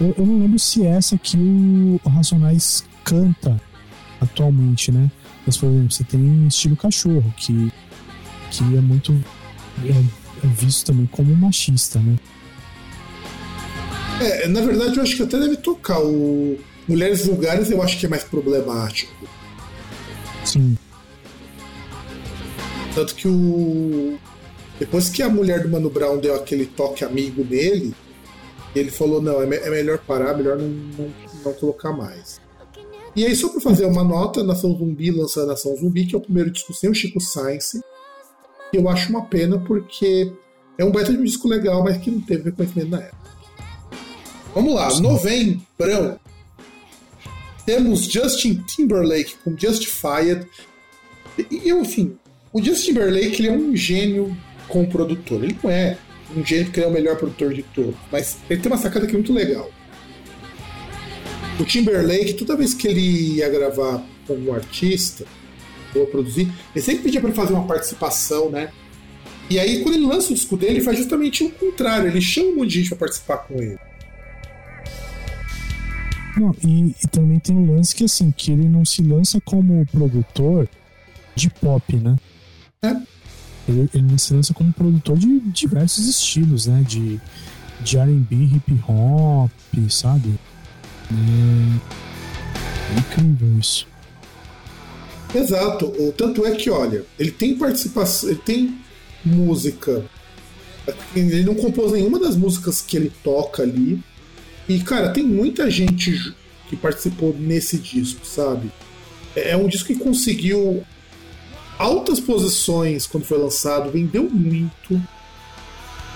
Eu, 0.00 0.14
eu 0.16 0.26
não 0.26 0.38
lembro 0.38 0.58
se 0.58 0.86
é 0.86 0.90
essa 0.90 1.18
que 1.18 1.36
o 1.36 2.08
Racionais 2.08 2.84
canta 3.04 3.60
atualmente, 4.20 4.90
né? 4.90 5.10
Mas, 5.44 5.56
por 5.56 5.68
exemplo, 5.68 5.90
você 5.90 6.04
tem 6.04 6.46
estilo 6.46 6.76
cachorro, 6.76 7.34
que, 7.36 7.72
que 8.50 8.62
é 8.76 8.80
muito 8.80 9.12
é, 9.84 10.19
é 10.42 10.46
visto 10.46 10.86
também 10.86 11.06
como 11.06 11.34
machista, 11.34 11.98
né? 11.98 12.16
É, 14.20 14.48
na 14.48 14.60
verdade, 14.60 14.96
eu 14.96 15.02
acho 15.02 15.16
que 15.16 15.22
até 15.22 15.38
deve 15.38 15.56
tocar. 15.56 15.98
O 16.00 16.58
Mulheres 16.86 17.24
Vulgares 17.24 17.70
eu 17.70 17.82
acho 17.82 17.98
que 17.98 18.06
é 18.06 18.08
mais 18.08 18.24
problemático. 18.24 19.12
Sim. 20.44 20.76
Tanto 22.94 23.14
que 23.14 23.28
o. 23.28 24.18
Depois 24.78 25.08
que 25.08 25.22
a 25.22 25.28
mulher 25.28 25.62
do 25.62 25.68
Mano 25.68 25.88
Brown 25.88 26.18
deu 26.18 26.34
aquele 26.34 26.66
toque 26.66 27.04
amigo 27.04 27.44
nele, 27.44 27.94
ele 28.74 28.90
falou: 28.90 29.22
não, 29.22 29.40
é, 29.42 29.46
me 29.46 29.56
é 29.56 29.70
melhor 29.70 29.98
parar, 29.98 30.36
melhor 30.36 30.58
não, 30.58 30.68
não, 30.68 31.12
não, 31.44 31.52
colocar 31.54 31.92
mais. 31.92 32.40
E 33.14 33.24
aí, 33.24 33.34
só 33.34 33.48
para 33.48 33.60
fazer 33.60 33.86
uma 33.86 34.04
nota, 34.04 34.42
Nação 34.42 34.76
Zumbi 34.76 35.10
lança 35.10 35.46
Nação 35.46 35.76
Zumbi, 35.76 36.06
que 36.06 36.14
é 36.14 36.18
o 36.18 36.20
primeiro 36.20 36.50
disco 36.50 36.72
sem 36.72 36.90
o 36.90 36.94
Chico 36.94 37.20
Science. 37.20 37.80
Que 38.70 38.78
eu 38.78 38.88
acho 38.88 39.10
uma 39.10 39.24
pena 39.24 39.58
porque 39.58 40.32
é 40.78 40.84
um 40.84 40.90
baita 40.90 41.12
de 41.12 41.18
um 41.18 41.24
disco 41.24 41.48
legal, 41.48 41.82
mas 41.84 41.98
que 41.98 42.10
não 42.10 42.20
teve 42.20 42.44
reconhecimento 42.44 42.90
na 42.90 43.00
época. 43.00 43.30
Vamos 44.54 44.74
lá, 44.74 45.00
novembro. 45.00 45.60
Temos 47.66 48.02
Justin 48.04 48.64
Timberlake 48.66 49.36
com 49.44 49.56
Justified. 49.56 50.46
E, 51.50 51.68
eu, 51.68 51.80
assim, 51.82 52.16
o 52.52 52.62
Justin 52.62 52.92
Timberlake 52.92 53.42
ele 53.42 53.48
é 53.48 53.52
um 53.52 53.76
gênio 53.76 54.36
como 54.68 54.88
produtor. 54.88 55.44
Ele 55.44 55.56
não 55.62 55.70
é 55.70 55.96
um 56.36 56.44
gênio 56.44 56.66
porque 56.66 56.80
ele 56.80 56.86
é 56.86 56.88
o 56.88 56.92
melhor 56.92 57.16
produtor 57.16 57.52
de 57.52 57.62
todos, 57.62 57.94
mas 58.10 58.38
ele 58.48 58.60
tem 58.60 58.70
uma 58.70 58.78
sacada 58.78 59.06
que 59.06 59.12
é 59.12 59.16
muito 59.16 59.32
legal. 59.32 59.70
O 61.58 61.64
Timberlake, 61.64 62.34
toda 62.34 62.56
vez 62.56 62.72
que 62.72 62.88
ele 62.88 63.36
ia 63.36 63.48
gravar 63.48 64.02
como 64.26 64.54
artista, 64.54 65.26
ou 65.94 66.06
produzir, 66.06 66.52
ele 66.74 66.84
sempre 66.84 67.02
pedia 67.02 67.20
para 67.20 67.32
fazer 67.32 67.52
uma 67.52 67.66
participação, 67.66 68.50
né? 68.50 68.70
E 69.50 69.58
aí, 69.58 69.82
quando 69.82 69.96
ele 69.96 70.06
lança 70.06 70.30
o 70.30 70.34
disco 70.34 70.56
dele, 70.56 70.74
ele 70.74 70.80
faz 70.80 70.96
justamente 70.96 71.42
o 71.42 71.50
contrário. 71.50 72.06
Ele 72.06 72.20
chama 72.20 72.50
um 72.50 72.56
monte 72.56 72.68
de 72.68 72.78
gente 72.78 72.88
para 72.90 72.98
participar 72.98 73.38
com 73.38 73.54
ele. 73.54 73.78
Não, 76.36 76.54
e, 76.64 76.94
e, 77.02 77.08
também 77.08 77.40
tem 77.40 77.56
um 77.56 77.74
lance 77.74 77.94
que 77.94 78.04
assim, 78.04 78.30
que 78.30 78.52
ele 78.52 78.68
não 78.68 78.84
se 78.84 79.02
lança 79.02 79.40
como 79.40 79.84
produtor 79.86 80.68
de 81.34 81.50
pop, 81.50 81.96
né? 81.96 82.16
É. 82.82 82.96
Ele, 83.68 83.90
ele 83.92 84.18
se 84.18 84.32
lança 84.32 84.54
como 84.54 84.72
produtor 84.72 85.18
de 85.18 85.40
diversos 85.40 86.06
estilos, 86.06 86.66
né? 86.66 86.84
De, 86.86 87.20
de 87.80 87.98
R&B, 87.98 88.36
hip 88.36 88.80
hop, 88.88 89.50
sabe? 89.90 90.32
É, 91.10 91.74
é 92.94 92.98
incrível 93.00 93.58
isso. 93.58 93.89
Exato. 95.34 95.92
Tanto 96.16 96.44
é 96.46 96.52
que, 96.52 96.70
olha, 96.70 97.04
ele 97.18 97.30
tem 97.30 97.56
participação, 97.56 98.28
ele 98.28 98.40
tem 98.44 98.78
música. 99.24 100.04
Ele 101.14 101.44
não 101.44 101.54
compôs 101.54 101.92
nenhuma 101.92 102.18
das 102.18 102.36
músicas 102.36 102.80
que 102.80 102.96
ele 102.96 103.12
toca 103.22 103.62
ali, 103.62 104.02
e, 104.70 104.78
cara, 104.78 105.10
tem 105.10 105.24
muita 105.24 105.68
gente 105.68 106.32
que 106.68 106.76
participou 106.76 107.34
nesse 107.36 107.76
disco, 107.76 108.24
sabe? 108.24 108.70
É, 109.34 109.50
é 109.50 109.56
um 109.56 109.66
disco 109.66 109.88
que 109.88 109.96
conseguiu 109.96 110.84
altas 111.76 112.20
posições 112.20 113.04
quando 113.04 113.24
foi 113.24 113.38
lançado, 113.38 113.90
vendeu 113.90 114.30
muito. 114.30 115.02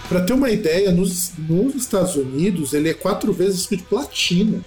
Para 0.09 0.21
ter 0.21 0.35
uma 0.35 0.51
ideia, 0.51 0.93
nos, 0.93 1.33
nos, 1.37 1.75
Estados 1.75 2.15
Unidos 2.15 2.73
ele 2.75 2.89
é 2.89 2.95
quatro 2.95 3.33
vezes 3.33 3.57
disco 3.57 3.77
de 3.77 3.83
platina. 3.83 4.65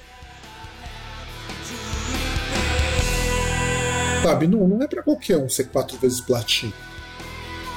Sabe, 4.24 4.48
não, 4.48 4.68
não 4.68 4.82
é 4.82 4.88
para 4.88 5.04
qualquer 5.04 5.38
um 5.38 5.50
ser 5.50 5.66
quatro 5.70 5.98
vezes 5.98 6.20
platina. 6.20 6.74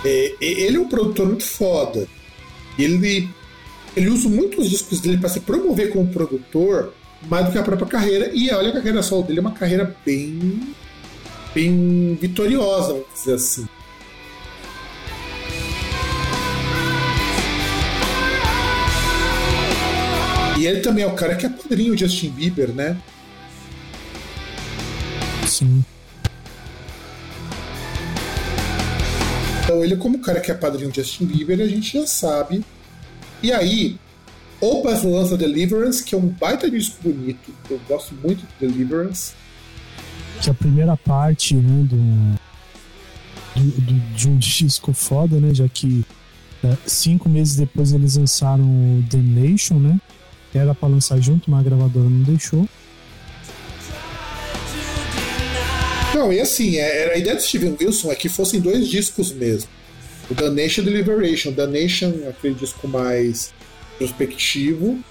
É, 0.04 0.34
ele 0.40 0.76
é 0.76 0.80
um 0.80 0.88
produtor 0.88 1.26
muito 1.26 1.44
foda. 1.44 2.06
Ele 2.78 3.28
ele 3.96 4.08
usa 4.08 4.28
muito 4.28 4.60
os 4.60 4.70
discos 4.70 5.00
dele 5.00 5.18
para 5.18 5.28
se 5.28 5.40
promover 5.40 5.90
como 5.92 6.06
produtor 6.06 6.94
mais 7.28 7.46
do 7.46 7.52
que 7.52 7.58
a 7.58 7.62
própria 7.62 7.88
carreira. 7.88 8.30
E 8.32 8.50
olha 8.52 8.70
a 8.70 8.72
carreira 8.72 9.02
solo 9.02 9.22
dele 9.24 9.40
é 9.40 9.42
uma 9.42 9.52
carreira 9.52 9.96
bem. 10.04 10.74
bem 11.54 12.16
vitoriosa, 12.20 12.92
vamos 12.92 13.06
dizer 13.14 13.34
assim. 13.34 13.68
E 20.58 20.66
ele 20.66 20.80
também 20.80 21.04
é 21.04 21.06
o 21.06 21.14
cara 21.14 21.34
que 21.34 21.46
é 21.46 21.48
padrinho 21.48 21.96
de 21.96 22.06
Justin 22.06 22.30
Bieber, 22.30 22.68
né? 22.68 22.96
Sim. 25.46 25.82
Então 29.70 29.84
ele, 29.84 29.94
como 29.94 30.18
cara 30.18 30.40
que 30.40 30.50
é 30.50 30.54
padrinho 30.54 30.90
de 30.90 31.00
Justin 31.00 31.26
Bieber, 31.26 31.60
a 31.60 31.68
gente 31.68 31.96
já 31.96 32.04
sabe 32.04 32.64
e 33.40 33.52
aí, 33.52 33.96
Opas 34.60 35.04
lança 35.04 35.36
Deliverance, 35.36 36.02
que 36.02 36.12
é 36.12 36.18
um 36.18 36.26
baita 36.26 36.68
disco 36.68 36.96
bonito. 37.00 37.54
Eu 37.70 37.80
gosto 37.88 38.12
muito 38.16 38.40
de 38.40 38.66
Deliverance. 38.66 39.32
Que 40.42 40.48
é 40.48 40.50
a 40.50 40.54
primeira 40.54 40.96
parte 40.96 41.54
né, 41.54 41.84
do, 41.84 41.96
do, 43.54 43.80
do, 43.80 44.16
de 44.16 44.28
um 44.28 44.36
disco 44.38 44.92
foda, 44.92 45.38
né? 45.38 45.54
Já 45.54 45.68
que 45.68 46.04
é, 46.64 46.76
cinco 46.84 47.28
meses 47.28 47.54
depois 47.54 47.92
eles 47.92 48.16
lançaram 48.16 48.64
o 48.64 49.04
The 49.08 49.18
Nation, 49.18 49.78
né? 49.78 50.00
Era 50.52 50.74
pra 50.74 50.88
lançar 50.88 51.20
junto, 51.20 51.48
mas 51.48 51.60
a 51.60 51.62
gravadora 51.62 52.08
não 52.08 52.22
deixou. 52.24 52.68
Não, 56.20 56.30
e 56.30 56.38
assim, 56.38 56.76
é, 56.76 57.14
a 57.14 57.16
ideia 57.16 57.34
do 57.34 57.40
Steven 57.40 57.74
Wilson 57.80 58.12
é 58.12 58.14
que 58.14 58.28
fossem 58.28 58.60
dois 58.60 58.86
discos 58.86 59.32
mesmo. 59.32 59.70
O 60.30 60.34
The 60.34 60.50
Nation 60.50 60.84
Deliberation. 60.84 61.54
The 61.54 61.66
Nation 61.66 62.12
aquele 62.28 62.52
disco 62.52 62.86
mais 62.86 63.54
prospectivo 63.96 65.02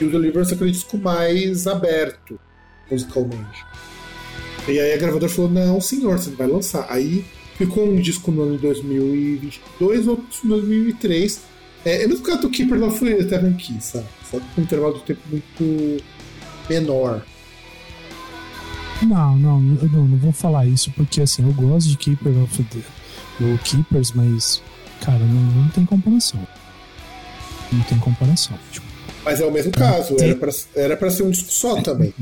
e 0.00 0.04
o 0.04 0.10
Deliverance 0.10 0.54
aquele 0.54 0.70
disco 0.70 0.96
mais 0.96 1.66
aberto 1.66 2.40
musicalmente. 2.90 3.66
E 4.66 4.80
aí 4.80 4.94
a 4.94 4.96
gravadora 4.96 5.30
falou: 5.30 5.50
não, 5.50 5.78
senhor, 5.78 6.18
você 6.18 6.30
não 6.30 6.38
vai 6.38 6.46
lançar. 6.46 6.86
Aí 6.88 7.22
ficou 7.58 7.86
um 7.86 8.00
disco 8.00 8.30
no 8.30 8.40
ano 8.44 8.56
de 8.56 8.62
2022, 8.62 10.08
outro 10.08 10.24
no 10.44 10.56
2003. 10.56 11.42
É, 11.84 12.04
é 12.04 12.06
mesmo 12.06 12.24
caso 12.24 12.40
do 12.40 12.48
Keeper 12.48 12.80
the 12.80 13.28
Seven 13.28 13.52
Keys, 13.58 13.84
sabe? 13.84 14.06
Só 14.30 14.40
com 14.40 14.60
um 14.62 14.64
intervalo 14.64 14.94
de 14.94 15.02
tempo 15.02 15.20
muito 15.30 16.02
menor. 16.66 17.26
Não, 19.02 19.36
não, 19.36 19.60
não, 19.60 20.06
não 20.06 20.18
vou 20.18 20.32
falar 20.32 20.66
isso 20.66 20.90
porque 20.92 21.22
assim, 21.22 21.42
eu 21.42 21.52
gosto 21.52 21.88
de 21.88 21.96
Keeper 21.96 22.42
of 22.42 22.62
the 22.64 22.80
o 23.40 23.58
Keepers, 23.58 24.12
mas, 24.12 24.62
cara, 25.00 25.18
não, 25.18 25.62
não 25.62 25.68
tem 25.70 25.86
comparação. 25.86 26.46
Não 27.72 27.82
tem 27.84 27.98
comparação. 27.98 28.58
Tipo, 28.70 28.86
mas 29.24 29.40
é 29.40 29.46
o 29.46 29.50
mesmo 29.50 29.72
caso, 29.72 30.14
tem... 30.16 30.30
era, 30.30 30.38
pra, 30.38 30.50
era 30.74 30.96
pra 30.96 31.10
ser 31.10 31.22
um 31.22 31.30
disco 31.30 31.50
só 31.50 31.78
é, 31.78 31.82
também. 31.82 32.14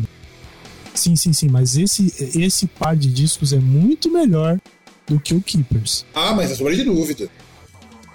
Sim, 0.94 1.16
sim, 1.16 1.32
sim, 1.32 1.48
mas 1.48 1.76
esse, 1.76 2.12
esse 2.38 2.66
par 2.66 2.96
de 2.96 3.08
discos 3.12 3.52
é 3.52 3.58
muito 3.58 4.10
melhor 4.10 4.60
do 5.06 5.18
que 5.18 5.34
o 5.34 5.40
Keepers. 5.40 6.04
Ah, 6.14 6.34
mas 6.34 6.50
é 6.50 6.54
sobre 6.54 6.76
de 6.76 6.84
dúvida. 6.84 7.28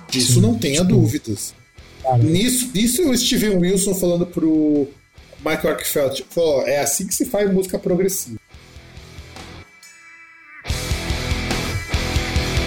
Disso 0.09 0.33
sim, 0.33 0.41
não 0.41 0.57
tenha 0.57 0.81
tipo, 0.81 0.93
dúvidas. 0.93 1.53
Cara, 2.01 2.17
nisso, 2.17 2.69
nisso 2.73 3.09
o 3.09 3.17
Steven 3.17 3.57
Wilson 3.57 3.95
falando 3.95 4.25
pro 4.25 4.87
Michael 5.39 5.75
Arkfeld, 5.75 6.15
tipo, 6.15 6.61
é 6.61 6.79
assim 6.81 7.07
que 7.07 7.15
se 7.15 7.25
faz 7.25 7.51
música 7.51 7.79
progressiva. 7.79 8.39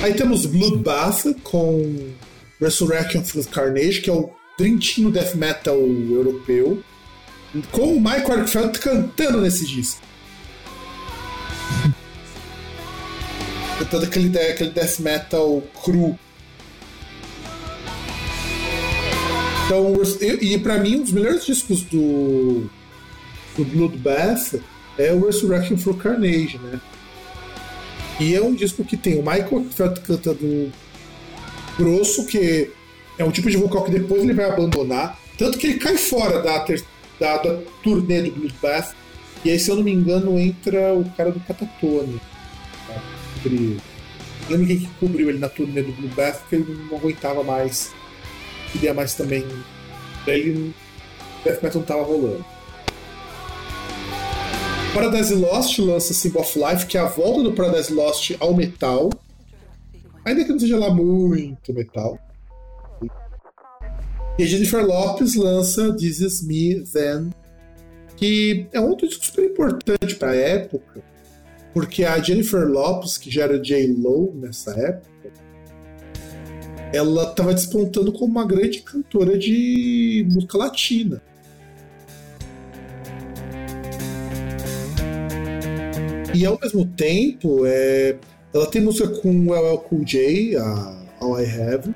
Aí 0.07 0.15
temos 0.15 0.47
Bloodbath 0.47 1.35
com 1.43 2.13
Resurrection 2.61 3.23
of 3.23 3.49
Carnage, 3.49 4.01
que 4.03 4.09
é 4.09 4.13
o 4.13 4.31
trintinho 4.57 5.11
death 5.11 5.35
metal 5.35 5.75
europeu, 5.75 6.81
com 7.73 7.97
o 7.97 8.01
Michael 8.01 8.43
Arkfeld 8.43 8.79
cantando 8.79 9.41
nesse 9.41 9.67
disco. 9.67 10.01
cantando 13.81 14.05
aquele, 14.05 14.39
aquele 14.39 14.71
death 14.71 15.01
metal 15.01 15.61
cru. 15.83 16.17
Então, 19.65 19.93
e 20.41 20.57
para 20.59 20.79
mim, 20.79 20.99
um 20.99 21.03
dos 21.03 21.11
melhores 21.11 21.45
discos 21.45 21.83
do, 21.83 22.71
do 23.57 23.65
Bloodbath 23.65 24.55
é 24.97 25.13
o 25.13 25.27
Resurrection 25.27 25.77
for 25.77 25.97
Carnage, 25.97 26.59
né? 26.59 26.81
E 28.19 28.35
é 28.35 28.41
um 28.41 28.55
disco 28.55 28.85
que 28.85 28.97
tem 28.97 29.19
o 29.19 29.23
Michael 29.23 29.67
Felt 29.71 30.01
cantando 30.01 30.73
grosso, 31.79 32.27
que 32.27 32.71
é 33.19 33.25
um 33.25 33.31
tipo 33.31 33.51
de 33.51 33.57
vocal 33.57 33.85
que 33.85 33.91
depois 33.91 34.23
ele 34.23 34.33
vai 34.33 34.47
abandonar. 34.47 35.19
Tanto 35.37 35.59
que 35.59 35.67
ele 35.67 35.79
cai 35.79 35.97
fora 35.97 36.41
da, 36.43 36.61
ter, 36.61 36.83
da, 37.21 37.37
da 37.39 37.59
turnê 37.83 38.23
do 38.23 38.33
Bloodbath. 38.33 38.95
E 39.45 39.51
aí, 39.51 39.59
se 39.59 39.71
eu 39.71 39.77
não 39.77 39.83
me 39.83 39.93
engano, 39.93 40.39
entra 40.39 40.95
o 40.95 41.05
cara 41.17 41.31
do 41.31 41.41
Catatone. 41.41 42.21
Tá? 42.89 43.03
Lembro 44.49 44.67
quem 44.67 44.79
que 44.79 44.89
cobriu 44.99 45.29
ele 45.29 45.39
na 45.39 45.49
turnê 45.49 45.83
do 45.83 45.93
Blue 45.93 46.09
Bath, 46.11 46.41
porque 46.41 46.57
ele 46.57 46.89
não 46.89 46.97
aguentava 46.97 47.43
mais. 47.43 47.93
Queria 48.73 48.95
mais 48.95 49.15
também. 49.15 49.45
Daí 50.25 50.41
ele. 50.41 50.75
Death 51.45 51.63
Metal 51.63 51.81
não 51.81 51.87
tava 51.87 52.03
rolando. 52.03 52.45
Paradise 54.97 55.35
Lost 55.35 55.79
lança 55.79 56.15
Symbol 56.15 56.41
of 56.41 56.59
Life, 56.59 56.87
que 56.87 56.97
é 56.97 57.01
a 57.03 57.05
volta 57.05 57.43
do 57.43 57.53
Paradise 57.53 57.93
Lost 57.93 58.35
ao 58.41 58.55
metal. 58.55 59.11
Ainda 60.25 60.43
que 60.43 60.51
não 60.51 60.59
seja 60.59 60.79
lá 60.79 60.89
muito 60.89 61.71
metal. 61.75 62.19
E 64.39 64.43
a 64.43 64.47
Jennifer 64.47 64.83
Lopes 64.83 65.35
lança 65.35 65.93
This 65.93 66.21
Is 66.21 66.43
Me 66.43 66.81
Then, 66.81 67.29
que 68.17 68.69
é 68.73 68.81
outro 68.81 69.07
disco 69.07 69.27
super 69.27 69.45
importante 69.45 70.15
para 70.15 70.31
a 70.31 70.35
época, 70.35 71.03
porque 71.75 72.03
a 72.03 72.19
Jennifer 72.19 72.67
Lopes, 72.67 73.19
que 73.19 73.31
já 73.31 73.43
era 73.43 73.59
J-Lo 73.59 74.33
nessa 74.35 74.71
época, 74.81 75.31
ela 76.95 77.25
estava 77.25 77.53
despontando 77.53 78.15
como 78.15 78.33
uma 78.33 78.47
grande 78.47 78.81
cantora 78.81 79.37
de 79.37 80.27
música 80.31 80.57
latina. 80.57 81.21
E 86.37 86.45
ao 86.45 86.59
mesmo 86.61 86.85
tempo, 86.85 87.65
é, 87.65 88.15
ela 88.53 88.67
tem 88.67 88.83
música 88.83 89.09
com 89.09 89.31
o 89.31 89.55
LL 89.55 89.79
Cool 89.79 90.05
J, 90.05 90.55
a 90.59 90.99
All 91.19 91.41
I 91.41 91.47
Have, 91.47 91.95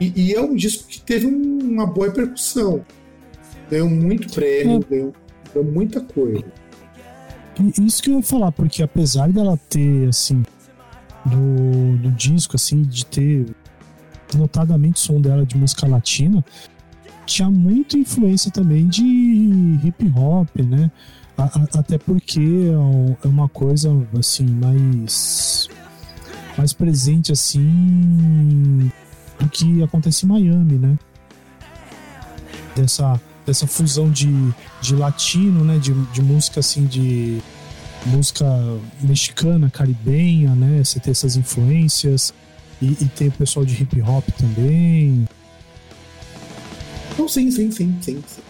e, 0.00 0.12
e 0.16 0.34
é 0.34 0.40
um 0.40 0.56
disco 0.56 0.88
que 0.88 1.00
teve 1.00 1.28
um, 1.28 1.58
uma 1.60 1.86
boa 1.86 2.08
repercussão. 2.08 2.84
Ganhou 3.70 3.88
muito 3.88 4.28
prêmio, 4.32 4.80
é. 4.80 4.90
ganhou, 4.90 5.14
ganhou 5.54 5.72
muita 5.72 6.00
coisa. 6.00 6.44
Isso 7.80 8.02
que 8.02 8.10
eu 8.10 8.16
ia 8.16 8.22
falar, 8.24 8.50
porque 8.50 8.82
apesar 8.82 9.30
dela 9.30 9.56
ter, 9.68 10.08
assim, 10.08 10.42
do, 11.24 11.96
do 11.98 12.10
disco, 12.10 12.56
assim, 12.56 12.82
de 12.82 13.06
ter 13.06 13.46
notadamente 14.36 14.96
o 14.96 14.98
som 14.98 15.20
dela 15.20 15.46
de 15.46 15.56
música 15.56 15.86
latina, 15.86 16.44
tinha 17.24 17.48
muita 17.48 17.96
influência 17.96 18.50
também 18.50 18.88
de 18.88 19.04
hip 19.84 20.12
hop, 20.16 20.48
né? 20.56 20.90
A, 21.38 21.44
a, 21.44 21.78
até 21.78 21.96
porque 21.96 22.40
é, 22.40 23.26
é 23.26 23.28
uma 23.28 23.48
coisa, 23.48 23.90
assim, 24.18 24.44
mais, 24.44 25.68
mais 26.56 26.72
presente, 26.72 27.30
assim, 27.30 28.90
do 29.38 29.48
que 29.48 29.82
acontece 29.82 30.26
em 30.26 30.28
Miami, 30.28 30.78
né? 30.78 30.98
Dessa, 32.74 33.20
dessa 33.46 33.66
fusão 33.66 34.10
de, 34.10 34.28
de 34.80 34.96
latino, 34.96 35.64
né? 35.64 35.78
De, 35.78 35.94
de 36.12 36.20
música 36.20 36.58
assim, 36.60 36.86
de 36.86 37.40
música 38.06 38.44
mexicana, 39.00 39.70
caribenha, 39.70 40.54
né? 40.54 40.82
Você 40.82 40.98
ter 40.98 41.12
essas 41.12 41.36
influências. 41.36 42.34
E, 42.80 42.86
e 42.86 43.08
tem 43.16 43.28
o 43.28 43.32
pessoal 43.32 43.64
de 43.64 43.80
hip 43.80 44.00
hop 44.02 44.24
também. 44.38 45.26
Então, 47.12 47.28
sim, 47.28 47.50
sim, 47.50 47.70
sim, 47.70 47.96
sim, 48.00 48.22
sim. 48.26 48.42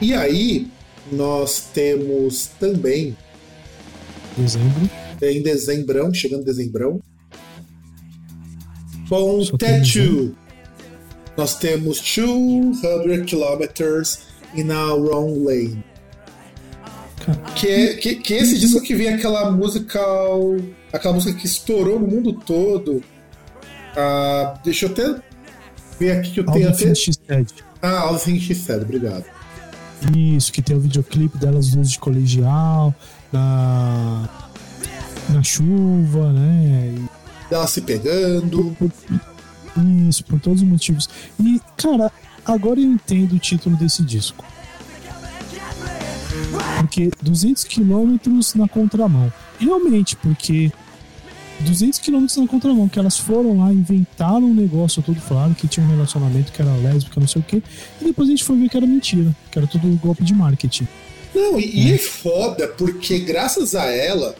E 0.00 0.14
aí, 0.14 0.70
nós 1.12 1.68
temos 1.72 2.48
também. 2.58 3.16
Dezembro. 4.36 4.90
Em 5.22 5.42
dezembrão, 5.42 6.14
chegando 6.14 6.44
dezembrão, 6.44 7.00
com 9.10 9.44
Tattoo. 9.58 10.34
Nós 11.36 11.56
temos 11.58 12.00
200 12.00 13.28
Kilometers 13.28 14.20
in 14.54 14.70
a 14.70 14.94
Wrong 14.94 15.44
Lane. 15.44 15.84
Que, 17.54 17.68
é, 17.68 17.94
que, 17.94 18.16
que 18.16 18.34
esse 18.34 18.58
disco 18.58 18.80
que 18.80 18.94
vem 18.94 19.08
aquela 19.08 19.50
música. 19.50 20.00
Aquela 20.92 21.14
música 21.14 21.38
que 21.38 21.46
estourou 21.46 21.98
no 21.98 22.06
mundo 22.06 22.32
todo. 22.32 23.02
Ah, 23.96 24.58
deixa 24.64 24.86
eu 24.86 24.90
até 24.90 25.20
ver 25.98 26.12
aqui 26.12 26.30
que 26.32 26.40
eu 26.40 26.46
tenho 26.46 26.68
até. 26.68 26.92
Ah, 27.82 28.00
All 28.00 28.18
Things 28.18 28.42
She 28.42 28.54
Said, 28.54 28.82
obrigado. 28.82 29.24
Isso, 30.16 30.52
que 30.52 30.62
tem 30.62 30.76
o 30.76 30.80
videoclipe 30.80 31.36
delas 31.38 31.70
duas 31.70 31.90
de 31.90 31.98
colegial, 31.98 32.94
na, 33.32 34.28
na 35.28 35.42
chuva, 35.42 36.32
né? 36.32 36.94
dela 37.50 37.66
se 37.66 37.82
pegando. 37.82 38.76
Isso, 40.08 40.24
por 40.24 40.40
todos 40.40 40.62
os 40.62 40.68
motivos. 40.68 41.08
E, 41.38 41.60
cara, 41.76 42.10
agora 42.46 42.80
eu 42.80 42.84
entendo 42.84 43.34
o 43.34 43.38
título 43.38 43.76
desse 43.76 44.02
disco. 44.02 44.44
Porque 46.78 47.10
200 47.20 47.64
quilômetros 47.64 48.54
na 48.54 48.68
contramão. 48.68 49.32
Realmente, 49.58 50.16
porque 50.16 50.72
200 51.62 51.98
quilômetros 51.98 52.36
na 52.36 52.46
contramão, 52.46 52.88
que 52.88 52.98
elas 52.98 53.18
foram 53.18 53.58
lá, 53.58 53.72
inventaram 53.72 54.44
um 54.44 54.54
negócio 54.54 55.02
todo, 55.02 55.20
falaram 55.20 55.54
que 55.54 55.68
tinha 55.68 55.84
um 55.84 55.90
relacionamento 55.90 56.52
que 56.52 56.60
era 56.60 56.74
lésbica, 56.76 57.20
não 57.20 57.28
sei 57.28 57.40
o 57.40 57.44
quê, 57.44 57.62
e 58.00 58.04
depois 58.04 58.28
a 58.28 58.30
gente 58.30 58.44
foi 58.44 58.56
ver 58.58 58.68
que 58.68 58.76
era 58.76 58.86
mentira, 58.86 59.34
que 59.50 59.58
era 59.58 59.66
tudo 59.66 59.88
golpe 59.98 60.24
de 60.24 60.34
marketing. 60.34 60.88
Não, 61.34 61.58
e, 61.58 61.64
é. 61.64 61.68
e 61.68 61.92
é 61.94 61.98
foda, 61.98 62.68
porque 62.68 63.18
graças 63.20 63.74
a 63.74 63.84
ela, 63.84 64.34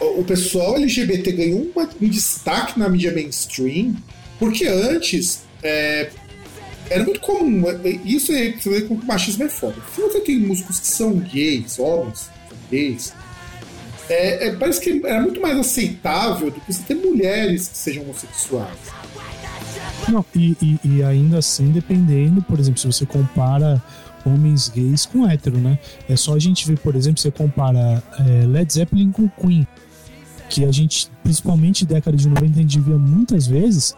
o 0.00 0.24
pessoal 0.24 0.76
LGBT 0.76 1.32
ganhou 1.32 1.70
um 2.00 2.08
destaque 2.08 2.78
na 2.78 2.88
mídia 2.88 3.12
mainstream, 3.12 3.94
porque 4.38 4.66
antes 4.66 5.42
é, 5.62 6.10
era 6.90 7.04
muito 7.04 7.20
comum. 7.20 7.68
É, 7.68 7.88
é, 7.88 8.00
isso 8.04 8.32
é 8.32 8.52
você 8.52 8.68
vê 8.68 8.82
como 8.82 9.00
o 9.00 9.06
machismo 9.06 9.44
é 9.44 9.48
foda. 9.48 9.76
Se 9.94 10.00
você 10.00 10.20
tem 10.20 10.38
músicos 10.38 10.80
que 10.80 10.86
são 10.86 11.14
gays, 11.18 11.78
homens 11.78 12.30
são 12.48 12.58
gays, 12.70 13.12
é, 14.08 14.48
é, 14.48 14.56
parece 14.56 14.80
que 14.80 15.04
era 15.04 15.20
muito 15.20 15.40
mais 15.40 15.58
aceitável 15.58 16.50
do 16.50 16.60
que 16.60 16.72
você 16.72 16.82
ter 16.82 16.94
mulheres 16.94 17.68
que 17.68 17.76
sejam 17.76 18.02
homossexuais. 18.04 18.76
Não, 20.08 20.24
e, 20.34 20.56
e, 20.62 20.80
e 20.84 21.02
ainda 21.02 21.38
assim, 21.38 21.70
dependendo, 21.70 22.42
por 22.42 22.58
exemplo, 22.60 22.80
se 22.80 22.86
você 22.86 23.04
compara 23.04 23.82
homens 24.24 24.68
gays 24.68 25.06
com 25.06 25.28
hétero, 25.28 25.58
né? 25.58 25.78
É 26.08 26.16
só 26.16 26.34
a 26.34 26.38
gente 26.38 26.66
ver, 26.66 26.78
por 26.78 26.94
exemplo, 26.94 27.20
você 27.20 27.30
compara 27.30 28.02
é, 28.18 28.46
Led 28.46 28.72
Zeppelin 28.72 29.10
com 29.10 29.28
Queen 29.28 29.66
que 30.48 30.64
a 30.64 30.72
gente, 30.72 31.08
principalmente 31.22 31.84
década 31.84 32.16
de 32.16 32.28
90, 32.28 32.58
a 32.58 32.62
gente 32.62 32.80
via 32.80 32.96
muitas 32.96 33.46
vezes, 33.46 33.94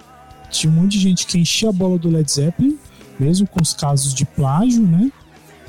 tinha 0.50 0.72
um 0.72 0.76
monte 0.76 0.92
de 0.92 1.00
gente 1.00 1.26
que 1.26 1.38
enchia 1.38 1.68
a 1.68 1.72
bola 1.72 1.98
do 1.98 2.08
Led 2.08 2.30
Zeppelin, 2.30 2.78
mesmo 3.18 3.46
com 3.46 3.60
os 3.60 3.74
casos 3.74 4.14
de 4.14 4.24
plágio, 4.24 4.82
né? 4.82 5.10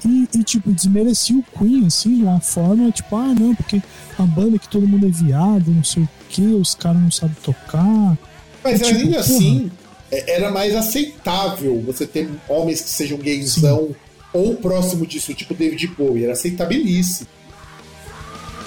E, 0.06 0.28
e, 0.34 0.44
tipo, 0.44 0.72
desmerecia 0.72 1.38
o 1.38 1.44
Queen, 1.44 1.86
assim, 1.86 2.18
de 2.18 2.24
uma 2.24 2.40
forma, 2.40 2.92
tipo, 2.92 3.16
ah, 3.16 3.34
não, 3.34 3.54
porque 3.54 3.82
a 4.18 4.24
banda 4.24 4.58
que 4.58 4.68
todo 4.68 4.88
mundo 4.88 5.06
é 5.06 5.10
viado, 5.10 5.72
não 5.72 5.84
sei 5.84 6.04
o 6.04 6.10
que, 6.30 6.42
os 6.42 6.76
caras 6.76 7.02
não 7.02 7.12
sabem 7.12 7.36
tocar. 7.44 8.18
Mas 8.64 8.80
e, 8.82 8.84
tipo, 8.84 9.00
ainda 9.00 9.20
assim, 9.20 9.72
é, 10.12 10.36
era 10.36 10.52
mais 10.52 10.76
aceitável 10.76 11.82
você 11.82 12.06
ter 12.08 12.30
homens 12.48 12.82
que 12.82 12.90
sejam 12.90 13.18
gaysão 13.18 13.88
Sim. 13.88 13.96
ou 14.34 14.56
próximo 14.56 15.06
disso, 15.06 15.34
tipo 15.34 15.54
David 15.54 15.88
Bowie, 15.88 16.24
era 16.24 16.34
aceitabilíssimo. 16.34 17.28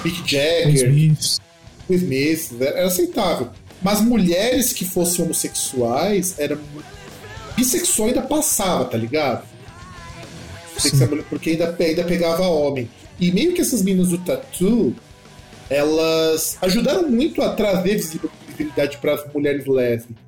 Mick 0.04 0.22
Jagger. 0.28 0.92
Smith, 1.90 2.52
era 2.60 2.86
aceitável. 2.86 3.50
Mas 3.82 4.00
mulheres 4.00 4.72
que 4.72 4.84
fossem 4.84 5.24
homossexuais, 5.24 6.38
era 6.38 6.58
bissexual 7.56 8.08
ainda 8.08 8.22
passava, 8.22 8.84
tá 8.84 8.96
ligado? 8.96 9.44
Porque 11.28 11.50
ainda, 11.50 11.76
ainda 11.78 12.04
pegava 12.04 12.42
homem. 12.46 12.88
E 13.20 13.30
meio 13.30 13.54
que 13.54 13.60
essas 13.60 13.82
meninas 13.82 14.08
do 14.08 14.18
Tattoo, 14.18 14.94
elas 15.68 16.56
ajudaram 16.60 17.08
muito 17.08 17.40
a 17.42 17.54
trazer 17.54 17.96
visibilidade 17.96 18.98
para 18.98 19.14
as 19.14 19.32
mulheres 19.32 19.66
lésbicas. 19.66 20.22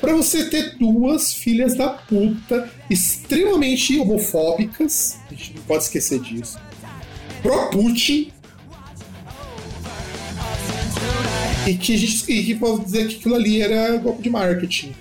Para 0.00 0.14
você 0.14 0.48
ter 0.48 0.76
duas 0.78 1.34
filhas 1.34 1.74
da 1.76 1.90
puta 1.90 2.70
extremamente 2.88 3.98
homofóbicas, 3.98 5.18
a 5.30 5.34
gente 5.34 5.54
não 5.56 5.62
pode 5.64 5.84
esquecer 5.84 6.20
disso. 6.20 6.58
Pro 7.42 7.70
Putin, 7.70 8.32
E 11.66 11.76
que 11.76 11.94
a 11.94 11.98
gente 11.98 12.32
e 12.32 12.44
que 12.44 12.54
pode 12.54 12.84
dizer 12.84 13.06
que 13.06 13.16
aquilo 13.16 13.34
ali 13.34 13.60
era 13.60 13.96
golpe 13.98 14.22
de 14.22 14.30
marketing. 14.30 14.92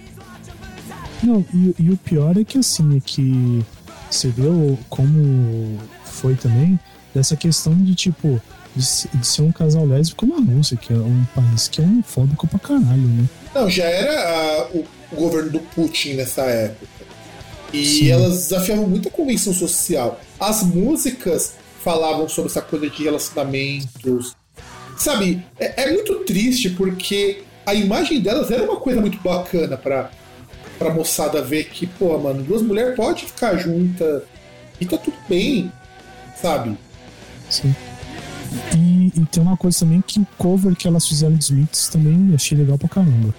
Não, 1.24 1.46
e, 1.54 1.76
e, 1.80 1.90
o 1.90 1.98
pior 1.98 2.38
é 2.38 2.44
que 2.44 2.58
assim, 2.58 2.98
é 2.98 3.00
que 3.04 3.64
você 4.10 4.30
vê 4.30 4.44
como 4.90 5.78
foi 6.06 6.36
também 6.36 6.80
dessa 7.14 7.36
questão 7.36 7.76
de 7.76 7.96
tipo 7.96 8.42
de, 8.76 8.86
ser 8.86 9.42
um 9.42 9.52
casal 9.52 9.86
lésbico 9.86 10.26
na 10.26 10.36
Rússia, 10.36 10.78
que 10.78 10.94
é 10.94 10.96
um 10.96 11.26
país 11.36 11.68
que 11.68 11.82
é 11.82 11.84
homofóbico 11.84 12.48
pra 12.48 12.60
caralho, 12.60 13.02
né? 13.02 13.26
Não, 13.54 13.70
já 13.70 13.86
era 13.86 14.68
o, 14.74 14.86
o, 15.12 15.16
governo 15.16 15.52
do 15.52 15.60
Putin 15.60 16.14
nessa 16.14 16.44
época. 16.44 16.88
E 17.74 17.86
Sim. 17.86 18.12
elas 18.12 18.36
desafiavam 18.36 18.88
muito 18.88 19.08
a 19.08 19.12
convenção 19.12 19.54
social. 19.54 20.20
As 20.40 20.64
músicas 20.64 21.56
falavam 21.84 22.28
sobre 22.28 22.52
essa 22.52 22.62
coisa 22.62 22.90
de 22.90 23.04
relacionamentos, 23.04 24.36
Sabe, 25.00 25.42
é, 25.58 25.84
é, 25.84 25.94
muito 25.94 26.14
triste 26.26 26.70
porque 26.72 27.42
a 27.66 27.74
imagem 27.74 28.20
delas 28.20 28.52
era 28.52 28.64
uma 28.64 28.76
coisa 28.76 29.00
muito 29.00 29.18
bacana 29.20 29.78
pra, 29.78 30.12
pra 30.80 30.94
moçada 30.94 31.42
ver 31.42 31.66
que, 31.66 31.86
pô, 31.86 32.18
mano, 32.18 32.42
duas 32.42 32.62
mulheres 32.62 32.96
podem 32.96 33.26
ficar 33.26 33.58
juntas 33.58 34.24
e 34.80 34.86
tá 34.86 34.98
tudo 34.98 35.18
bem, 35.28 35.70
sabe? 36.42 36.76
Sim. 37.50 37.76
E, 38.76 39.12
e, 39.16 39.26
tem 39.26 39.44
uma 39.44 39.58
coisa 39.58 39.80
também 39.80 40.02
que 40.02 40.20
o 40.20 40.28
cover 40.38 40.76
que 40.76 40.88
elas 40.88 41.08
fizeram 41.08 41.36
de 41.36 41.44
Smiths 41.44 41.90
também 41.90 42.34
achei 42.34 42.58
legal 42.58 42.78
pra 42.78 42.88
caramba. 42.88 43.36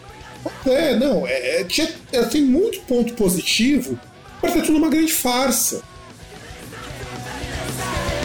É, 0.66 0.94
não, 0.96 1.26
é, 1.26 1.62
é, 1.62 1.66
é 2.12 2.22
tem 2.24 2.42
muito 2.42 2.80
ponto 2.82 3.14
positivo, 3.14 3.98
mas 4.42 4.54
é 4.54 4.60
tudo 4.60 4.78
uma 4.78 4.88
grande 4.88 5.12
farsa. 5.12 5.82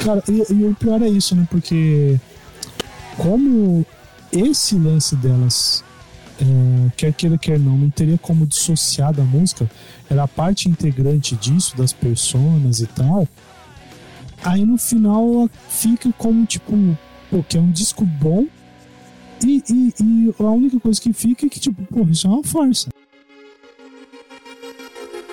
Cara, 0.04 0.24
e, 0.30 0.54
e, 0.54 0.66
o 0.66 0.76
pior 0.76 1.02
é 1.02 1.08
isso, 1.08 1.36
né? 1.36 1.48
Porque 1.50 2.20
como 3.18 3.86
esse 4.32 4.76
lance 4.76 5.16
delas, 5.16 5.84
é, 6.42 6.92
quer 6.98 7.14
queira, 7.14 7.38
quer 7.38 7.60
não, 7.60 7.78
não 7.78 7.90
teria 7.90 8.18
como 8.18 8.46
dissociar 8.46 9.14
da 9.14 9.24
música, 9.24 9.70
era 10.10 10.28
parte 10.28 10.70
integrante 10.70 11.36
disso, 11.36 11.76
das 11.78 11.94
personas 11.94 12.80
e 12.80 12.88
tal. 12.88 13.28
Aí 14.44 14.66
no 14.66 14.78
final 14.78 15.50
fica 15.70 16.12
como 16.18 16.46
tipo, 16.46 16.74
pô, 17.32 17.44
que 17.44 17.58
é 17.58 17.62
um 17.62 17.72
disco 17.72 18.06
bom. 18.06 18.46
E, 19.44 19.64
e, 19.70 19.94
e, 20.02 20.36
a 20.40 20.52
única 20.52 20.80
coisa 20.80 21.00
que 21.00 21.12
fica 21.12 21.46
é 21.46 21.50
que, 21.50 21.60
tipo, 21.60 21.84
pô, 21.84 22.04
isso 22.04 22.26
é 22.26 22.30
uma 22.30 22.44
farsa. 22.44 22.90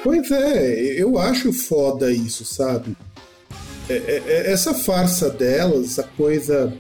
Pois 0.03 0.31
é, 0.31 1.01
eu 1.01 1.19
acho 1.19 1.53
foda 1.53 2.11
isso, 2.11 2.45
sabe? 2.45 2.97
É, 3.89 3.95
é, 3.95 4.23
é, 4.27 4.53
essa 4.53 4.75
farsa 4.75 5.31
delas, 5.31 5.93
essa 5.93 6.03
coisa 6.03 6.73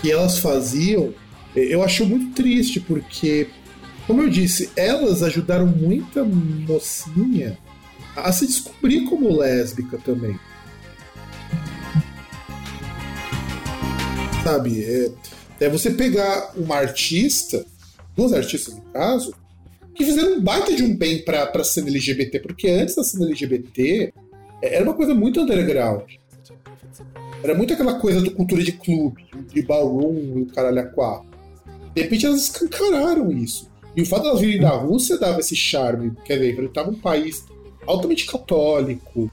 que 0.00 0.10
elas 0.10 0.38
faziam, 0.38 1.14
eu 1.54 1.82
acho 1.82 2.06
muito 2.06 2.34
triste, 2.34 2.80
porque, 2.80 3.48
como 4.06 4.22
eu 4.22 4.28
disse, 4.28 4.70
elas 4.76 5.22
ajudaram 5.22 5.66
muita 5.66 6.24
mocinha 6.24 7.58
a 8.16 8.32
se 8.32 8.46
descobrir 8.46 9.04
como 9.04 9.36
lésbica 9.36 9.98
também. 9.98 10.38
Sabe? 14.44 14.84
É, 14.84 15.10
é 15.60 15.68
você 15.68 15.90
pegar 15.90 16.52
uma 16.56 16.76
artista, 16.76 17.64
duas 18.16 18.32
artistas 18.32 18.74
no 18.74 18.82
caso, 18.92 19.34
que 19.94 20.04
fizeram 20.04 20.38
um 20.38 20.40
baita 20.40 20.74
de 20.74 20.82
um 20.82 20.96
bem 20.96 21.22
pra, 21.24 21.46
pra 21.46 21.62
cena 21.62 21.88
LGBT, 21.88 22.40
porque 22.40 22.68
antes 22.68 22.94
da 22.94 23.04
cena 23.04 23.26
LGBT 23.26 24.12
é, 24.62 24.76
era 24.76 24.84
uma 24.84 24.94
coisa 24.94 25.14
muito 25.14 25.40
underground. 25.40 26.10
Era 27.42 27.54
muito 27.54 27.72
aquela 27.72 27.98
coisa 27.98 28.20
do 28.20 28.30
cultura 28.30 28.62
de 28.62 28.72
clube, 28.72 29.26
de 29.52 29.62
ballroom 29.62 30.38
e 30.38 30.42
o 30.42 30.46
caralho 30.46 30.80
a 30.80 30.84
quatro. 30.84 31.29
De 31.94 32.02
repente 32.02 32.26
elas 32.26 32.42
escancararam 32.42 33.30
isso. 33.32 33.68
E 33.96 34.02
o 34.02 34.06
fato 34.06 34.22
de 34.22 34.28
elas 34.28 34.40
virem 34.40 34.60
da 34.60 34.70
Rússia 34.70 35.18
dava 35.18 35.40
esse 35.40 35.56
charme. 35.56 36.12
Quer 36.24 36.34
dizer, 36.34 36.52
enfrentava 36.52 36.90
um 36.90 36.94
país 36.94 37.44
altamente 37.86 38.26
católico, 38.26 39.30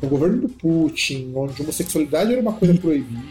o 0.00 0.06
governo 0.06 0.42
do 0.42 0.48
Putin, 0.48 1.32
onde 1.34 1.60
homossexualidade 1.60 2.32
era 2.32 2.40
uma 2.40 2.52
coisa 2.52 2.74
proibida. 2.74 3.22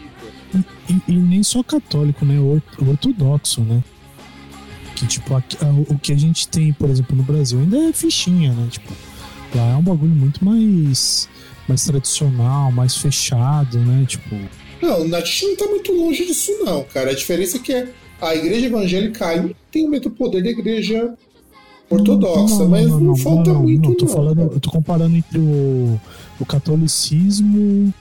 E, 0.88 1.12
e 1.12 1.16
nem 1.16 1.42
só 1.42 1.62
católico, 1.62 2.24
né? 2.24 2.36
Ortodoxo, 2.78 3.60
né? 3.62 3.82
Que, 4.94 5.06
tipo, 5.06 5.34
a, 5.34 5.38
a, 5.38 5.92
o 5.92 5.98
que 5.98 6.12
a 6.12 6.16
gente 6.16 6.48
tem, 6.48 6.72
por 6.72 6.88
exemplo, 6.88 7.16
no 7.16 7.22
Brasil 7.22 7.58
ainda 7.58 7.78
é 7.88 7.92
fichinha, 7.92 8.52
né? 8.52 8.68
Tipo, 8.70 8.92
lá 9.54 9.72
é 9.72 9.76
um 9.76 9.82
bagulho 9.82 10.14
muito 10.14 10.44
mais, 10.44 11.28
mais 11.68 11.84
tradicional, 11.84 12.72
mais 12.72 12.96
fechado, 12.96 13.78
né? 13.78 14.04
Tipo. 14.06 14.36
Não, 14.80 15.16
a 15.16 15.20
gente 15.20 15.46
não 15.46 15.56
tá 15.56 15.66
muito 15.66 15.92
longe 15.92 16.26
disso, 16.26 16.52
não, 16.64 16.84
cara. 16.84 17.10
A 17.10 17.14
diferença 17.14 17.56
é 17.56 17.60
que 17.60 17.88
a 18.20 18.34
igreja 18.34 18.66
evangélica 18.66 19.26
ainda 19.26 19.54
tem 19.70 19.86
o 19.86 19.90
mesmo 19.90 20.10
poder 20.10 20.42
da 20.42 20.50
igreja 20.50 21.14
ortodoxa, 21.88 22.58
não, 22.58 22.68
mas 22.68 22.86
não, 22.88 22.98
não, 22.98 23.06
não 23.06 23.16
falta 23.16 23.52
muito. 23.52 23.88
Não, 23.88 23.94
tô 23.94 24.06
falando, 24.06 24.40
eu 24.40 24.60
tô 24.60 24.70
comparando 24.70 25.16
entre 25.16 25.38
o, 25.38 26.00
o 26.40 26.46
catolicismo 26.46 27.92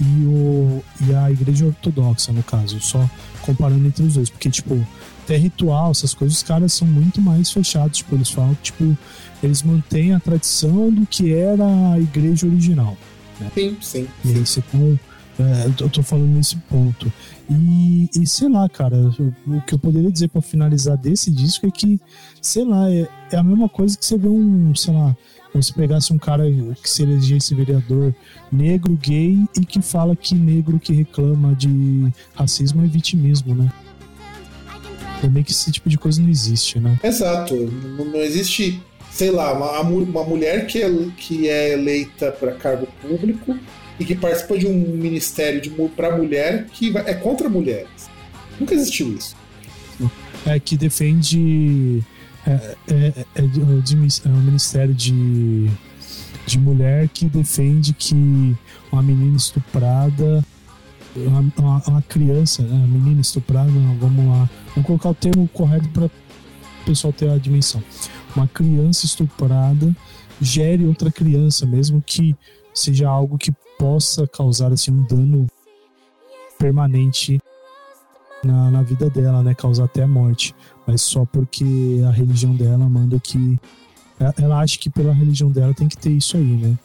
e, 0.00 0.24
o, 0.24 0.82
e 1.06 1.14
a 1.14 1.30
igreja 1.30 1.66
ortodoxa, 1.66 2.32
no 2.32 2.42
caso, 2.42 2.80
só 2.80 3.08
comparando 3.42 3.86
entre 3.86 4.02
os 4.04 4.14
dois, 4.14 4.30
porque, 4.30 4.50
tipo, 4.50 4.86
até 5.24 5.36
ritual, 5.36 5.90
essas 5.90 6.14
coisas, 6.14 6.38
os 6.38 6.42
caras 6.42 6.72
são 6.72 6.86
muito 6.86 7.20
mais 7.20 7.50
fechados, 7.50 7.98
tipo, 7.98 8.14
eles 8.14 8.30
falam 8.30 8.54
que, 8.54 8.62
tipo, 8.62 8.96
eles 9.42 9.62
mantêm 9.62 10.14
a 10.14 10.20
tradição 10.20 10.90
do 10.90 11.06
que 11.06 11.32
era 11.32 11.64
a 11.92 11.98
igreja 11.98 12.46
original. 12.46 12.96
Né? 13.40 13.50
Sim, 13.54 13.76
sim. 13.80 14.08
E 14.24 14.28
aí 14.30 14.46
você. 14.46 14.62
É, 15.38 15.70
eu 15.82 15.90
tô 15.90 16.02
falando 16.02 16.28
nesse 16.28 16.56
ponto. 16.56 17.12
E, 17.48 18.08
e 18.14 18.26
sei 18.26 18.48
lá, 18.48 18.68
cara, 18.68 18.96
o, 19.46 19.60
que 19.62 19.74
eu 19.74 19.78
poderia 19.78 20.10
dizer 20.10 20.28
para 20.28 20.42
finalizar 20.42 20.96
desse 20.96 21.30
disco 21.30 21.66
é 21.66 21.70
que, 21.70 22.00
sei 22.42 22.64
lá, 22.64 22.90
é, 22.90 23.08
é 23.30 23.36
a 23.36 23.42
mesma 23.42 23.68
coisa 23.68 23.96
que 23.96 24.04
você 24.04 24.18
vê 24.18 24.28
um, 24.28 24.74
sei 24.74 24.92
lá, 24.92 25.16
se 25.62 25.72
pegasse 25.72 26.12
um 26.12 26.18
cara 26.18 26.44
que 26.82 26.90
se 26.90 27.02
elegesse 27.02 27.54
vereador 27.54 28.14
negro, 28.52 28.96
gay 28.96 29.38
e 29.56 29.64
que 29.64 29.80
fala 29.80 30.14
que 30.14 30.34
negro 30.34 30.78
que 30.78 30.92
reclama 30.92 31.54
de 31.54 32.12
racismo 32.34 32.84
é 32.84 32.86
vitimismo, 32.86 33.54
né? 33.54 33.72
Também 35.20 35.42
que 35.42 35.52
esse 35.52 35.70
tipo 35.72 35.88
de 35.88 35.96
coisa 35.96 36.20
não 36.20 36.28
existe, 36.28 36.78
né? 36.78 36.98
Exato. 37.02 37.54
Não 37.54 38.16
existe, 38.16 38.82
sei 39.10 39.30
lá, 39.30 39.52
uma, 39.52 39.80
uma 39.80 40.24
mulher 40.24 40.66
que 40.66 40.82
é, 40.82 40.90
que 41.16 41.48
é 41.48 41.72
eleita 41.72 42.30
para 42.32 42.52
cargo 42.52 42.86
público 43.00 43.56
e 43.98 44.04
que 44.04 44.14
participa 44.14 44.58
de 44.58 44.66
um 44.66 44.74
ministério 44.74 45.62
para 45.96 46.16
mulher 46.16 46.66
que 46.72 46.96
é 46.98 47.14
contra 47.14 47.48
mulheres. 47.48 48.10
Nunca 48.58 48.74
existiu 48.74 49.14
isso. 49.14 49.36
É 50.44 50.58
que 50.60 50.76
defende 50.76 52.02
é, 52.46 52.76
é, 52.88 53.24
é, 53.34 53.42
de, 53.42 53.96
é 54.24 54.28
um 54.28 54.40
ministério 54.42 54.94
de, 54.94 55.68
de 56.46 56.58
mulher 56.58 57.08
que 57.08 57.26
defende 57.26 57.92
que 57.92 58.14
uma 58.92 59.02
menina 59.02 59.36
estuprada 59.36 60.44
uma, 61.16 61.52
uma, 61.56 61.82
uma 61.86 62.02
criança, 62.02 62.62
né, 62.62 62.74
uma 62.74 62.86
menina 62.86 63.20
estuprada, 63.20 63.70
vamos 63.98 64.26
lá, 64.26 64.50
vamos 64.74 64.86
colocar 64.86 65.10
o 65.10 65.14
termo 65.14 65.48
correto 65.48 65.88
para 65.88 66.06
o 66.06 66.10
pessoal 66.84 67.12
ter 67.12 67.30
a 67.30 67.38
dimensão. 67.38 67.82
Uma 68.34 68.46
criança 68.46 69.06
estuprada 69.06 69.94
gere 70.40 70.84
outra 70.84 71.10
criança, 71.10 71.64
mesmo 71.64 72.02
que 72.04 72.36
seja 72.74 73.08
algo 73.08 73.38
que 73.38 73.50
possa 73.78 74.26
causar 74.26 74.72
assim 74.72 74.90
um 74.90 75.02
dano 75.04 75.46
permanente 76.58 77.40
na, 78.42 78.70
na 78.70 78.82
vida 78.82 79.10
dela, 79.10 79.42
né, 79.42 79.54
causar 79.54 79.84
até 79.84 80.02
a 80.02 80.08
morte 80.08 80.54
mas 80.86 81.02
só 81.02 81.24
porque 81.24 81.64
a 82.06 82.10
religião 82.10 82.54
dela 82.54 82.88
manda 82.88 83.18
que. 83.18 83.58
Ela 84.40 84.60
acha 84.60 84.78
que 84.78 84.88
pela 84.88 85.12
religião 85.12 85.50
dela 85.50 85.74
tem 85.74 85.88
que 85.88 85.98
ter 85.98 86.10
isso 86.10 86.38
aí, 86.38 86.42
né? 86.42 86.78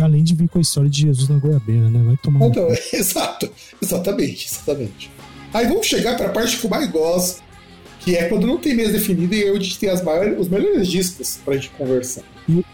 Além 0.00 0.22
de 0.22 0.36
vir 0.36 0.48
com 0.48 0.58
a 0.58 0.60
história 0.60 0.88
de 0.88 1.02
Jesus 1.02 1.28
na 1.28 1.36
goiabeira, 1.36 1.90
né? 1.90 2.00
Vai 2.04 2.16
tomar. 2.18 2.46
Então, 2.46 2.68
exato, 2.92 3.50
exatamente, 3.82 4.46
exatamente. 4.46 5.10
Aí 5.52 5.66
vamos 5.66 5.86
chegar 5.86 6.16
para 6.16 6.26
a 6.26 6.30
parte 6.30 6.58
que 6.58 6.64
eu 6.64 6.70
mais 6.70 6.88
gosto, 6.90 7.42
que 7.98 8.14
é 8.14 8.28
quando 8.28 8.46
não 8.46 8.58
tem 8.58 8.76
mesa 8.76 8.92
definida 8.92 9.34
e 9.34 9.48
a 9.48 9.54
gente 9.54 9.78
tem 9.80 9.88
as 9.88 10.00
maiores, 10.00 10.38
os 10.38 10.48
melhores 10.48 10.86
discos 10.86 11.40
pra 11.44 11.54
gente 11.54 11.70
conversar. 11.70 12.22
E 12.48 12.64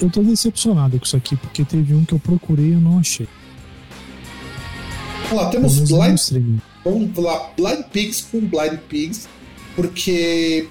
eu 0.00 0.10
tô 0.10 0.22
decepcionado 0.22 0.98
com 0.98 1.04
isso 1.04 1.16
aqui, 1.16 1.36
porque 1.36 1.64
teve 1.64 1.94
um 1.94 2.04
que 2.04 2.14
eu 2.14 2.18
procurei 2.18 2.66
e 2.66 2.72
eu 2.72 2.80
não 2.80 2.98
achei. 2.98 3.28
Vamos 5.28 5.44
lá, 5.44 5.50
temos 5.50 5.80
Blind, 5.80 6.60
vamos 6.84 7.16
lá, 7.16 7.50
Blind 7.56 7.84
Pigs 7.92 8.22
com 8.30 8.40
Blind 8.40 8.78
Pigs 8.88 9.28
porque 9.80 10.68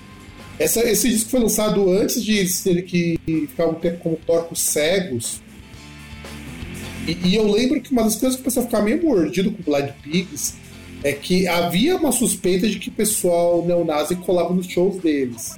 essa, 0.58 0.82
esse 0.88 1.10
disco 1.10 1.30
foi 1.30 1.40
lançado 1.40 1.90
antes 1.92 2.24
de 2.24 2.46
ter 2.64 2.84
que 2.84 3.20
ficar 3.26 3.68
um 3.68 3.76
tempo 3.76 4.00
como 4.00 4.18
Porcos 4.18 4.62
Cegos. 4.62 5.42
E, 7.08 7.18
e, 7.28 7.36
eu 7.36 7.50
lembro 7.50 7.82
que 7.82 7.92
uma 7.92 8.04
das 8.04 8.18
coisas 8.18 8.36
que 8.36 8.42
o 8.42 8.46
pessoal 8.46 8.66
ficava 8.66 8.84
meio 8.84 9.02
mordido 9.02 9.52
com 9.52 9.64
Blind 9.64 9.90
Pigs 10.04 10.56
é 11.04 11.14
que 11.14 11.48
havia 11.48 11.96
uma 11.96 12.12
suspeita 12.12 12.68
de 12.68 12.78
que 12.78 12.90
o 12.90 12.92
pessoal 12.92 13.66
neonazi 13.66 14.16
colava 14.18 14.54
nos 14.54 14.68
shows 14.68 15.02
deles. 15.02 15.56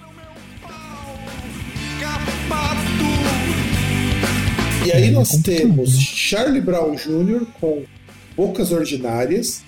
E 4.86 4.92
aí 4.92 5.12
nós 5.12 5.30
temos 5.44 5.98
Charlie 6.00 6.62
Brown 6.62 6.96
Jr. 6.96 7.46
com 7.60 7.84
Bocas 8.36 8.72
Ordinárias. 8.72 9.64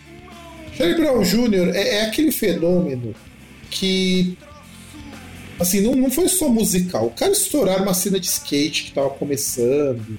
Charlie 0.76 0.98
Brown 0.98 1.22
Jr. 1.22 1.76
é, 1.76 2.00
é 2.00 2.06
aquele 2.06 2.32
fenômeno 2.32 3.14
que 3.70 4.38
assim, 5.60 5.82
não, 5.82 5.96
não 5.96 6.10
foi 6.10 6.28
só 6.28 6.50
musical. 6.50 7.08
O 7.08 7.12
cara 7.12 7.32
estourar 7.32 7.82
uma 7.82 7.94
cena 7.94 8.20
de 8.20 8.28
skate 8.28 8.86
que 8.86 8.92
tava 8.92 9.10
começando. 9.12 10.18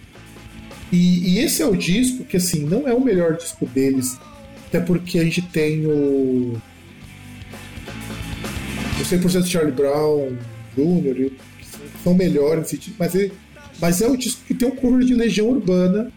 E, 0.92 1.34
e, 1.34 1.38
esse 1.38 1.62
é 1.62 1.66
o 1.66 1.76
disco 1.76 2.24
que, 2.24 2.36
assim, 2.36 2.64
não 2.64 2.86
é 2.86 2.94
o 2.94 3.00
melhor 3.00 3.36
disco 3.36 3.66
deles. 3.66 4.16
Até 4.66 4.80
porque 4.80 5.18
a 5.18 5.24
gente 5.24 5.42
tem 5.42 5.86
o. 5.86 6.60
O 9.00 9.04
100% 9.04 9.46
Charlie 9.46 9.72
Brown 9.72 10.36
Jr., 10.76 11.30
que 11.58 11.66
são 12.02 12.14
melhores, 12.14 12.72
mas, 12.98 13.14
ele, 13.14 13.32
mas 13.80 14.00
é 14.00 14.08
o 14.08 14.16
disco 14.16 14.42
que 14.46 14.54
tem 14.54 14.68
um 14.68 14.76
cover 14.76 15.04
de 15.04 15.14
Legião 15.14 15.48
Urbana, 15.48 16.12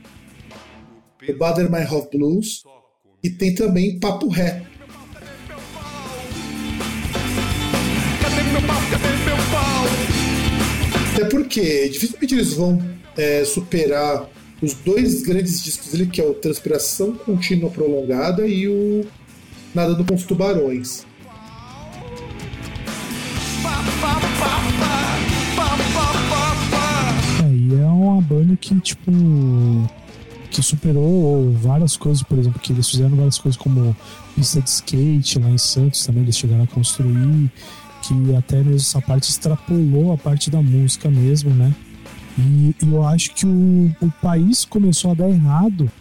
o 1.28 1.38
Bader 1.38 1.72
My 1.72 1.84
Half 1.84 2.10
Blues, 2.12 2.64
e 3.24 3.30
tem 3.30 3.54
também 3.54 4.00
Papo 4.00 4.28
Reto 4.28 4.78
Até 11.18 11.26
porque 11.26 11.90
dificilmente 11.90 12.36
eles 12.36 12.54
vão 12.54 12.80
é, 13.18 13.44
superar 13.44 14.30
os 14.62 14.76
dois 14.76 15.24
grandes 15.24 15.64
discos 15.64 15.92
dele, 15.92 16.06
que 16.06 16.22
é 16.22 16.24
o 16.24 16.34
Transpiração 16.34 17.14
Contínua 17.14 17.72
Prolongada 17.72 18.48
e 18.48 18.68
o 18.68 19.04
Nadando 19.74 20.06
com 20.06 20.14
os 20.14 20.24
Tubarões. 20.24 21.06
É, 24.24 24.27
e 27.68 27.76
é 27.76 27.86
uma 27.86 28.22
banda 28.22 28.56
que, 28.56 28.80
tipo, 28.80 29.12
que 30.50 30.64
superou 30.64 31.52
várias 31.52 31.98
coisas, 31.98 32.24
por 32.24 32.40
exemplo, 32.40 32.62
que 32.62 32.72
eles 32.72 32.90
fizeram 32.90 33.16
várias 33.16 33.38
coisas 33.38 33.60
como 33.60 33.96
pista 34.36 34.62
de 34.62 34.70
skate 34.70 35.40
lá 35.40 35.50
em 35.50 35.58
Santos 35.58 36.06
também, 36.06 36.24
eles 36.24 36.38
chegaram 36.38 36.64
a 36.64 36.68
construir, 36.68 37.52
que 38.02 38.36
até 38.36 38.58
mesmo 38.58 38.76
essa 38.76 39.02
parte 39.02 39.30
extrapolou 39.30 40.14
a 40.14 40.18
parte 40.18 40.50
da 40.50 40.62
música 40.62 41.10
mesmo, 41.10 41.50
né? 41.50 41.76
E, 42.38 42.74
e 42.82 42.88
eu 42.90 43.06
acho 43.06 43.34
que 43.34 43.46
o, 43.46 43.94
o 44.00 44.12
país 44.22 44.64
começou 44.64 45.12
a 45.12 45.14
dar 45.14 45.30
errado 45.30 45.92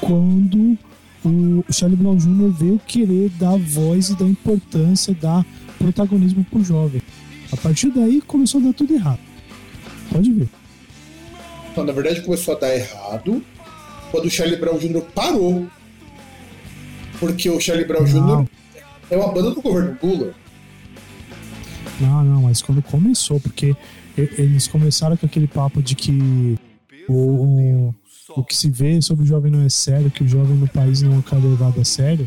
quando 0.00 0.78
o 1.24 1.64
Charlie 1.72 1.96
Brown 1.96 2.16
Jr. 2.16 2.52
veio 2.52 2.80
querer 2.86 3.30
dar 3.30 3.58
voz 3.58 4.10
e 4.10 4.14
dar 4.16 4.26
importância, 4.26 5.12
dar 5.14 5.44
protagonismo 5.76 6.44
pro 6.44 6.62
jovem. 6.62 7.02
A 7.50 7.56
partir 7.56 7.90
daí 7.90 8.20
começou 8.20 8.60
a 8.60 8.64
dar 8.64 8.74
tudo 8.74 8.94
errado. 8.94 9.20
Pode 10.12 10.30
ver. 10.32 10.48
Não, 11.78 11.84
na 11.84 11.92
verdade 11.92 12.22
começou 12.22 12.56
a 12.56 12.58
dar 12.58 12.74
errado 12.74 13.40
quando 14.10 14.26
o 14.26 14.30
Charlie 14.30 14.58
Brown 14.58 14.78
Jr. 14.78 15.00
parou. 15.14 15.68
Porque 17.20 17.48
o 17.48 17.60
Charlie 17.60 17.86
Brown 17.86 18.02
Não. 18.02 18.42
Jr. 18.42 18.50
é 19.10 19.16
uma 19.16 19.32
banda 19.32 19.52
do 19.52 19.62
governo 19.62 19.96
Lula. 20.02 20.34
Não, 22.00 22.24
não, 22.24 22.42
mas 22.42 22.60
quando 22.60 22.82
começou, 22.82 23.38
porque 23.38 23.76
eles 24.16 24.66
começaram 24.66 25.16
com 25.16 25.26
aquele 25.26 25.46
papo 25.46 25.80
de 25.80 25.94
que 25.94 26.58
o, 27.08 27.14
o, 27.14 27.94
o 28.36 28.44
que 28.44 28.56
se 28.56 28.68
vê 28.68 29.00
sobre 29.00 29.24
o 29.24 29.26
jovem 29.26 29.50
não 29.50 29.62
é 29.62 29.68
sério, 29.68 30.10
que 30.10 30.24
o 30.24 30.28
jovem 30.28 30.56
no 30.56 30.68
país 30.68 31.02
não 31.02 31.12
é 31.12 31.36
levado 31.36 31.80
a 31.80 31.84
sério. 31.84 32.26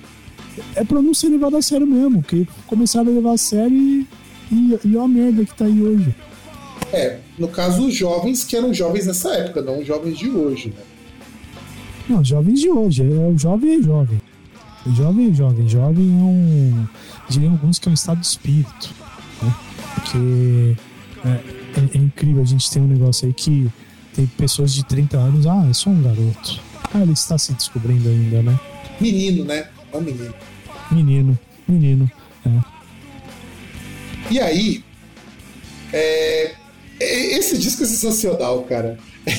É 0.75 0.83
pra 0.83 1.01
não 1.01 1.13
ser 1.13 1.27
levado 1.27 1.57
a 1.57 1.61
sério 1.61 1.87
mesmo, 1.87 2.23
que 2.23 2.47
começaram 2.67 3.11
a 3.11 3.15
levar 3.15 3.33
a 3.33 3.37
sério 3.37 3.75
e, 3.75 4.07
e, 4.49 4.79
e 4.85 4.95
ó 4.95 5.03
a 5.03 5.07
merda 5.09 5.43
que 5.43 5.55
tá 5.55 5.65
aí 5.65 5.81
hoje. 5.81 6.15
É, 6.93 7.19
no 7.37 7.47
caso, 7.47 7.87
os 7.87 7.95
jovens 7.95 8.43
que 8.43 8.55
eram 8.55 8.73
jovens 8.73 9.07
nessa 9.07 9.33
época, 9.33 9.61
não 9.61 9.79
os 9.79 9.87
jovens 9.87 10.17
de 10.17 10.29
hoje, 10.29 10.69
né? 10.69 10.83
Não, 12.09 12.23
jovens 12.23 12.59
de 12.59 12.69
hoje, 12.69 13.03
é, 13.03 13.05
o 13.05 13.37
jovem 13.37 13.79
é 13.79 13.81
jovem. 13.81 14.21
O 14.85 14.93
jovem 14.95 15.29
é 15.29 15.33
jovem, 15.33 15.69
jovem 15.69 16.03
é 16.05 16.23
um. 16.23 16.87
Diriam 17.29 17.51
alguns 17.51 17.79
que 17.79 17.87
é 17.87 17.91
um 17.91 17.93
estado 17.93 18.19
de 18.19 18.25
espírito. 18.25 18.89
Né? 19.41 19.55
Porque 19.95 20.75
é, 21.23 21.29
é- 21.29 21.89
é 21.93 21.97
incrível, 21.97 22.41
a 22.41 22.45
gente 22.45 22.69
tem 22.69 22.81
um 22.81 22.87
negócio 22.87 23.27
aí 23.27 23.33
que 23.33 23.69
tem 24.13 24.25
pessoas 24.25 24.73
de 24.73 24.83
30 24.83 25.17
anos, 25.17 25.45
ah, 25.47 25.65
é 25.69 25.73
só 25.73 25.89
um 25.89 26.01
garoto. 26.01 26.59
Ah, 26.93 27.01
ele 27.01 27.13
está 27.13 27.37
se 27.37 27.53
descobrindo 27.53 28.09
ainda, 28.09 28.41
né? 28.43 28.59
Menino, 28.99 29.45
né? 29.45 29.67
É 29.93 29.97
um 29.97 30.01
menino. 30.01 30.33
Menino, 30.91 31.39
menino. 31.67 32.11
É. 32.45 32.59
E 34.29 34.39
aí, 34.39 34.83
é, 35.93 36.45
é- 36.45 36.55
esse 37.37 37.57
disco 37.57 37.83
é 37.83 37.85
sensacional, 37.85 38.63
cara. 38.63 38.97
É 39.25 39.31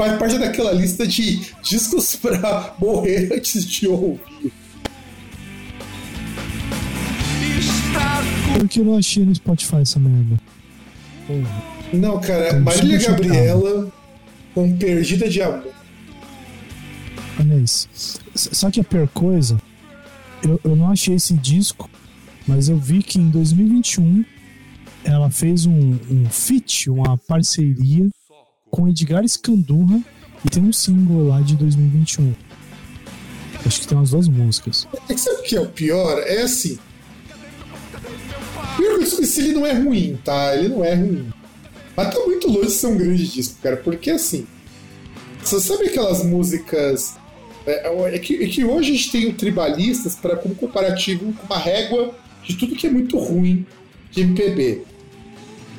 faz 0.00 0.18
parte 0.18 0.38
daquela 0.38 0.72
lista 0.72 1.06
de 1.06 1.42
discos 1.62 2.16
pra 2.22 2.74
morrer 2.78 3.30
antes 3.34 3.66
de 3.66 3.86
ouvir. 3.86 4.20
Porque 8.58 8.80
eu 8.80 8.84
não 8.84 8.96
achei 8.96 9.24
no 9.24 9.34
Spotify 9.34 9.76
essa 9.76 10.00
merda. 10.00 10.40
Não, 11.92 12.18
cara, 12.18 12.54
Tô 12.54 12.60
Marília 12.60 12.98
Gabriela 12.98 13.92
com 14.54 14.76
Perdida 14.76 15.28
de 15.28 15.42
Amor. 15.42 15.68
Olha 17.38 17.56
isso. 17.56 17.88
Só 18.34 18.70
que 18.70 18.80
a 18.80 18.84
pior 18.84 19.06
coisa, 19.08 19.60
eu, 20.42 20.58
eu 20.64 20.74
não 20.74 20.90
achei 20.90 21.14
esse 21.14 21.34
disco, 21.34 21.90
mas 22.46 22.68
eu 22.68 22.76
vi 22.78 23.02
que 23.02 23.18
em 23.18 23.30
2021 23.30 24.24
ela 25.04 25.30
fez 25.30 25.66
um, 25.66 25.98
um 26.10 26.28
feat, 26.30 26.90
uma 26.90 27.16
parceria 27.16 28.08
com 28.70 28.88
Edgar 28.88 29.26
Scandurra 29.26 30.00
e 30.44 30.50
tem 30.50 30.62
um 30.62 30.72
single 30.72 31.28
lá 31.28 31.40
de 31.40 31.56
2021. 31.56 32.34
Acho 33.64 33.80
que 33.80 33.86
tem 33.86 33.98
umas 33.98 34.10
duas 34.10 34.28
músicas. 34.28 34.86
É 35.08 35.14
que 35.14 35.20
sabe 35.20 35.40
o 35.40 35.42
que 35.42 35.56
é 35.56 35.60
o 35.60 35.68
pior? 35.68 36.18
É 36.20 36.42
assim. 36.42 36.78
Primeiro 38.76 39.04
que 39.04 39.40
ele 39.40 39.52
não 39.52 39.66
é 39.66 39.72
ruim, 39.72 40.18
tá? 40.24 40.56
Ele 40.56 40.68
não 40.68 40.84
é 40.84 40.94
ruim. 40.94 41.30
Mas 41.96 42.14
tá 42.14 42.20
muito 42.20 42.48
longe 42.48 42.68
de 42.68 42.72
ser 42.72 42.86
um 42.86 42.96
grande 42.96 43.26
disco, 43.26 43.56
cara. 43.62 43.76
Porque 43.76 44.10
assim. 44.10 44.46
Você 45.42 45.60
sabe 45.60 45.86
aquelas 45.86 46.24
músicas. 46.24 47.16
É, 47.66 48.14
é 48.14 48.18
que, 48.18 48.42
é 48.42 48.48
que 48.48 48.64
hoje 48.64 48.92
a 48.92 48.94
gente 48.96 49.12
tem 49.12 49.28
o 49.28 49.34
Tribalistas 49.34 50.14
para 50.14 50.36
como 50.36 50.54
comparativo 50.54 51.32
com 51.34 51.46
uma 51.46 51.58
régua 51.58 52.14
de 52.42 52.56
tudo 52.56 52.74
que 52.74 52.86
é 52.86 52.90
muito 52.90 53.18
ruim 53.18 53.66
de 54.10 54.22
MPB. 54.22 54.82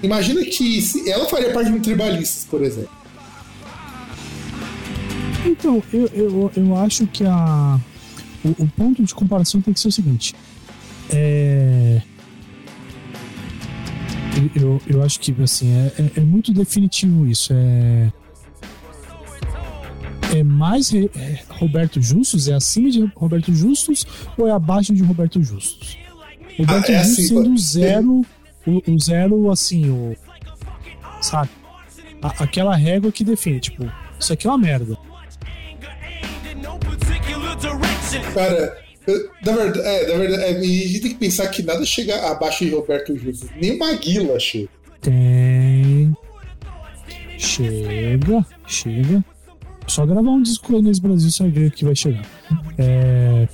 Imagina 0.03 0.43
que 0.45 0.83
ela 1.07 1.25
faria 1.27 1.51
parte 1.53 1.69
de 1.71 1.77
um 1.77 1.81
Tribalistas, 1.81 2.45
por 2.45 2.63
exemplo. 2.63 2.89
Então, 5.45 5.81
eu, 5.91 6.07
eu, 6.13 6.51
eu 6.55 6.75
acho 6.77 7.05
que 7.07 7.23
a, 7.25 7.79
o, 8.43 8.49
o 8.63 8.67
ponto 8.75 9.03
de 9.03 9.13
comparação 9.13 9.61
tem 9.61 9.73
que 9.73 9.79
ser 9.79 9.87
o 9.89 9.91
seguinte. 9.91 10.35
É. 11.09 12.01
eu- 14.55 14.81
Eu, 14.87 15.03
acho 15.03 15.19
que 15.19 15.35
assim, 15.41 15.71
é, 15.71 15.93
é, 15.99 16.11
é 16.17 16.21
muito 16.21 16.53
definitivo 16.53 17.27
isso. 17.27 17.51
É, 17.53 18.11
é 20.37 20.43
mais 20.43 20.93
é 20.93 21.09
Roberto 21.49 22.01
Justus? 22.01 22.47
É 22.47 22.53
acima 22.53 22.89
de 22.89 23.03
Roberto 23.15 23.53
Justus 23.53 24.05
ou 24.37 24.47
é 24.47 24.51
abaixo 24.51 24.93
de 24.93 25.03
Roberto 25.03 25.41
Justus? 25.43 25.97
Roberto 26.59 26.89
Ah, 26.89 26.93
é 26.93 26.97
assim, 26.97 27.23
sendo 27.27 27.53
o 27.53 27.57
zero, 27.57 28.21
o, 28.67 28.91
o 28.91 28.99
zero 28.99 29.51
assim, 29.51 29.89
o. 29.89 30.15
Sabe? 31.21 31.49
A- 32.21 32.43
aquela 32.43 32.75
régua 32.75 33.11
que 33.11 33.23
define, 33.23 33.59
tipo, 33.59 33.89
isso 34.19 34.31
aqui 34.33 34.47
é 34.47 34.49
uma 34.49 34.57
merda. 34.57 34.97
Cara, 38.33 38.77
na 39.45 39.51
verdade, 39.53 39.79
é, 39.87 40.07
na 40.11 40.17
verdade 40.17 40.43
é, 40.43 40.49
a 40.49 40.61
gente 40.63 40.99
tem 41.01 41.11
que 41.11 41.17
pensar 41.17 41.47
que 41.47 41.63
nada 41.63 41.85
chega 41.85 42.29
abaixo 42.31 42.63
de 42.65 42.71
Roberto 42.71 43.15
Justus. 43.17 43.49
Nem 43.59 43.71
o 43.75 43.79
Maguila 43.79 44.39
chega. 44.39 44.69
Tem. 45.01 46.13
Chega, 47.37 48.45
chega. 48.67 49.23
Só 49.87 50.05
gravar 50.05 50.29
um 50.29 50.41
disco 50.41 50.75
aí 50.75 50.81
nesse 50.81 51.01
Brasil 51.01 51.29
você 51.31 51.43
vai 51.43 51.51
ver 51.51 51.71
que 51.71 51.83
vai 51.83 51.95
chegar. 51.95 52.23
É. 52.77 53.47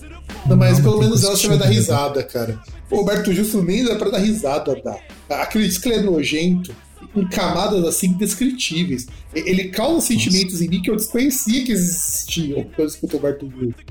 Não, 0.45 0.55
mas 0.57 0.77
não, 0.77 0.83
pelo 0.85 0.99
menos 0.99 1.23
ela 1.23 1.35
você 1.35 1.47
vai 1.47 1.57
dar 1.57 1.65
né? 1.69 1.71
risada, 1.75 2.23
cara. 2.23 2.59
O 2.89 2.95
Roberto 2.97 3.33
Justo 3.33 3.61
nem 3.61 3.83
dá 3.83 3.95
pra 3.95 4.09
dar 4.09 4.19
risada, 4.19 4.79
dá. 4.83 4.97
Aquele 5.41 5.67
disco 5.67 5.87
ele 5.89 5.95
é 5.95 6.01
nojento, 6.01 6.73
em 7.15 7.27
camadas 7.27 7.83
assim 7.85 8.07
indescritíveis. 8.07 9.07
E- 9.35 9.39
Ele 9.49 9.69
causa 9.69 10.05
sentimentos 10.05 10.61
em 10.61 10.69
mim 10.69 10.81
que 10.81 10.89
eu 10.89 10.95
desconhecia 10.95 11.63
que 11.65 11.71
existiam 11.71 12.63
quando 12.63 12.79
eu 12.79 12.85
escuto 12.85 13.15
o 13.15 13.19
Roberto 13.19 13.49
Justo. 13.49 13.83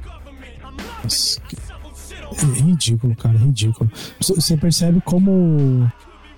Nossa, 1.02 1.40
que- 1.42 1.56
É 2.38 2.60
ridículo, 2.60 3.14
cara, 3.16 3.34
é 3.34 3.38
ridículo. 3.44 3.90
Você- 4.20 4.34
Você 4.34 4.56
percebe 4.56 5.00
como 5.04 5.90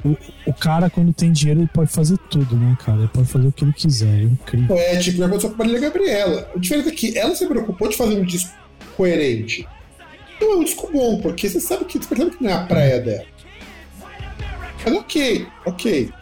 o, 0.04 0.16
o 0.46 0.52
cara, 0.54 0.88
quando 0.90 1.12
tem 1.12 1.32
dinheiro, 1.32 1.60
ele 1.60 1.70
pode 1.72 1.90
fazer 1.90 2.16
tudo, 2.30 2.56
né, 2.56 2.76
cara? 2.84 2.98
Ele 2.98 3.08
pode 3.08 3.28
fazer 3.28 3.46
o 3.48 3.52
que 3.52 3.64
ele 3.64 3.72
quiser, 3.72 4.20
é 4.20 4.22
incrível. 4.24 4.76
É, 4.76 4.96
tipo, 4.98 5.18
já 5.18 5.26
aconteceu 5.26 5.50
com 5.50 5.54
a 5.56 5.58
Marília 5.58 5.80
Gabriela. 5.80 6.50
O 6.54 6.60
diferente 6.60 6.88
é 6.88 6.92
que 6.92 7.18
ela 7.18 7.34
se 7.34 7.46
preocupou 7.46 7.88
de 7.88 7.96
fazer 7.96 8.14
um 8.20 8.24
disco 8.24 8.50
coerente. 8.96 9.66
Não 10.40 10.52
é 10.52 10.56
um 10.56 10.64
disco 10.64 10.90
bom, 10.92 11.20
porque 11.20 11.48
você 11.48 11.60
sabe 11.60 11.84
que, 11.84 11.98
você 11.98 12.08
percebe 12.08 12.36
que 12.36 12.42
não 12.42 12.50
é 12.50 12.54
a 12.54 12.64
praia 12.64 13.00
dela. 13.00 13.24
Mas 14.84 14.94
ok, 14.94 15.46
ok. 15.66 16.12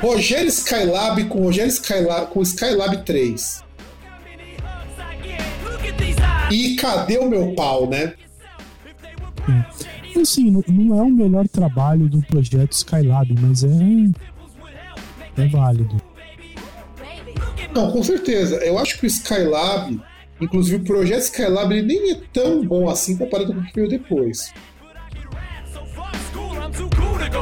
Rogério 0.00 0.48
Skylab 0.48 1.24
com 1.24 1.40
Rogério 1.40 1.70
Skylab 1.70 2.30
com 2.30 2.42
Skylab 2.42 3.04
3. 3.04 3.64
E 6.50 6.76
cadê 6.76 7.18
o 7.18 7.28
meu 7.28 7.54
pau, 7.54 7.88
né? 7.88 8.14
E, 10.14 10.20
assim, 10.20 10.50
não, 10.50 10.64
não 10.68 10.98
é 10.98 11.02
o 11.02 11.10
melhor 11.10 11.46
trabalho 11.48 12.08
do 12.08 12.22
projeto 12.22 12.72
Skylab, 12.72 13.34
mas 13.40 13.64
é. 13.64 13.68
É 15.36 15.46
válido. 15.48 16.00
Não, 17.74 17.90
com 17.90 18.02
certeza. 18.02 18.56
Eu 18.56 18.78
acho 18.78 18.98
que 18.98 19.04
o 19.04 19.08
Skylab, 19.08 20.00
inclusive 20.40 20.76
o 20.76 20.84
projeto 20.84 21.20
Skylab, 21.22 21.72
ele 21.72 21.86
nem 21.86 22.12
é 22.12 22.20
tão 22.32 22.64
bom 22.66 22.88
assim 22.88 23.16
comparado 23.16 23.52
com 23.54 23.60
o 23.60 23.64
que 23.64 23.74
veio 23.74 23.88
depois. 23.88 24.52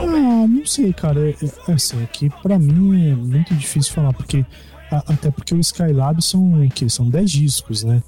Ah, 0.06 0.46
não 0.48 0.66
sei, 0.66 0.92
cara. 0.92 1.30
É, 1.30 1.34
é 1.68 1.72
assim, 1.72 2.02
aqui 2.02 2.30
pra 2.42 2.58
mim 2.58 3.10
é 3.10 3.14
muito 3.14 3.54
difícil 3.54 3.92
falar, 3.92 4.12
porque. 4.12 4.44
a- 4.90 5.04
até 5.12 5.30
porque 5.30 5.54
o 5.54 5.60
Skylab 5.60 6.22
são 6.22 6.62
o 6.64 6.68
quê? 6.70 6.88
São 6.88 7.08
10 7.08 7.30
discos, 7.30 7.82
né? 7.84 8.02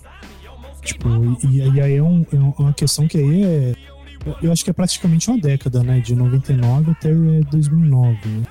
Tipo, 0.82 1.08
e, 1.44 1.58
e 1.74 1.80
aí 1.80 1.96
é, 1.96 2.02
um- 2.02 2.24
é 2.32 2.36
uma 2.36 2.72
questão 2.72 3.08
que 3.08 3.18
aí 3.18 3.42
é. 3.44 3.74
eu- 4.24 4.36
Eu 4.42 4.52
acho 4.52 4.62
que 4.64 4.70
é 4.70 4.72
praticamente 4.72 5.28
uma 5.30 5.38
década, 5.38 5.82
né? 5.82 6.00
De 6.00 6.14
99 6.14 6.90
até 6.92 7.10
2009. 7.50 8.18
Né? 8.28 8.42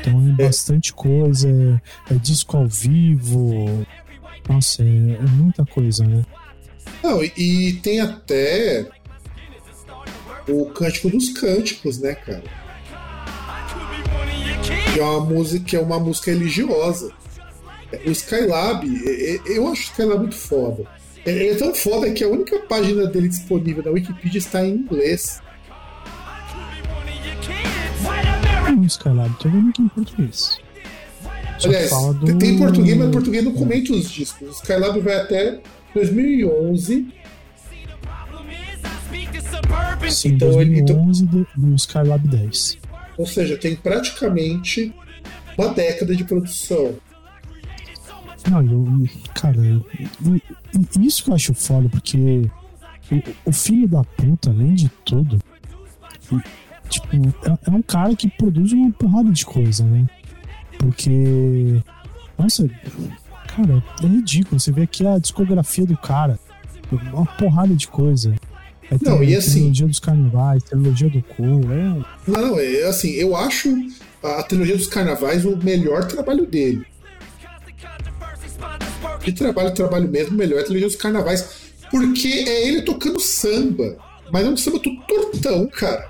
Então 0.00 0.28
é, 0.28 0.44
bastante 0.44 0.92
coisa, 0.92 1.48
é, 1.48 2.14
é, 2.14 2.18
disco 2.18 2.56
ao 2.56 2.66
vivo. 2.68 3.86
Nossa, 4.48 4.82
é, 4.82 4.86
é 4.86 5.26
muita 5.36 5.64
coisa, 5.64 6.04
né? 6.04 6.24
Não, 7.02 7.22
e, 7.22 7.32
e 7.36 7.72
tem 7.74 8.00
até 8.00 8.86
o 10.48 10.66
Cântico 10.66 11.10
dos 11.10 11.30
Cânticos, 11.30 11.98
né, 11.98 12.14
cara? 12.14 12.42
Que 14.92 15.00
é 15.00 15.04
uma 15.04 15.20
música, 15.24 15.64
que 15.64 15.76
é 15.76 15.80
uma 15.80 15.98
música 15.98 16.30
religiosa. 16.30 17.12
O 18.06 18.10
Skylab, 18.10 18.86
eu 19.46 19.68
acho 19.68 19.82
o 19.82 19.84
Skylab 19.84 20.20
muito 20.20 20.36
foda. 20.36 20.84
Ele 21.24 21.48
é 21.48 21.54
tão 21.54 21.74
foda 21.74 22.10
que 22.10 22.24
a 22.24 22.28
única 22.28 22.58
página 22.60 23.06
dele 23.06 23.28
disponível 23.28 23.82
na 23.82 23.90
Wikipedia 23.90 24.38
está 24.38 24.64
em 24.64 24.76
inglês. 24.76 25.40
O 28.78 28.84
Skylab, 28.84 29.34
tô 29.38 29.48
vendo 29.48 29.70
aqui 29.70 29.82
em 29.82 29.88
português. 29.88 30.58
Só 31.60 31.68
Aliás, 31.68 31.90
do... 31.90 32.38
tem 32.38 32.58
português, 32.58 32.96
mas 32.96 33.10
português 33.10 33.44
não 33.44 33.52
comenta 33.52 33.92
os 33.92 34.10
discos. 34.10 34.48
O 34.48 34.50
Skylab 34.52 34.98
vai 35.00 35.14
até 35.16 35.60
2011 35.94 37.20
Sim, 40.10 40.30
então, 40.30 40.50
2011 40.50 41.22
ele, 41.22 41.30
então, 41.30 41.46
do, 41.56 41.74
Skylab 41.76 42.26
10. 42.26 42.78
Ou 43.16 43.26
seja, 43.26 43.56
tem 43.56 43.76
praticamente 43.76 44.92
uma 45.56 45.68
década 45.68 46.16
de 46.16 46.24
produção. 46.24 46.94
Não, 48.50 48.62
eu, 48.62 49.08
cara, 49.34 49.58
isso 51.00 51.24
que 51.24 51.30
eu 51.30 51.34
acho 51.34 51.54
foda, 51.54 51.88
porque 51.88 52.50
o, 53.12 53.50
o 53.50 53.52
filho 53.52 53.86
da 53.86 54.02
puta, 54.02 54.50
além 54.50 54.74
de 54.74 54.88
tudo, 55.04 55.38
tipo, 56.88 57.08
é, 57.16 57.58
é, 57.66 57.70
um 57.70 57.82
cara 57.82 58.16
que 58.16 58.28
produz 58.28 58.72
uma 58.72 58.90
porrada 58.92 59.30
de 59.30 59.44
coisa, 59.44 59.84
né? 59.84 60.06
Porque, 60.80 61.82
nossa, 62.38 62.66
cara, 63.48 63.84
é 64.02 64.06
ridículo. 64.06 64.58
Você 64.58 64.72
vê 64.72 64.82
aqui 64.82 65.06
a 65.06 65.18
discografia 65.18 65.84
do 65.84 65.96
cara, 65.96 66.38
uma 67.12 67.26
porrada 67.26 67.74
de 67.74 67.86
coisa. 67.86 68.34
Aí 68.90 68.98
não, 69.02 69.18
tem, 69.18 69.28
e 69.28 69.36
assim. 69.36 69.52
Trilogia 69.60 69.86
dos 69.86 70.00
Carnavais, 70.00 70.62
trilogia 70.64 71.10
do 71.10 71.22
Cu, 71.22 71.60
é. 71.70 72.30
Não, 72.30 72.58
é 72.58 72.84
assim, 72.84 73.10
eu 73.10 73.36
acho 73.36 73.68
a 74.22 74.42
trilogia 74.42 74.76
dos 74.76 74.86
Carnavais 74.86 75.44
o 75.44 75.54
melhor 75.58 76.06
trabalho 76.06 76.46
dele. 76.46 76.86
Que 79.22 79.32
trabalho, 79.32 79.74
trabalho 79.74 80.08
mesmo, 80.08 80.36
melhor 80.36 80.58
é 80.58 80.62
a 80.62 80.64
trilogia 80.64 80.88
dos 80.88 80.96
Carnavais. 80.96 81.70
Porque 81.90 82.28
é 82.28 82.68
ele 82.68 82.82
tocando 82.82 83.20
samba. 83.20 83.98
Mas 84.32 84.46
é 84.46 84.48
um 84.48 84.56
samba 84.56 84.78
tudo 84.78 84.96
tortão, 85.06 85.66
cara. 85.68 86.08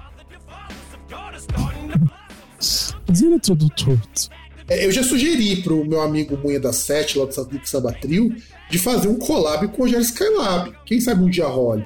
Mas 3.09 3.21
ele 3.21 3.35
é 3.35 3.39
todo 3.41 3.69
torto. 3.71 4.31
É, 4.71 4.87
eu 4.87 4.93
já 4.93 5.03
sugeri 5.03 5.57
pro 5.63 5.85
meu 5.85 6.01
amigo 6.01 6.39
Munha 6.39 6.61
da 6.61 6.73
Sete, 6.73 7.19
lá 7.19 7.25
do 7.25 7.35
Samba 7.35 7.61
Sabatril, 7.65 8.37
de 8.71 8.79
fazer 8.79 9.09
um 9.09 9.17
collab 9.17 9.67
com 9.67 9.83
o 9.83 9.85
Rogério 9.85 10.05
Skylab. 10.05 10.73
Quem 10.87 11.01
sabe 11.01 11.25
um 11.25 11.29
dia 11.29 11.49
role. 11.49 11.85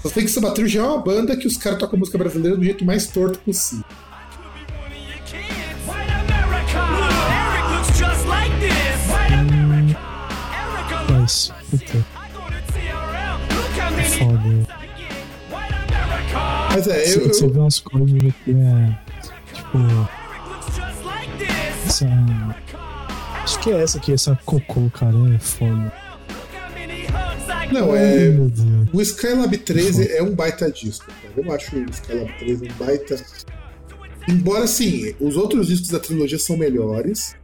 Só 0.00 0.08
tem 0.08 0.24
que 0.24 0.30
Sabatril 0.30 0.68
já 0.68 0.82
é 0.82 0.84
uma 0.84 1.02
banda 1.02 1.36
que 1.36 1.48
os 1.48 1.56
caras 1.56 1.80
tocam 1.80 1.98
música 1.98 2.16
brasileira 2.16 2.56
do 2.56 2.62
jeito 2.62 2.84
mais 2.84 3.08
torto 3.08 3.40
possível. 3.40 3.84
Mas, 11.10 11.52
puta. 11.70 12.06
Foda. 14.16 14.80
Mas 16.70 16.86
é, 16.86 17.14
eu. 17.14 17.28
Você 17.28 17.48
vê 17.48 17.58
umas 17.58 17.80
coisas 17.80 18.34
que 18.44 18.52
é. 18.52 18.98
Tipo. 19.52 20.19
Essa. 21.90 22.06
Acho 23.42 23.58
que 23.58 23.72
é 23.72 23.82
essa 23.82 23.98
aqui, 23.98 24.12
essa 24.12 24.38
cocô, 24.44 24.88
cara. 24.90 25.16
É 25.34 25.38
foda. 25.40 25.92
Não, 27.72 27.96
é. 27.96 28.28
O 28.92 29.00
Skylab 29.00 29.56
13 29.58 30.12
é 30.12 30.22
um 30.22 30.32
baita 30.32 30.70
disco, 30.70 31.06
cara. 31.06 31.34
Eu 31.36 31.52
acho 31.52 31.76
o 31.76 31.90
Skylab 31.90 32.32
13 32.38 32.68
um 32.68 32.84
baita. 32.84 33.16
Embora, 34.28 34.68
sim, 34.68 35.14
os 35.18 35.36
outros 35.36 35.66
discos 35.66 35.88
da 35.88 35.98
trilogia 35.98 36.38
são 36.38 36.56
melhores. 36.56 37.34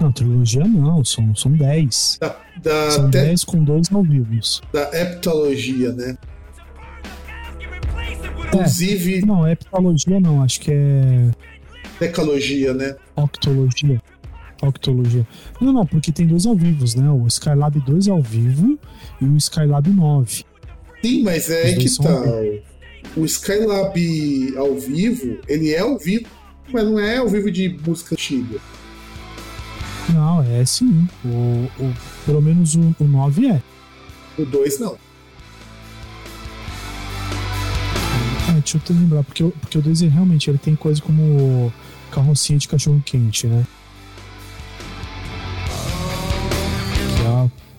Não, 0.00 0.10
trilogia 0.10 0.64
não, 0.64 1.04
são, 1.04 1.34
são 1.36 1.52
10. 1.52 2.18
Da, 2.20 2.36
da 2.60 2.90
são 2.90 3.10
te... 3.10 3.18
10 3.18 3.44
com 3.44 3.62
dois 3.62 3.92
ao 3.92 4.02
vivo. 4.02 4.32
Da 4.72 4.90
heptalogia, 4.92 5.92
né? 5.92 6.18
Inclusive. 8.46 9.18
É, 9.18 9.20
não, 9.20 9.48
heptalogia 9.48 10.18
não, 10.18 10.42
acho 10.42 10.60
que 10.60 10.72
é. 10.72 11.30
Decalogia, 11.98 12.74
né? 12.74 12.96
Octologia. 13.14 14.02
Octologia. 14.62 15.26
Não, 15.60 15.72
não, 15.72 15.86
porque 15.86 16.10
tem 16.10 16.26
dois 16.26 16.46
ao 16.46 16.54
vivo, 16.54 16.84
né? 16.98 17.10
O 17.10 17.26
Skylab 17.26 17.78
2 17.80 18.08
ao 18.08 18.22
vivo 18.22 18.78
e 19.20 19.24
o 19.24 19.36
Skylab 19.36 19.88
9. 19.88 20.44
Sim, 21.02 21.22
mas 21.22 21.50
é 21.50 21.74
que 21.74 21.96
tá. 21.98 22.22
O 23.16 23.24
Skylab 23.24 23.98
ao 24.56 24.74
vivo, 24.74 25.38
ele 25.46 25.72
é 25.72 25.80
ao 25.80 25.98
vivo, 25.98 26.26
mas 26.72 26.84
não 26.84 26.98
é 26.98 27.18
ao 27.18 27.28
vivo 27.28 27.50
de 27.50 27.78
música 27.86 28.14
antiga. 28.14 28.58
Não, 30.12 30.42
é 30.42 30.64
sim. 30.64 31.06
O, 31.24 31.68
o, 31.82 31.94
pelo 32.24 32.40
menos 32.40 32.74
o, 32.74 32.94
o 32.98 33.04
9 33.04 33.48
é. 33.48 33.62
O 34.38 34.44
2 34.44 34.80
não. 34.80 34.96
Ah, 38.48 38.52
deixa 38.52 38.76
eu 38.76 38.80
te 38.80 38.92
lembrar, 38.92 39.22
porque, 39.24 39.44
porque 39.60 39.78
o 39.78 39.82
2 39.82 40.02
é, 40.02 40.08
realmente 40.08 40.48
ele 40.48 40.58
tem 40.58 40.76
coisa 40.76 41.00
como 41.02 41.72
carrocinha 42.16 42.58
de 42.58 42.66
cachorro 42.66 43.02
quente, 43.04 43.46
né? 43.46 43.66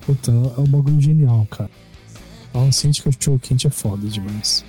Puta, 0.08 0.32
é 0.32 0.62
um 0.62 0.68
bagulho 0.68 1.02
genial, 1.02 1.46
cara. 1.52 1.70
A 2.54 2.70
de 2.70 3.02
cachorro 3.02 3.38
quente 3.40 3.68
é 3.68 3.70
foda 3.70 4.08
demais. 4.08 4.64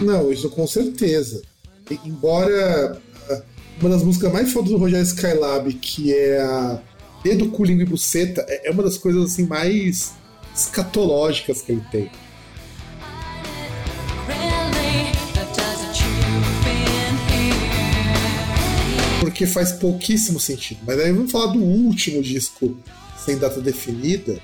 Não, 0.00 0.30
isso 0.30 0.48
com 0.50 0.64
certeza. 0.64 1.42
E, 1.90 1.98
embora 2.04 3.00
ah, 3.28 3.42
uma 3.80 3.90
das 3.90 4.04
músicas 4.04 4.32
mais 4.32 4.52
fodas 4.52 4.70
do 4.70 4.76
Rogério 4.76 5.04
Skylab, 5.04 5.72
que 5.74 6.14
é 6.14 6.40
a 6.40 6.80
Dedo, 7.24 7.48
Culinho 7.48 7.82
e 7.82 7.84
Buceta, 7.84 8.46
é, 8.48 8.68
é 8.68 8.70
uma 8.70 8.84
das 8.84 8.96
coisas 8.96 9.32
assim 9.32 9.44
mais 9.44 10.12
escatológicas 10.54 11.62
que 11.62 11.72
ele 11.72 11.84
tem. 11.90 12.10
Porque 19.32 19.46
faz 19.46 19.72
pouquíssimo 19.72 20.38
sentido. 20.38 20.80
Mas 20.86 21.00
aí 21.00 21.10
vamos 21.10 21.32
falar 21.32 21.46
do 21.46 21.58
último 21.58 22.22
disco 22.22 22.76
sem 23.24 23.38
data 23.38 23.62
definida, 23.62 24.38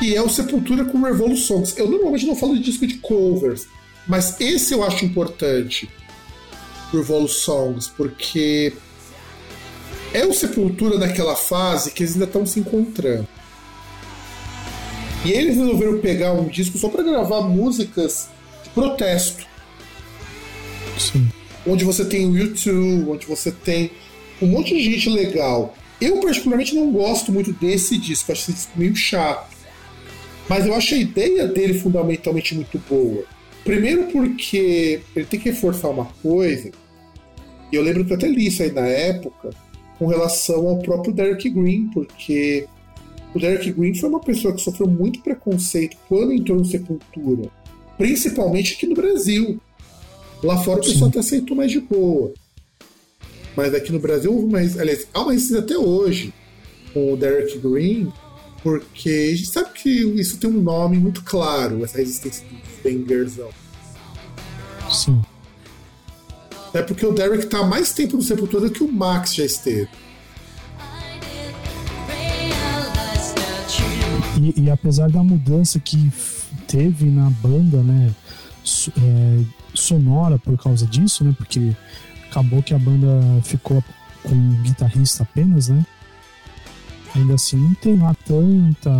e 0.00 0.14
é 0.14 0.22
o 0.22 0.28
Sepultura 0.28 0.84
com 0.84 1.02
Revolutions. 1.02 1.76
Eu 1.76 1.88
normalmente 1.88 2.26
não 2.26 2.34
falo 2.34 2.54
de 2.54 2.62
disco 2.62 2.86
de 2.86 2.94
covers, 2.94 3.66
mas 4.06 4.40
esse 4.40 4.72
eu 4.72 4.82
acho 4.82 5.04
importante, 5.04 5.90
Revolutions, 6.90 7.88
porque 7.88 8.72
é 10.14 10.24
o 10.24 10.32
Sepultura 10.32 10.96
naquela 10.96 11.36
fase 11.36 11.90
que 11.90 12.02
eles 12.02 12.14
ainda 12.14 12.24
estão 12.24 12.46
se 12.46 12.60
encontrando. 12.60 13.28
E 15.24 15.32
eles 15.32 15.56
resolveram 15.56 16.00
pegar 16.00 16.32
um 16.32 16.48
disco 16.48 16.78
só 16.78 16.88
para 16.88 17.02
gravar 17.02 17.42
músicas 17.42 18.28
de 18.64 18.70
protesto. 18.70 19.46
Sim. 20.98 21.28
Onde 21.66 21.84
você 21.84 22.04
tem 22.04 22.26
o 22.26 22.36
YouTube, 22.36 23.10
onde 23.10 23.26
você 23.26 23.52
tem 23.52 23.90
um 24.40 24.46
monte 24.46 24.74
de 24.74 24.82
gente 24.82 25.08
legal 25.08 25.74
eu, 26.02 26.18
particularmente, 26.18 26.74
não 26.74 26.90
gosto 26.90 27.30
muito 27.30 27.52
desse 27.52 27.96
disco, 27.96 28.32
acho 28.32 28.42
esse 28.42 28.52
disco 28.52 28.72
meio 28.74 28.96
chato. 28.96 29.56
Mas 30.48 30.66
eu 30.66 30.74
acho 30.74 30.96
a 30.96 30.98
ideia 30.98 31.46
dele 31.46 31.74
fundamentalmente 31.74 32.56
muito 32.56 32.76
boa. 32.90 33.24
Primeiro 33.62 34.08
porque 34.10 35.00
ele 35.14 35.24
tem 35.26 35.38
que 35.38 35.50
reforçar 35.50 35.90
uma 35.90 36.06
coisa, 36.20 36.72
e 37.70 37.76
eu 37.76 37.82
lembro 37.82 38.04
que 38.04 38.12
eu 38.12 38.16
até 38.16 38.26
li 38.26 38.48
isso 38.48 38.64
aí 38.64 38.72
na 38.72 38.84
época, 38.84 39.50
com 39.96 40.08
relação 40.08 40.66
ao 40.66 40.80
próprio 40.80 41.14
Derek 41.14 41.48
Green, 41.48 41.88
porque 41.94 42.66
o 43.32 43.38
Derek 43.38 43.70
Green 43.70 43.94
foi 43.94 44.08
uma 44.08 44.18
pessoa 44.18 44.52
que 44.52 44.60
sofreu 44.60 44.88
muito 44.88 45.20
preconceito 45.20 45.96
quando 46.08 46.32
entrou 46.32 46.58
no 46.58 46.64
Sepultura, 46.64 47.48
principalmente 47.96 48.74
aqui 48.74 48.86
no 48.88 48.96
Brasil. 48.96 49.60
Lá 50.42 50.58
fora 50.58 50.80
o 50.80 50.84
pessoal 50.84 51.08
até 51.08 51.20
aceitou 51.20 51.56
mais 51.56 51.70
de 51.70 51.80
boa. 51.80 52.32
Mas 53.56 53.74
aqui 53.74 53.92
no 53.92 53.98
Brasil 53.98 54.32
houve 54.32 54.46
uma. 54.46 54.58
Aliás, 54.58 55.06
há 55.12 55.20
uma 55.20 55.32
resistência 55.32 55.62
até 55.62 55.76
hoje 55.76 56.32
com 56.92 57.12
o 57.12 57.16
Derek 57.16 57.58
Green, 57.58 58.12
porque 58.62 59.30
a 59.32 59.36
gente 59.36 59.48
sabe 59.48 59.70
que 59.72 59.88
isso 59.88 60.38
tem 60.38 60.50
um 60.50 60.60
nome 60.60 60.98
muito 60.98 61.22
claro, 61.22 61.84
essa 61.84 61.98
resistência 61.98 62.46
do 62.46 62.82
Bengerzão. 62.82 63.50
Sim. 64.90 65.22
É 66.74 66.82
porque 66.82 67.04
o 67.04 67.12
Derek 67.12 67.46
tá 67.46 67.58
há 67.58 67.66
mais 67.66 67.92
tempo 67.92 68.16
no 68.16 68.22
Sepultura 68.22 68.68
do 68.68 68.72
que 68.72 68.82
o 68.82 68.90
Max 68.90 69.34
já 69.34 69.44
esteve. 69.44 69.88
E, 74.40 74.62
e 74.62 74.70
apesar 74.70 75.10
da 75.10 75.22
mudança 75.22 75.78
que 75.78 76.10
teve 76.66 77.04
na 77.06 77.28
banda, 77.28 77.82
né, 77.82 78.14
é, 78.98 79.61
sonora 79.74 80.38
por 80.38 80.56
causa 80.56 80.86
disso, 80.86 81.24
né, 81.24 81.34
porque 81.36 81.74
acabou 82.30 82.62
que 82.62 82.74
a 82.74 82.78
banda 82.78 83.20
ficou 83.42 83.82
com 84.22 84.34
um 84.34 84.62
guitarrista 84.62 85.22
apenas, 85.22 85.68
né? 85.68 85.84
Ainda 87.14 87.34
assim, 87.34 87.56
não 87.56 87.74
tem 87.74 87.98
lá 87.98 88.14
tanta. 88.26 88.90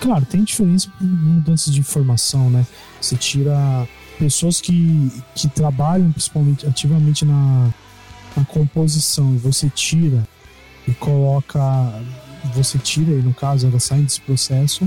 Claro, 0.00 0.26
tem 0.26 0.44
diferença 0.44 0.90
por 0.90 1.06
mudanças 1.06 1.72
de 1.72 1.82
formação, 1.82 2.50
né? 2.50 2.66
Você 3.00 3.16
tira 3.16 3.88
pessoas 4.18 4.60
que, 4.60 5.10
que 5.34 5.48
trabalham 5.48 6.12
principalmente 6.12 6.66
ativamente 6.66 7.24
na, 7.24 7.70
na 8.36 8.44
composição 8.44 9.34
e 9.34 9.38
você 9.38 9.70
tira 9.70 10.26
e 10.86 10.92
coloca. 10.92 11.60
Você 12.54 12.76
tira, 12.76 13.12
e 13.12 13.22
no 13.22 13.32
caso 13.32 13.66
ela 13.66 13.80
sai 13.80 14.02
desse 14.02 14.20
processo, 14.20 14.86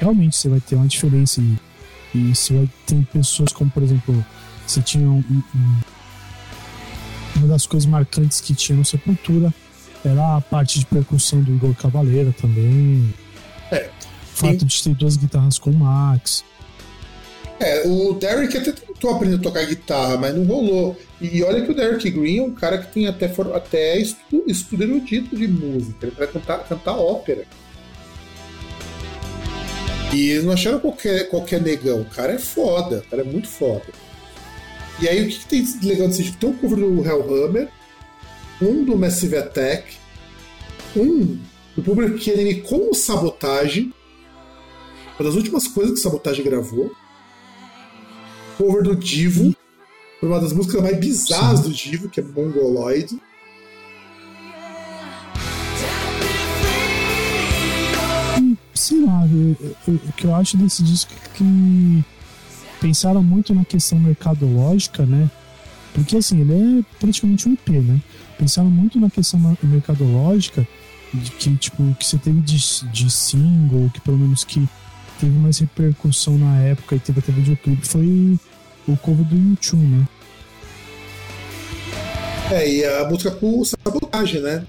realmente 0.00 0.34
você 0.34 0.48
vai 0.48 0.60
ter 0.60 0.76
uma 0.76 0.86
diferença. 0.86 1.42
E, 1.42 1.58
e 2.16 2.34
você 2.34 2.54
vai 2.54 2.68
ter 2.86 3.04
pessoas 3.12 3.52
como, 3.52 3.70
por 3.70 3.82
exemplo, 3.82 4.24
você 4.66 4.80
tinha 4.80 5.08
um, 5.08 5.22
um, 5.54 5.80
uma 7.36 7.48
das 7.48 7.66
coisas 7.66 7.88
marcantes 7.88 8.40
que 8.40 8.54
tinha 8.54 8.76
no 8.76 8.84
Sepultura 8.84 9.52
era 10.04 10.36
a 10.36 10.40
parte 10.40 10.78
de 10.78 10.86
percussão 10.86 11.42
do 11.42 11.54
Igor 11.54 11.74
Cavaleira 11.74 12.34
também. 12.40 13.12
É. 13.70 13.90
O 14.32 14.36
fato 14.36 14.64
de 14.64 14.82
ter 14.82 14.94
duas 14.94 15.16
guitarras 15.16 15.58
com 15.58 15.70
o 15.70 15.74
Max. 15.74 16.44
É, 17.58 17.88
o 17.88 18.12
Derek 18.14 18.56
até 18.56 18.72
tentou 18.72 19.10
aprender 19.10 19.36
a 19.36 19.38
tocar 19.38 19.64
guitarra, 19.64 20.16
mas 20.18 20.34
não 20.34 20.44
rolou. 20.44 20.96
E 21.20 21.42
olha 21.42 21.64
que 21.64 21.70
o 21.70 21.74
Derek 21.74 22.10
Green 22.10 22.38
é 22.38 22.42
um 22.42 22.50
cara 22.50 22.78
que 22.78 22.92
tem 22.92 23.06
até, 23.06 23.32
até 23.54 23.98
estudo, 23.98 24.44
estudo 24.46 24.82
erudito 24.82 25.34
de 25.34 25.48
música. 25.48 26.06
Ele 26.06 26.16
vai 26.16 26.26
cantar, 26.26 26.58
cantar 26.64 26.96
ópera. 26.96 27.46
E 30.16 30.30
eles 30.30 30.44
não 30.44 30.54
acharam 30.54 30.80
qualquer, 30.80 31.28
qualquer 31.28 31.60
negão. 31.60 32.00
O 32.00 32.06
cara 32.06 32.32
é 32.32 32.38
foda, 32.38 33.04
o 33.06 33.10
cara 33.10 33.20
é 33.20 33.24
muito 33.24 33.48
foda. 33.48 33.84
E 34.98 35.06
aí 35.06 35.22
o 35.22 35.28
que, 35.28 35.40
que 35.40 35.46
tem 35.46 35.62
de 35.62 35.86
legal 35.86 36.08
desse 36.08 36.22
disco? 36.22 36.38
Tem 36.38 36.48
um 36.48 36.56
cover 36.56 36.78
do 36.78 37.04
Hellhammer, 37.04 37.68
um 38.62 38.82
do 38.82 38.96
Massive 38.96 39.36
Attack, 39.36 39.94
um 40.96 41.38
do 41.76 41.82
Public 41.82 42.30
Enemy 42.30 42.62
com 42.62 42.88
o 42.90 42.94
Sabotage, 42.94 43.92
uma 45.18 45.28
das 45.28 45.34
últimas 45.34 45.68
coisas 45.68 45.92
que 45.92 46.00
o 46.00 46.02
Sabotage 46.02 46.42
gravou, 46.42 46.90
cover 48.56 48.84
do 48.84 48.96
Divo, 48.96 49.54
uma 50.22 50.40
das 50.40 50.54
músicas 50.54 50.80
mais 50.80 50.96
bizarras 50.98 51.60
do 51.60 51.68
Divo, 51.68 52.08
que 52.08 52.20
é 52.20 52.22
Mongoloid. 52.22 53.20
Sei 58.86 59.04
lá, 59.04 59.24
o 59.88 60.12
que 60.12 60.26
eu 60.26 60.32
acho 60.32 60.56
desse 60.56 60.80
disco 60.80 61.12
é 61.12 61.28
que 61.36 62.04
pensaram 62.80 63.20
muito 63.20 63.52
na 63.52 63.64
questão 63.64 63.98
mercadológica, 63.98 65.04
né? 65.04 65.28
Porque 65.92 66.16
assim, 66.16 66.40
ele 66.40 66.78
é 66.78 66.84
praticamente 67.00 67.48
um 67.48 67.54
IP, 67.54 67.72
né? 67.80 68.00
Pensaram 68.38 68.70
muito 68.70 69.00
na 69.00 69.10
questão 69.10 69.40
mercadológica 69.60 70.64
de 71.12 71.32
que, 71.32 71.56
tipo, 71.56 71.96
que 71.98 72.06
você 72.06 72.16
teve 72.16 72.40
de, 72.42 72.58
de 72.92 73.10
single, 73.10 73.90
que 73.92 74.00
pelo 74.02 74.18
menos 74.18 74.44
que 74.44 74.68
teve 75.18 75.36
mais 75.36 75.58
repercussão 75.58 76.38
na 76.38 76.60
época 76.60 76.94
e 76.94 77.00
teve 77.00 77.18
até 77.18 77.32
videoclipe, 77.32 77.84
foi 77.84 78.38
o 78.86 78.96
cover 78.98 79.24
do 79.24 79.34
YouTube, 79.34 79.82
né? 79.82 80.08
É, 82.52 82.70
e 82.70 82.84
a 82.84 83.08
música 83.08 83.32
com 83.32 83.64
sabotagem, 83.64 84.42
né? 84.42 84.64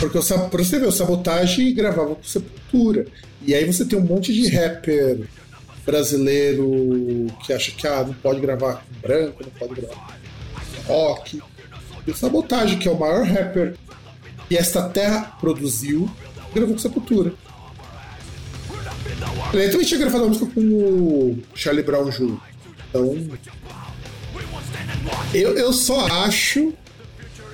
Porque 0.00 0.16
você 0.18 0.78
ver, 0.78 0.86
o 0.86 0.92
sabotagem 0.92 1.74
gravava 1.74 2.14
com 2.14 2.22
Sepultura. 2.22 3.06
E 3.42 3.54
aí 3.54 3.64
você 3.64 3.84
tem 3.84 3.98
um 3.98 4.04
monte 4.04 4.32
de 4.32 4.48
rapper 4.48 5.26
brasileiro 5.84 7.26
que 7.44 7.52
acha 7.52 7.72
que 7.72 7.86
ah, 7.86 8.04
não 8.04 8.14
pode 8.14 8.40
gravar 8.40 8.74
com 8.74 9.00
branco, 9.00 9.42
não 9.42 9.50
pode 9.50 9.80
gravar 9.80 10.18
com 10.86 10.92
rock. 10.92 11.42
E 12.06 12.10
o 12.10 12.16
Sabotagem, 12.16 12.78
que 12.78 12.88
é 12.88 12.90
o 12.90 12.98
maior 12.98 13.24
rapper 13.24 13.74
que 14.48 14.56
esta 14.56 14.88
terra 14.88 15.36
produziu, 15.40 16.08
gravou 16.54 16.74
com 16.74 16.80
Sepultura. 16.80 17.32
Ele 19.52 19.68
também 19.70 19.86
tinha 19.86 20.00
gravado 20.00 20.24
a 20.24 20.28
música 20.28 20.46
com 20.46 20.60
o 20.60 21.38
Charlie 21.54 21.84
Brown 21.84 22.10
Jr. 22.10 22.38
Então. 22.88 23.38
Eu, 25.34 25.56
eu 25.56 25.72
só 25.72 26.06
acho 26.24 26.72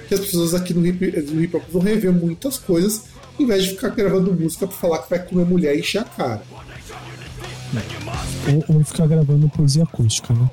que 0.09 0.15
as 0.15 0.21
pessoas 0.21 0.55
aqui 0.55 0.75
no 0.75 0.87
hip, 0.87 1.05
no 1.33 1.43
hip 1.43 1.57
hop 1.57 1.65
vão 1.71 1.83
rever 1.83 2.13
muitas 2.13 2.59
coisas 2.59 3.05
em 3.39 3.47
vez 3.47 3.65
de 3.65 3.71
ficar 3.71 3.89
gravando 3.91 4.33
música 4.33 4.67
pra 4.67 4.77
falar 4.77 4.99
que 4.99 5.11
vai 5.11 5.19
comer 5.19 5.45
mulher 5.45 5.75
e 5.77 5.81
encher 5.81 6.03
a 6.03 6.05
cara. 6.05 6.43
Ou, 8.49 8.77
ou 8.77 8.85
ficar 8.85 9.07
gravando 9.09 9.49
poesia 9.49 9.83
acústica, 9.83 10.33
né? 10.33 10.49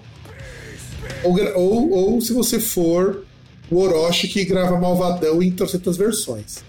Ou, 1.24 1.38
ou, 1.56 1.92
ou 1.92 2.22
se 2.22 2.34
você 2.34 2.60
for 2.60 3.24
o 3.70 3.78
Orochi 3.78 4.28
que 4.28 4.44
grava 4.44 4.80
Malvadão 4.80 5.42
em 5.42 5.52
trocentas 5.52 5.96
versões. 5.96 6.64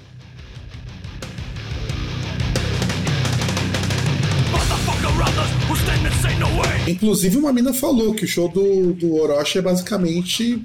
Inclusive, 6.87 7.39
uma 7.39 7.53
mina 7.53 7.73
falou 7.73 8.13
que 8.13 8.25
o 8.25 8.29
show 8.29 8.49
do, 8.49 8.93
do 8.93 9.15
Orochi 9.15 9.59
é 9.59 9.63
basicamente 9.63 10.63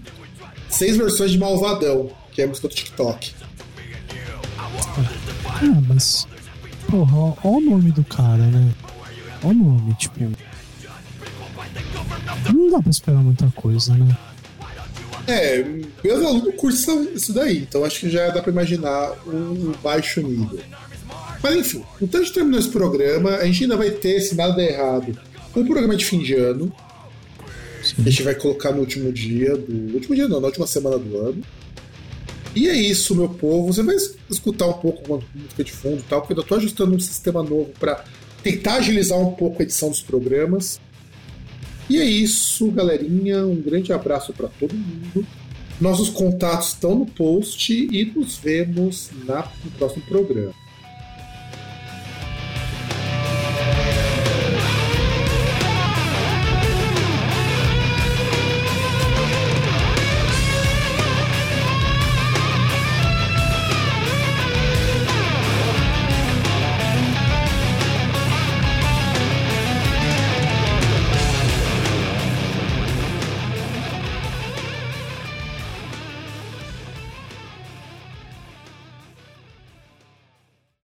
seis 0.69 0.97
versões 0.97 1.31
de 1.31 1.37
Malvadão, 1.37 2.11
que 2.31 2.41
é 2.41 2.45
a 2.45 2.47
música 2.47 2.67
do 2.67 2.73
TikTok. 2.73 3.33
Ah, 5.45 5.81
mas. 5.87 6.27
Porra, 6.89 7.17
ó, 7.17 7.33
ó 7.43 7.49
o 7.57 7.61
nome 7.61 7.91
do 7.91 8.03
cara, 8.03 8.37
né? 8.37 8.73
Ó 9.43 9.47
o 9.47 9.53
nome, 9.53 9.93
tipo. 9.95 10.19
Não 12.53 12.69
dá 12.71 12.81
pra 12.81 12.89
esperar 12.89 13.19
muita 13.19 13.51
coisa, 13.55 13.93
né? 13.95 14.17
É, 15.27 15.61
meus 16.01 16.25
alunos 16.25 16.55
cursam 16.55 17.03
isso 17.13 17.33
daí, 17.33 17.57
então 17.57 17.83
acho 17.83 17.99
que 17.99 18.09
já 18.09 18.29
dá 18.29 18.41
pra 18.41 18.51
imaginar 18.51 19.11
um 19.27 19.73
baixo 19.83 20.21
nível. 20.21 20.59
Mas 21.43 21.55
enfim, 21.55 21.83
então 22.01 22.21
a 22.21 22.23
gente 22.23 22.33
terminou 22.33 22.59
esse 22.59 22.69
programa, 22.69 23.31
a 23.31 23.45
gente 23.45 23.63
ainda 23.63 23.75
vai 23.75 23.91
ter, 23.91 24.21
se 24.21 24.35
nada 24.35 24.53
der 24.53 24.71
errado, 24.71 25.19
um 25.53 25.65
programa 25.65 25.97
de 25.97 26.05
fim 26.05 26.19
de 26.19 26.33
ano. 26.33 26.71
Sim. 27.97 28.03
A 28.05 28.09
gente 28.09 28.23
vai 28.23 28.35
colocar 28.35 28.71
no 28.71 28.79
último 28.79 29.11
dia 29.11 29.57
do. 29.57 29.95
Último 29.95 30.15
dia 30.15 30.27
não, 30.27 30.39
na 30.39 30.47
última 30.47 30.67
semana 30.67 30.97
do 30.97 31.17
ano. 31.17 31.43
E 32.55 32.69
é 32.69 32.75
isso, 32.75 33.15
meu 33.15 33.29
povo. 33.29 33.73
Você 33.73 33.83
vai 33.83 33.95
escutar 34.29 34.67
um 34.67 34.73
pouco 34.73 35.03
uma 35.07 35.23
música 35.35 35.63
de 35.63 35.71
fundo 35.71 35.99
e 35.99 36.03
tal, 36.03 36.21
porque 36.21 36.39
eu 36.39 36.43
tô 36.43 36.55
ajustando 36.55 36.95
um 36.95 36.99
sistema 36.99 37.43
novo 37.43 37.71
para 37.79 38.03
tentar 38.41 38.75
agilizar 38.75 39.19
um 39.19 39.33
pouco 39.33 39.61
a 39.61 39.63
edição 39.63 39.89
dos 39.89 40.01
programas. 40.01 40.79
E 41.89 41.97
é 41.97 42.05
isso, 42.05 42.69
galerinha. 42.71 43.45
Um 43.45 43.61
grande 43.61 43.91
abraço 43.91 44.33
para 44.33 44.47
todo 44.47 44.73
mundo. 44.73 45.25
Nossos 45.79 46.09
contatos 46.09 46.69
estão 46.69 46.95
no 46.95 47.05
post 47.05 47.71
e 47.71 48.05
nos 48.05 48.37
vemos 48.37 49.09
na, 49.25 49.51
no 49.63 49.71
próximo 49.71 50.03
programa. 50.05 50.53